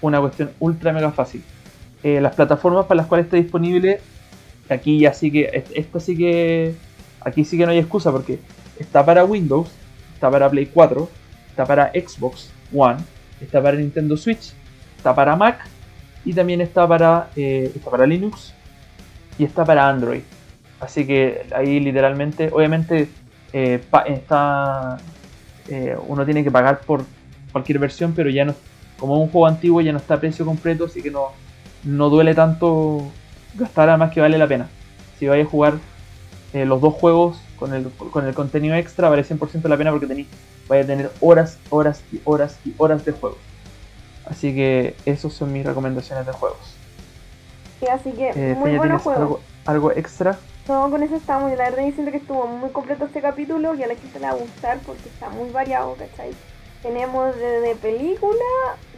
una 0.01 0.21
cuestión 0.21 0.51
ultra 0.61 0.93
mega 0.93 1.11
fácil. 1.11 1.43
Eh, 2.03 2.21
las 2.21 2.35
plataformas 2.35 2.87
para 2.87 2.99
las 2.99 3.07
cuales 3.07 3.27
está 3.27 3.37
disponible, 3.37 4.01
aquí 4.69 5.01
ya 5.01 5.13
sí 5.13 5.31
que, 5.31 5.65
esto 5.75 6.01
sí 6.01 6.17
que, 6.17 6.75
aquí 7.21 7.45
sí 7.45 7.59
que 7.59 7.67
no 7.67 7.73
hay 7.73 7.79
excusa 7.79 8.13
porque 8.13 8.39
está 8.79 9.05
para 9.05 9.25
Windows, 9.25 9.69
está 10.15 10.31
para 10.31 10.49
Play 10.49 10.67
4, 10.67 11.09
está 11.51 11.67
para 11.67 11.91
Xbox 11.91 12.51
One, 12.73 12.99
está 13.41 13.63
para 13.63 13.77
Nintendo 13.77 14.17
Switch, 14.17 14.53
está 14.97 15.15
para 15.15 15.35
Mac 15.35 15.67
y 16.25 16.33
también 16.33 16.61
está 16.61 16.87
para, 16.87 17.31
eh, 17.37 17.73
está 17.75 17.91
para 17.91 18.07
Linux 18.07 18.55
y 19.39 19.45
está 19.45 19.65
para 19.65 19.89
Android. 19.89 20.23
Así 20.81 21.07
que 21.07 21.47
ahí 21.55 21.81
literalmente, 21.81 22.51
obviamente 22.53 23.09
eh, 23.53 23.81
está, 24.07 24.99
uno 26.07 26.25
tiene 26.25 26.45
que 26.45 26.51
pagar 26.51 26.81
por 26.81 27.05
cualquier 27.53 27.79
versión, 27.79 28.13
pero 28.15 28.31
ya 28.31 28.45
no 28.45 28.55
como 28.99 29.21
un 29.21 29.31
juego 29.31 29.47
antiguo 29.47 29.81
ya 29.81 29.93
no 29.93 29.99
está 29.99 30.15
a 30.15 30.21
precio 30.21 30.45
completo, 30.45 30.85
así 30.87 31.03
que 31.03 31.11
no, 31.11 31.29
no 31.85 32.11
duele 32.11 32.35
tanto 32.35 33.11
gastar 33.55 33.89
además 33.89 34.13
que 34.13 34.21
vale 34.21 34.37
la 34.37 34.47
pena. 34.47 34.69
Si 35.19 35.27
vais 35.27 35.47
a 35.47 35.49
jugar 35.49 35.75
eh, 36.53 36.65
los 36.65 36.81
dos 36.81 36.95
juegos 36.95 37.41
con 37.57 37.75
el, 37.75 37.89
con 37.89 38.27
el 38.27 38.35
contenido 38.35 38.75
extra, 38.75 39.09
vale 39.09 39.25
100% 39.25 39.69
la 39.69 39.77
pena 39.77 39.91
porque 39.91 40.07
tenéis, 40.07 40.27
vais 40.69 40.85
a 40.85 40.87
tener 40.87 41.11
horas, 41.21 41.59
horas 41.71 42.03
y 42.13 42.21
horas 42.25 42.59
y 42.65 42.75
horas 42.77 43.05
de 43.05 43.13
juego. 43.13 43.39
Así 44.31 44.55
que 44.55 44.95
esas 45.07 45.33
son 45.33 45.53
mis 45.53 45.65
recomendaciones 45.65 46.27
de 46.27 46.33
juegos. 46.33 46.59
Sí, 47.81 47.87
así 47.87 48.11
que 48.13 48.31
Eh, 48.31 48.55
muy 48.55 48.77
buenos 48.77 48.83
¿tienes 48.83 49.03
juegos. 49.03 49.23
algo, 49.23 49.41
algo 49.67 49.93
extra? 49.93 50.39
No, 50.69 50.91
con 50.91 51.03
eso 51.03 51.17
estamos. 51.17 51.51
La 51.53 51.71
verdad 51.71 51.87
yo 51.87 51.93
siento 51.93 52.11
que 52.11 52.19
estuvo 52.19 52.47
muy 52.47 52.71
completo 52.71 53.07
este 53.07 53.21
capítulo 53.21 53.75
y 53.75 53.83
a 53.83 53.87
la 53.87 53.95
gente 53.95 54.19
le 54.19 54.27
va 54.27 54.33
a 54.33 54.37
gustar 54.37 54.79
porque 54.81 55.09
está 55.09 55.31
muy 55.31 55.49
variado, 55.51 55.95
¿cachai? 55.95 56.31
Tenemos 56.83 57.35
desde 57.37 57.75
película, 57.77 58.45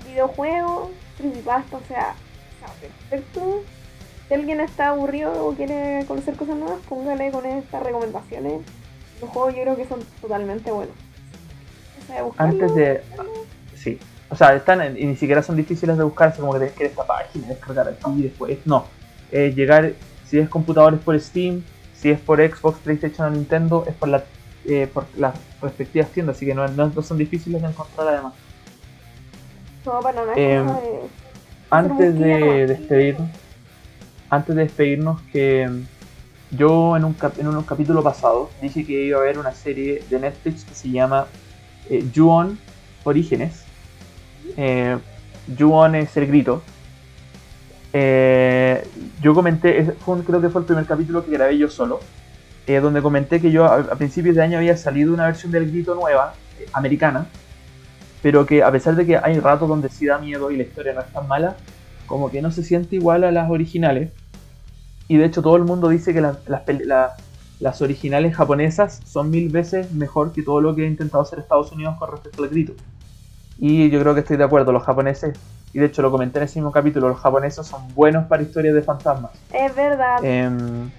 videojuegos, 0.06 0.88
creepypasta, 1.16 1.76
o 1.76 1.80
sea, 1.86 2.14
está 2.54 2.72
perfecto. 2.80 3.62
Si 4.28 4.34
alguien 4.34 4.60
está 4.60 4.88
aburrido 4.88 5.46
o 5.46 5.54
quiere 5.54 6.04
conocer 6.06 6.34
cosas 6.36 6.56
nuevas, 6.56 6.78
póngale 6.88 7.30
con 7.30 7.46
estas 7.46 7.82
recomendaciones. 7.82 8.62
Los 9.20 9.30
juegos 9.30 9.54
yo 9.54 9.62
creo 9.62 9.76
que 9.76 9.86
son 9.86 10.00
totalmente 10.20 10.70
buenos. 10.70 10.94
O 12.02 12.06
sea, 12.06 12.22
buscarlo, 12.22 12.52
Antes 12.52 12.74
de... 12.74 13.02
Sí. 13.76 13.98
O 14.30 14.36
sea, 14.36 14.54
están 14.54 14.80
en- 14.80 14.96
y 14.96 15.06
ni 15.06 15.16
siquiera 15.16 15.42
son 15.42 15.56
difíciles 15.56 15.96
de 15.98 16.04
buscar, 16.04 16.28
así 16.28 16.40
como 16.40 16.52
que 16.52 16.60
tenés 16.60 16.74
que 16.74 16.84
ir 16.84 16.88
a 16.88 16.90
esta 16.90 17.06
página, 17.06 17.48
descargar 17.48 17.88
aquí 17.88 18.10
y 18.20 18.22
después. 18.22 18.58
No. 18.64 18.84
Es 19.30 19.54
llegar, 19.54 19.92
si 20.24 20.38
es 20.38 20.48
computadores 20.48 21.00
por 21.00 21.18
Steam, 21.20 21.62
si 21.92 22.10
es 22.10 22.20
por 22.20 22.38
Xbox, 22.40 22.78
PlayStation 22.80 23.26
o 23.26 23.30
Nintendo, 23.30 23.84
es 23.86 23.94
por, 23.94 24.08
la, 24.08 24.24
eh, 24.66 24.86
por 24.92 25.04
las 25.18 25.34
respectivas 25.60 26.08
tiendas, 26.10 26.36
así 26.36 26.46
que 26.46 26.54
no, 26.54 26.66
no- 26.68 26.88
no 26.88 27.02
son 27.02 27.18
difíciles 27.18 27.60
de 27.60 27.68
encontrar 27.68 28.08
además. 28.08 28.34
No, 29.84 30.00
para 30.00 30.24
nada. 30.24 30.34
Em, 30.36 30.66
de- 30.66 31.10
Antes 31.72 32.18
de 32.18 32.66
despedirnos, 32.66 33.30
antes 34.28 34.56
de 34.56 34.62
despedirnos, 34.62 35.20
que 35.32 35.68
mm, 35.68 36.56
yo 36.56 36.96
en 36.96 37.04
un, 37.04 37.14
cap- 37.14 37.38
en 37.38 37.46
un 37.48 37.62
capítulo 37.62 38.02
pasado 38.02 38.50
dije 38.60 38.84
que 38.84 39.04
iba 39.06 39.18
a 39.18 39.22
haber 39.22 39.38
una 39.38 39.52
serie 39.52 40.04
de 40.08 40.18
Netflix 40.18 40.64
que 40.64 40.74
se 40.74 40.90
llama 40.90 41.26
eh, 41.88 42.04
Ju-On 42.14 42.58
Orígenes. 43.04 43.69
Eh, 44.56 44.98
Ju-On 45.58 45.94
es 45.94 46.16
el 46.16 46.26
grito. 46.26 46.62
Eh, 47.92 48.86
yo 49.20 49.34
comenté, 49.34 49.84
fue 50.04 50.16
un- 50.16 50.22
creo 50.22 50.40
que 50.40 50.48
fue 50.48 50.60
el 50.60 50.66
primer 50.66 50.86
capítulo 50.86 51.24
que 51.24 51.32
grabé 51.32 51.58
yo 51.58 51.68
solo, 51.68 52.00
eh, 52.66 52.78
donde 52.80 53.02
comenté 53.02 53.40
que 53.40 53.50
yo 53.50 53.64
a, 53.64 53.82
principios 53.96 54.36
de 54.36 54.42
año 54.42 54.58
había 54.58 54.76
salido 54.76 55.12
una 55.12 55.26
versión 55.26 55.50
del 55.50 55.70
grito 55.70 55.94
nueva, 55.94 56.34
eh, 56.60 56.66
americana, 56.72 57.26
pero 58.22 58.46
que 58.46 58.62
a 58.62 58.70
pesar 58.70 58.94
de 58.94 59.06
que 59.06 59.16
hay 59.16 59.40
ratos 59.40 59.68
donde 59.68 59.88
sí 59.88 60.06
da 60.06 60.18
miedo 60.18 60.50
y 60.50 60.56
la 60.56 60.62
historia 60.62 60.92
no 60.92 61.00
es 61.00 61.12
tan 61.12 61.26
mala, 61.26 61.56
como 62.06 62.30
que 62.30 62.42
no 62.42 62.50
se 62.50 62.62
siente 62.62 62.96
igual 62.96 63.24
a 63.24 63.32
las 63.32 63.50
originales. 63.50 64.10
Y 65.08 65.16
de 65.16 65.24
hecho 65.24 65.42
todo 65.42 65.56
el 65.56 65.64
mundo 65.64 65.88
dice 65.88 66.14
que 66.14 66.20
las 66.20 67.82
originales 67.82 68.36
japonesas 68.36 69.00
son 69.04 69.30
mil 69.30 69.48
veces 69.48 69.92
mejor 69.92 70.32
que 70.32 70.42
todo 70.42 70.60
lo 70.60 70.74
que 70.76 70.84
ha 70.84 70.86
intentado 70.86 71.22
hacer 71.22 71.40
Estados 71.40 71.72
Unidos 71.72 71.96
con 71.98 72.10
respecto 72.12 72.42
al 72.44 72.48
grito. 72.50 72.74
Y 73.60 73.90
yo 73.90 74.00
creo 74.00 74.14
que 74.14 74.20
estoy 74.20 74.38
de 74.38 74.44
acuerdo, 74.44 74.72
los 74.72 74.82
japoneses, 74.84 75.38
y 75.74 75.78
de 75.78 75.86
hecho 75.86 76.00
lo 76.00 76.10
comenté 76.10 76.38
en 76.38 76.44
ese 76.46 76.58
mismo 76.58 76.72
capítulo, 76.72 77.08
los 77.10 77.20
japoneses 77.20 77.66
son 77.66 77.94
buenos 77.94 78.26
para 78.26 78.42
historias 78.42 78.74
de 78.74 78.82
fantasmas. 78.82 79.32
Es 79.52 79.74
verdad, 79.76 80.24
Em, 80.24 80.90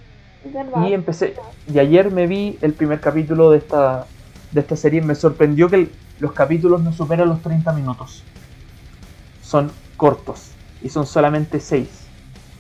es 0.45 0.53
verdad. 0.53 0.85
y 0.87 0.93
empecé. 0.93 1.35
Y 1.65 1.79
ayer 1.79 2.11
me 2.11 2.27
vi 2.27 2.59
el 2.61 2.73
primer 2.73 3.01
capítulo 3.01 3.49
de 3.49 3.57
esta, 3.57 4.05
de 4.51 4.61
esta 4.61 4.75
serie. 4.75 5.01
y 5.01 5.03
Me 5.03 5.15
sorprendió 5.15 5.69
que 5.69 5.75
el- 5.77 5.91
los 6.19 6.33
capítulos 6.33 6.81
no 6.83 6.91
superan 6.93 7.29
los 7.29 7.41
30 7.41 7.73
minutos. 7.73 8.23
Son 9.41 9.71
cortos. 9.97 10.51
Y 10.83 10.89
son 10.89 11.05
solamente 11.07 11.59
6. 11.59 12.07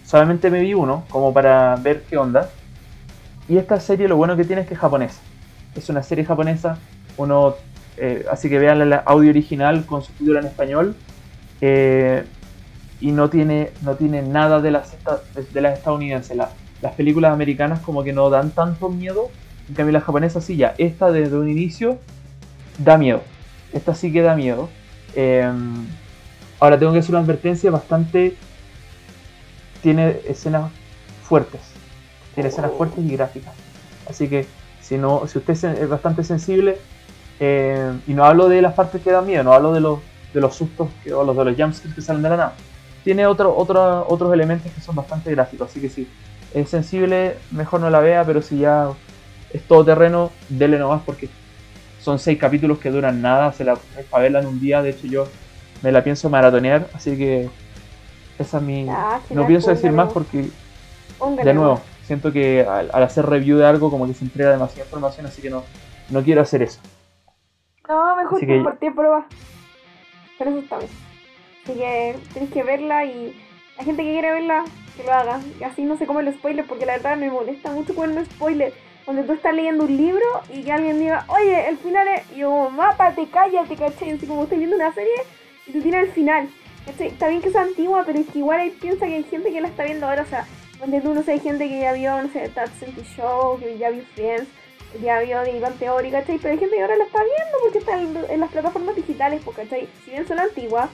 Solamente 0.03 0.49
me 0.49 0.61
vi 0.61 0.73
uno, 0.73 1.03
como 1.09 1.31
para 1.33 1.75
ver 1.75 2.03
qué 2.09 2.17
onda. 2.17 2.49
Y 3.47 3.57
esta 3.57 3.79
serie 3.79 4.07
lo 4.07 4.17
bueno 4.17 4.35
que 4.35 4.45
tiene 4.45 4.63
es 4.63 4.67
que 4.67 4.73
es 4.73 4.79
japonesa. 4.79 5.21
Es 5.75 5.89
una 5.89 6.01
serie 6.03 6.25
japonesa. 6.25 6.77
Uno. 7.17 7.55
Eh, 8.03 8.25
así 8.31 8.49
que 8.49 8.57
vean 8.59 8.81
el 8.81 8.93
audio 8.93 9.29
original 9.29 9.85
con 9.85 10.01
subtítulo 10.01 10.39
en 10.39 10.47
español. 10.47 10.95
eh, 11.61 12.23
y 12.99 13.11
no 13.11 13.29
tiene, 13.29 13.71
no 13.81 13.95
tiene 13.95 14.21
nada 14.21 14.61
de 14.61 14.69
las, 14.71 14.95
de 15.53 15.61
las 15.61 15.77
estadounidenses. 15.77 16.35
La- 16.37 16.51
las 16.81 16.93
películas 16.93 17.31
americanas 17.33 17.79
como 17.81 18.03
que 18.03 18.13
no 18.13 18.29
dan 18.29 18.51
tanto 18.51 18.89
miedo. 18.89 19.29
En 19.69 19.75
cambio 19.75 19.93
las 19.93 20.03
japonesas 20.03 20.43
sí 20.43 20.55
ya. 20.55 20.75
Esta 20.77 21.11
desde 21.11 21.35
un 21.37 21.49
inicio 21.49 21.97
da 22.77 22.97
miedo. 22.97 23.21
Esta 23.73 23.95
sí 23.95 24.11
que 24.11 24.21
da 24.21 24.35
miedo. 24.35 24.69
Eh, 25.15 25.51
ahora 26.59 26.77
tengo 26.77 26.93
que 26.93 26.99
hacer 26.99 27.11
una 27.15 27.23
advertencia 27.23 27.71
bastante... 27.71 28.35
Tiene 29.81 30.17
escenas 30.27 30.71
fuertes. 31.23 31.61
Tiene 32.35 32.49
escenas 32.49 32.71
fuertes 32.77 33.03
y 33.03 33.09
gráficas. 33.15 33.53
Así 34.07 34.27
que 34.27 34.45
si 34.79 34.97
no, 34.97 35.25
si 35.27 35.39
usted 35.39 35.53
es 35.53 35.89
bastante 35.89 36.23
sensible, 36.23 36.77
eh, 37.43 37.91
y 38.05 38.13
no 38.13 38.23
hablo 38.23 38.47
de 38.47 38.61
las 38.61 38.75
partes 38.75 39.01
que 39.01 39.11
dan 39.11 39.25
miedo, 39.25 39.43
no 39.43 39.51
hablo 39.51 39.73
de 39.73 39.79
los, 39.81 39.99
de 40.31 40.39
los 40.39 40.55
sustos 40.55 40.89
que, 41.03 41.11
o 41.11 41.23
los 41.23 41.35
de 41.35 41.45
los 41.45 41.55
jumpscares 41.57 41.95
que 41.95 42.01
salen 42.01 42.21
de 42.21 42.29
la 42.29 42.37
nada. 42.37 42.53
Tiene 43.03 43.25
otro, 43.25 43.57
otro, 43.57 44.05
otros 44.07 44.31
elementos 44.31 44.71
que 44.71 44.79
son 44.79 44.95
bastante 44.95 45.31
gráficos, 45.31 45.71
así 45.71 45.81
que 45.81 45.89
si 45.89 46.07
es 46.53 46.69
sensible, 46.69 47.37
mejor 47.49 47.79
no 47.81 47.89
la 47.89 47.99
vea, 47.99 48.23
pero 48.23 48.43
si 48.43 48.59
ya 48.59 48.89
es 49.51 49.63
todo 49.63 49.83
terreno, 49.83 50.29
dele 50.49 50.77
nomás 50.77 51.01
porque 51.03 51.29
son 51.99 52.19
seis 52.19 52.37
capítulos 52.37 52.77
que 52.77 52.91
duran 52.91 53.23
nada, 53.23 53.51
se 53.53 53.63
la 53.63 53.73
es 53.97 54.05
para 54.05 54.21
verla 54.21 54.41
en 54.41 54.45
un 54.45 54.59
día, 54.59 54.83
de 54.83 54.91
hecho 54.91 55.07
yo 55.07 55.27
me 55.81 55.91
la 55.91 56.03
pienso 56.03 56.29
maratonear, 56.29 56.89
así 56.93 57.17
que 57.17 57.49
esa 58.37 58.57
es 58.57 58.63
mi... 58.63 58.87
Ah, 58.87 59.19
no 59.31 59.47
pienso 59.47 59.71
decir 59.71 59.91
más 59.91 60.13
porque 60.13 60.47
de 61.43 61.53
nuevo, 61.55 61.81
siento 62.05 62.31
que 62.31 62.67
al, 62.69 62.91
al 62.93 63.01
hacer 63.01 63.25
review 63.25 63.57
de 63.57 63.65
algo 63.65 63.89
como 63.89 64.05
que 64.05 64.13
se 64.13 64.25
entrega 64.25 64.51
demasiada 64.51 64.85
información, 64.85 65.25
así 65.25 65.41
que 65.41 65.49
no, 65.49 65.63
no 66.11 66.21
quiero 66.21 66.43
hacer 66.43 66.61
eso. 66.61 66.79
No, 67.91 68.15
mejor 68.15 68.37
Así 68.37 68.47
que- 68.47 68.55
compartir 68.55 68.95
pruebas. 68.95 69.25
Pero 70.37 70.51
eso 70.51 70.59
está 70.59 70.77
bien. 70.77 70.89
Así 71.63 71.73
que 71.77 72.15
tenéis 72.33 72.51
que 72.53 72.63
verla 72.63 73.05
y 73.05 73.35
la 73.77 73.83
gente 73.83 74.03
que 74.03 74.11
quiere 74.11 74.31
verla, 74.31 74.63
que 74.95 75.03
lo 75.03 75.11
haga. 75.13 75.39
Y 75.59 75.63
así 75.63 75.83
no 75.83 75.97
se 75.97 76.05
come 76.05 76.23
los 76.23 76.35
spoilers, 76.35 76.67
porque 76.69 76.85
la 76.85 76.93
verdad 76.93 77.17
me 77.17 77.29
molesta 77.29 77.71
mucho 77.71 77.93
ponerme 77.93 78.25
spoilers. 78.25 78.73
Cuando 79.03 79.23
tú 79.23 79.33
estás 79.33 79.53
leyendo 79.53 79.83
un 79.85 79.97
libro 79.97 80.23
y 80.53 80.63
que 80.63 80.71
alguien 80.71 80.99
diga, 80.99 81.25
oye, 81.27 81.67
el 81.67 81.77
final 81.77 82.07
es. 82.07 82.31
Y 82.31 82.39
yo, 82.39 82.69
mápate, 82.69 83.27
cállate, 83.27 83.75
¿cachai? 83.75 84.11
Así 84.11 84.25
como 84.25 84.43
estoy 84.43 84.59
viendo 84.59 84.77
una 84.77 84.93
serie 84.93 85.13
y 85.67 85.71
tú 85.73 85.81
tienes 85.81 86.05
el 86.05 86.11
final. 86.11 86.49
Está 86.97 87.27
bien 87.27 87.41
que 87.41 87.51
sea 87.51 87.61
antigua, 87.61 88.03
pero 88.05 88.19
es 88.19 88.27
que 88.27 88.39
igual 88.39 88.61
hay, 88.61 88.69
piensa 88.71 89.05
que 89.05 89.15
hay 89.15 89.23
gente 89.23 89.51
que 89.51 89.59
la 89.61 89.67
está 89.67 89.83
viendo 89.83 90.07
ahora. 90.07 90.21
O 90.23 90.27
sea, 90.27 90.45
donde 90.79 91.01
tú 91.01 91.13
no 91.13 91.23
sé, 91.23 91.33
hay 91.33 91.39
gente 91.39 91.67
que 91.67 91.79
ya 91.81 91.93
vio, 91.93 92.21
no 92.21 92.29
sé, 92.29 92.47
That 92.49 92.69
70 92.79 93.03
Show, 93.03 93.59
que 93.59 93.77
ya 93.77 93.89
vio 93.89 94.03
Friends, 94.15 94.47
ya 94.99 95.19
vio 95.19 95.41
The 95.43 95.53
Big 95.53 95.73
Theory, 95.79 96.11
¿cachai? 96.11 96.37
Pero 96.37 96.53
hay 96.53 96.59
gente 96.59 96.75
que 96.75 96.81
ahora 96.81 96.97
la 96.97 97.05
está 97.05 97.19
viendo 97.23 97.57
porque 97.61 97.77
está 97.77 98.31
en, 98.33 98.39
las 98.39 98.51
plataformas 98.51 98.95
digitales, 98.95 99.41
pues, 99.43 99.57
¿cachai? 99.57 99.87
Si 100.03 100.11
bien 100.11 100.27
son 100.27 100.39
antiguas, 100.39 100.89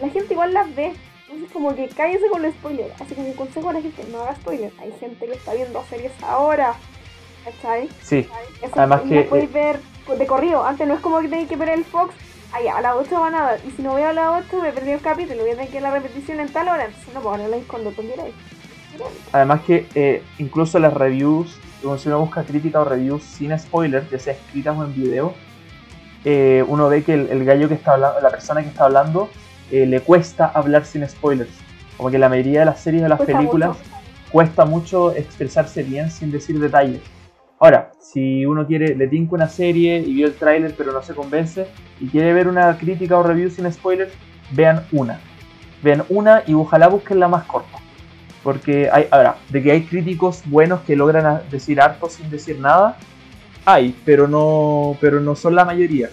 la 0.00 0.08
gente 0.08 0.32
igual 0.32 0.54
las 0.54 0.74
ve. 0.74 0.92
Entonces 1.24 1.52
como 1.52 1.74
que 1.74 1.88
cállese 1.88 2.28
con 2.28 2.42
los 2.42 2.54
spoilers. 2.54 3.00
Así 3.00 3.14
como 3.14 3.28
un 3.28 3.34
consejo 3.34 3.68
a 3.68 3.72
la 3.72 3.82
gente, 3.82 4.04
no 4.10 4.20
haga 4.20 4.36
spoilers. 4.36 4.78
Hay 4.78 4.92
gente 4.92 5.26
que 5.26 5.32
está 5.32 5.54
viendo 5.54 5.82
series 5.90 6.12
ahora. 6.22 6.74
¿Cachai? 7.44 7.88
Sí, 8.02 8.26
Eso 8.62 8.72
Además 8.74 9.02
que, 9.02 9.22
podéis 9.22 9.50
eh, 9.50 9.52
ver 9.52 10.18
de 10.18 10.26
corrido. 10.26 10.64
Antes 10.64 10.88
no 10.88 10.94
es 10.94 11.00
como 11.00 11.20
que 11.20 11.28
tenéis 11.28 11.48
que 11.48 11.56
ver 11.56 11.70
el 11.70 11.84
Fox. 11.84 12.14
Allá, 12.52 12.76
a 12.76 12.80
las 12.80 12.94
8 12.94 13.20
van 13.20 13.34
a 13.34 13.42
dar. 13.42 13.60
Y 13.66 13.70
si 13.72 13.82
no 13.82 13.94
veo 13.94 14.08
a 14.08 14.12
las 14.12 14.44
8, 14.46 14.62
me 14.62 14.72
perdí 14.72 14.92
el 14.92 15.00
capítulo. 15.00 15.42
Voy 15.42 15.50
a 15.50 15.54
tener 15.54 15.68
que 15.68 15.74
ver 15.74 15.82
la 15.82 15.90
repetición 15.90 16.40
en 16.40 16.48
tal 16.48 16.68
hora. 16.68 16.84
Entonces 16.86 17.12
no 17.12 17.20
puedo 17.20 17.36
verla 17.36 17.56
cuando 17.66 17.90
tú 17.90 18.02
quieras. 18.02 18.26
además 19.32 19.62
que 19.62 19.86
eh, 19.94 20.22
incluso 20.38 20.78
las 20.78 20.94
reviews, 20.94 21.58
como 21.84 21.98
si 21.98 22.08
uno 22.08 22.18
busca 22.20 22.42
crítica 22.42 22.80
o 22.80 22.84
reviews 22.84 23.22
sin 23.22 23.56
spoilers, 23.58 24.10
ya 24.10 24.18
sea 24.18 24.32
escritas 24.32 24.76
o 24.76 24.84
en 24.84 24.94
video, 24.94 25.34
eh, 26.24 26.64
uno 26.66 26.88
ve 26.88 27.04
que 27.04 27.14
el, 27.14 27.28
el 27.28 27.44
gallo 27.44 27.68
que 27.68 27.74
está 27.74 27.92
hablando, 27.92 28.20
la 28.20 28.30
persona 28.30 28.62
que 28.62 28.68
está 28.68 28.86
hablando, 28.86 29.28
eh, 29.70 29.86
le 29.86 30.00
cuesta 30.00 30.46
hablar 30.46 30.84
sin 30.84 31.06
spoilers. 31.08 31.50
Como 31.96 32.10
que 32.10 32.18
la 32.18 32.28
mayoría 32.28 32.60
de 32.60 32.66
las 32.66 32.80
series 32.80 33.04
o 33.04 33.08
las 33.08 33.18
Cuesta 33.18 33.36
películas 33.38 33.68
mucho. 33.70 33.80
cuesta 34.30 34.64
mucho 34.64 35.14
expresarse 35.14 35.82
bien 35.82 36.10
sin 36.10 36.30
decir 36.32 36.58
detalles. 36.58 37.00
Ahora, 37.60 37.92
si 38.00 38.44
uno 38.46 38.66
quiere, 38.66 38.96
le 38.96 39.06
tinca 39.06 39.34
una 39.34 39.48
serie 39.48 39.98
y 40.00 40.14
vio 40.14 40.26
el 40.26 40.34
tráiler 40.34 40.74
pero 40.76 40.92
no 40.92 41.02
se 41.02 41.14
convence 41.14 41.66
y 42.00 42.08
quiere 42.08 42.32
ver 42.32 42.48
una 42.48 42.76
crítica 42.76 43.16
o 43.16 43.22
review 43.22 43.48
sin 43.50 43.70
spoilers, 43.72 44.12
vean 44.50 44.84
una. 44.92 45.20
Vean 45.82 46.04
una 46.08 46.42
y 46.46 46.54
ojalá 46.54 46.88
busquen 46.88 47.20
la 47.20 47.28
más 47.28 47.44
corta. 47.44 47.78
Porque 48.44 48.88
hay, 48.92 49.06
ahora, 49.10 49.38
de 49.48 49.60
que 49.62 49.72
hay 49.72 49.82
críticos 49.82 50.42
buenos 50.44 50.82
que 50.82 50.94
logran 50.94 51.40
decir 51.50 51.80
harto 51.80 52.08
sin 52.08 52.30
decir 52.30 52.60
nada, 52.60 52.96
hay, 53.64 53.96
pero 54.04 54.28
no, 54.28 54.96
pero 55.00 55.18
no 55.20 55.34
son 55.34 55.56
la 55.56 55.64
mayoría. 55.64 56.10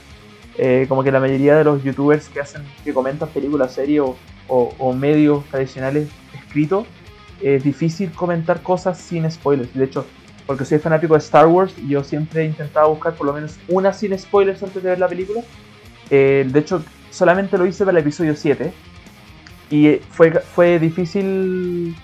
Eh, 0.58 0.86
como 0.90 1.04
que 1.04 1.12
la 1.12 1.20
mayoría 1.20 1.56
de 1.58 1.64
los 1.66 1.84
youtubers 1.84 2.30
que 2.30 2.40
hacen, 2.40 2.64
que 2.84 2.94
comentan 2.94 3.30
películas, 3.30 3.74
series 3.74 4.02
o, 4.02 4.16
o- 4.48 4.74
o 4.80 4.94
medios 4.94 5.44
tradicionales 5.46 6.08
escritos, 6.34 6.86
es 7.42 7.64
difícil 7.64 8.12
comentar 8.12 8.62
cosas 8.62 8.98
sin 8.98 9.30
spoilers. 9.30 9.74
De 9.74 9.84
hecho, 9.86 10.06
porque 10.46 10.64
soy 10.66 10.80
fanático 10.80 11.14
de 11.14 11.20
Star 11.20 11.48
Wars, 11.48 11.74
yo 11.88 12.04
siempre 12.04 12.44
he 12.44 12.46
intentado 12.46 12.90
buscar 12.90 13.14
por 13.14 13.28
lo 13.28 13.34
menos 13.34 13.58
una 13.68 13.92
sin 13.94 14.18
spoilers 14.18 14.64
antes 14.64 14.82
de 14.82 14.90
ver 14.90 15.00
la 15.00 15.08
película. 15.08 15.42
Eh, 16.10 16.46
de 16.48 16.60
hecho, 16.60 16.84
solamente 17.10 17.58
lo 17.58 17.66
hice 17.66 17.84
para 17.86 17.98
el 17.98 18.04
episodio 18.04 18.36
7. 18.36 18.72
Y 19.70 19.96
fue, 20.10 20.32
fue 20.32 20.80
difícil 20.80 21.96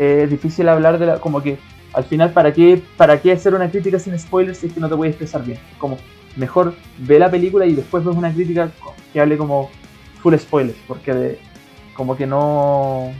es 0.00 0.30
difícil 0.30 0.68
hablar 0.68 0.98
de 0.98 1.06
la. 1.06 1.20
como 1.20 1.42
que 1.42 1.58
al 1.92 2.04
final, 2.04 2.32
¿para 2.32 2.52
qué, 2.52 2.80
¿para 2.96 3.20
qué 3.20 3.32
hacer 3.32 3.54
una 3.54 3.70
crítica 3.70 3.98
sin 3.98 4.16
spoilers 4.18 4.58
si 4.58 4.68
es 4.68 4.72
que 4.72 4.80
no 4.80 4.88
te 4.88 4.96
puedes 4.96 5.12
expresar 5.12 5.44
bien? 5.44 5.58
Como, 5.78 5.98
mejor 6.36 6.74
ve 6.98 7.18
la 7.18 7.30
película 7.30 7.66
y 7.66 7.74
después 7.74 8.04
ves 8.04 8.16
una 8.16 8.32
crítica 8.32 8.70
que 9.12 9.20
hable 9.20 9.36
como 9.36 9.70
full 10.22 10.34
spoilers, 10.36 10.78
porque 10.86 11.12
de, 11.12 11.38
como 11.94 12.16
que 12.16 12.26
no. 12.26 13.12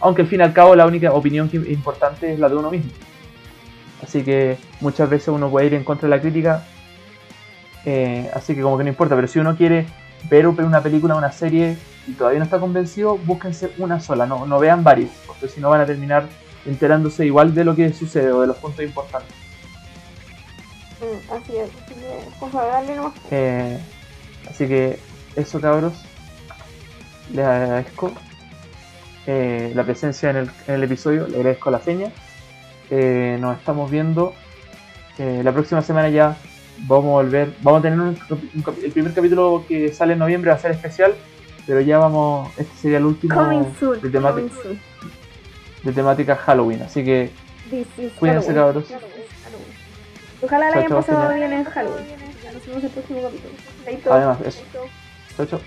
Aunque 0.00 0.22
al 0.22 0.28
fin 0.28 0.40
y 0.40 0.42
al 0.42 0.52
cabo 0.52 0.74
la 0.74 0.86
única 0.86 1.12
opinión 1.12 1.50
importante 1.52 2.32
es 2.32 2.38
la 2.38 2.48
de 2.48 2.56
uno 2.56 2.70
mismo. 2.70 2.90
Así 4.02 4.22
que 4.22 4.56
muchas 4.80 5.08
veces 5.08 5.28
uno 5.28 5.48
puede 5.50 5.66
ir 5.66 5.74
en 5.74 5.84
contra 5.84 6.08
de 6.08 6.16
la 6.16 6.20
crítica. 6.20 6.64
eh, 7.84 8.30
así 8.34 8.54
que 8.54 8.62
como 8.62 8.78
que 8.78 8.84
no 8.84 8.90
importa, 8.90 9.14
pero 9.14 9.28
si 9.28 9.38
uno 9.38 9.56
quiere 9.56 9.86
ver 10.30 10.46
una 10.46 10.80
película, 10.80 11.14
una 11.14 11.32
serie 11.32 11.76
y 12.06 12.12
todavía 12.12 12.38
no 12.38 12.44
está 12.44 12.58
convencido, 12.58 13.16
búsquense 13.18 13.72
una 13.78 14.00
sola, 14.00 14.26
no, 14.26 14.46
no 14.46 14.58
vean 14.58 14.82
varias, 14.82 15.10
porque 15.26 15.48
si 15.48 15.60
no 15.60 15.70
van 15.70 15.82
a 15.82 15.86
terminar 15.86 16.26
enterándose 16.66 17.26
igual 17.26 17.54
de 17.54 17.64
lo 17.64 17.74
que 17.74 17.92
sucede 17.92 18.30
o 18.32 18.40
de 18.40 18.48
los 18.48 18.56
puntos 18.56 18.84
importantes. 18.84 19.34
Mm, 21.00 21.32
así 21.32 21.56
es, 21.56 21.68
así 21.68 21.94
que, 21.94 22.18
pues 22.38 22.54
a 22.54 22.64
darle 22.64 22.96
nomás. 22.96 23.14
Eh, 23.30 23.78
así 24.48 24.68
que 24.68 24.98
eso 25.36 25.60
cabros, 25.60 25.94
les 27.32 27.44
agradezco 27.44 28.12
eh, 29.26 29.72
la 29.74 29.84
presencia 29.84 30.30
en 30.30 30.36
el, 30.36 30.50
en 30.66 30.74
el 30.74 30.84
episodio, 30.84 31.26
les 31.26 31.36
agradezco 31.36 31.70
la 31.70 31.80
seña. 31.80 32.12
Eh, 32.90 33.38
nos 33.40 33.58
estamos 33.58 33.90
viendo 33.90 34.34
la 35.18 35.52
próxima 35.52 35.82
semana 35.82 36.08
ya. 36.08 36.36
Vamos 36.78 37.04
a 37.04 37.22
volver, 37.22 37.54
vamos 37.60 37.78
a 37.78 37.82
tener 37.82 38.00
un, 38.00 38.18
un 38.28 38.64
el 38.82 38.90
primer 38.90 39.14
capítulo 39.14 39.64
que 39.68 39.92
sale 39.92 40.14
en 40.14 40.18
noviembre 40.18 40.50
va 40.50 40.56
a 40.56 40.58
ser 40.58 40.72
especial, 40.72 41.14
pero 41.66 41.80
ya 41.80 41.98
vamos, 41.98 42.50
este 42.58 42.76
sería 42.76 42.98
el 42.98 43.06
último 43.06 43.34
soon, 43.34 44.00
de, 44.00 44.10
soon. 44.10 44.80
de 45.82 45.92
temática 45.92 46.36
Halloween, 46.36 46.82
así 46.82 47.04
que 47.04 47.30
Cuídense, 48.18 48.54
cabros. 48.54 48.84
Ojalá 50.42 50.70
la 50.70 50.76
hayan 50.76 50.90
pasado 50.90 51.34
bien 51.34 51.52
en 51.52 51.64
Halloween. 51.64 52.06
Nos 52.52 52.66
vemos 52.66 52.78
en 52.78 52.84
el 52.84 52.90
próximo 52.90 53.22
capítulo. 53.22 54.14
Además 54.14 54.38
eso. 54.44 54.62
Chao, 55.36 55.46
chao. 55.46 55.60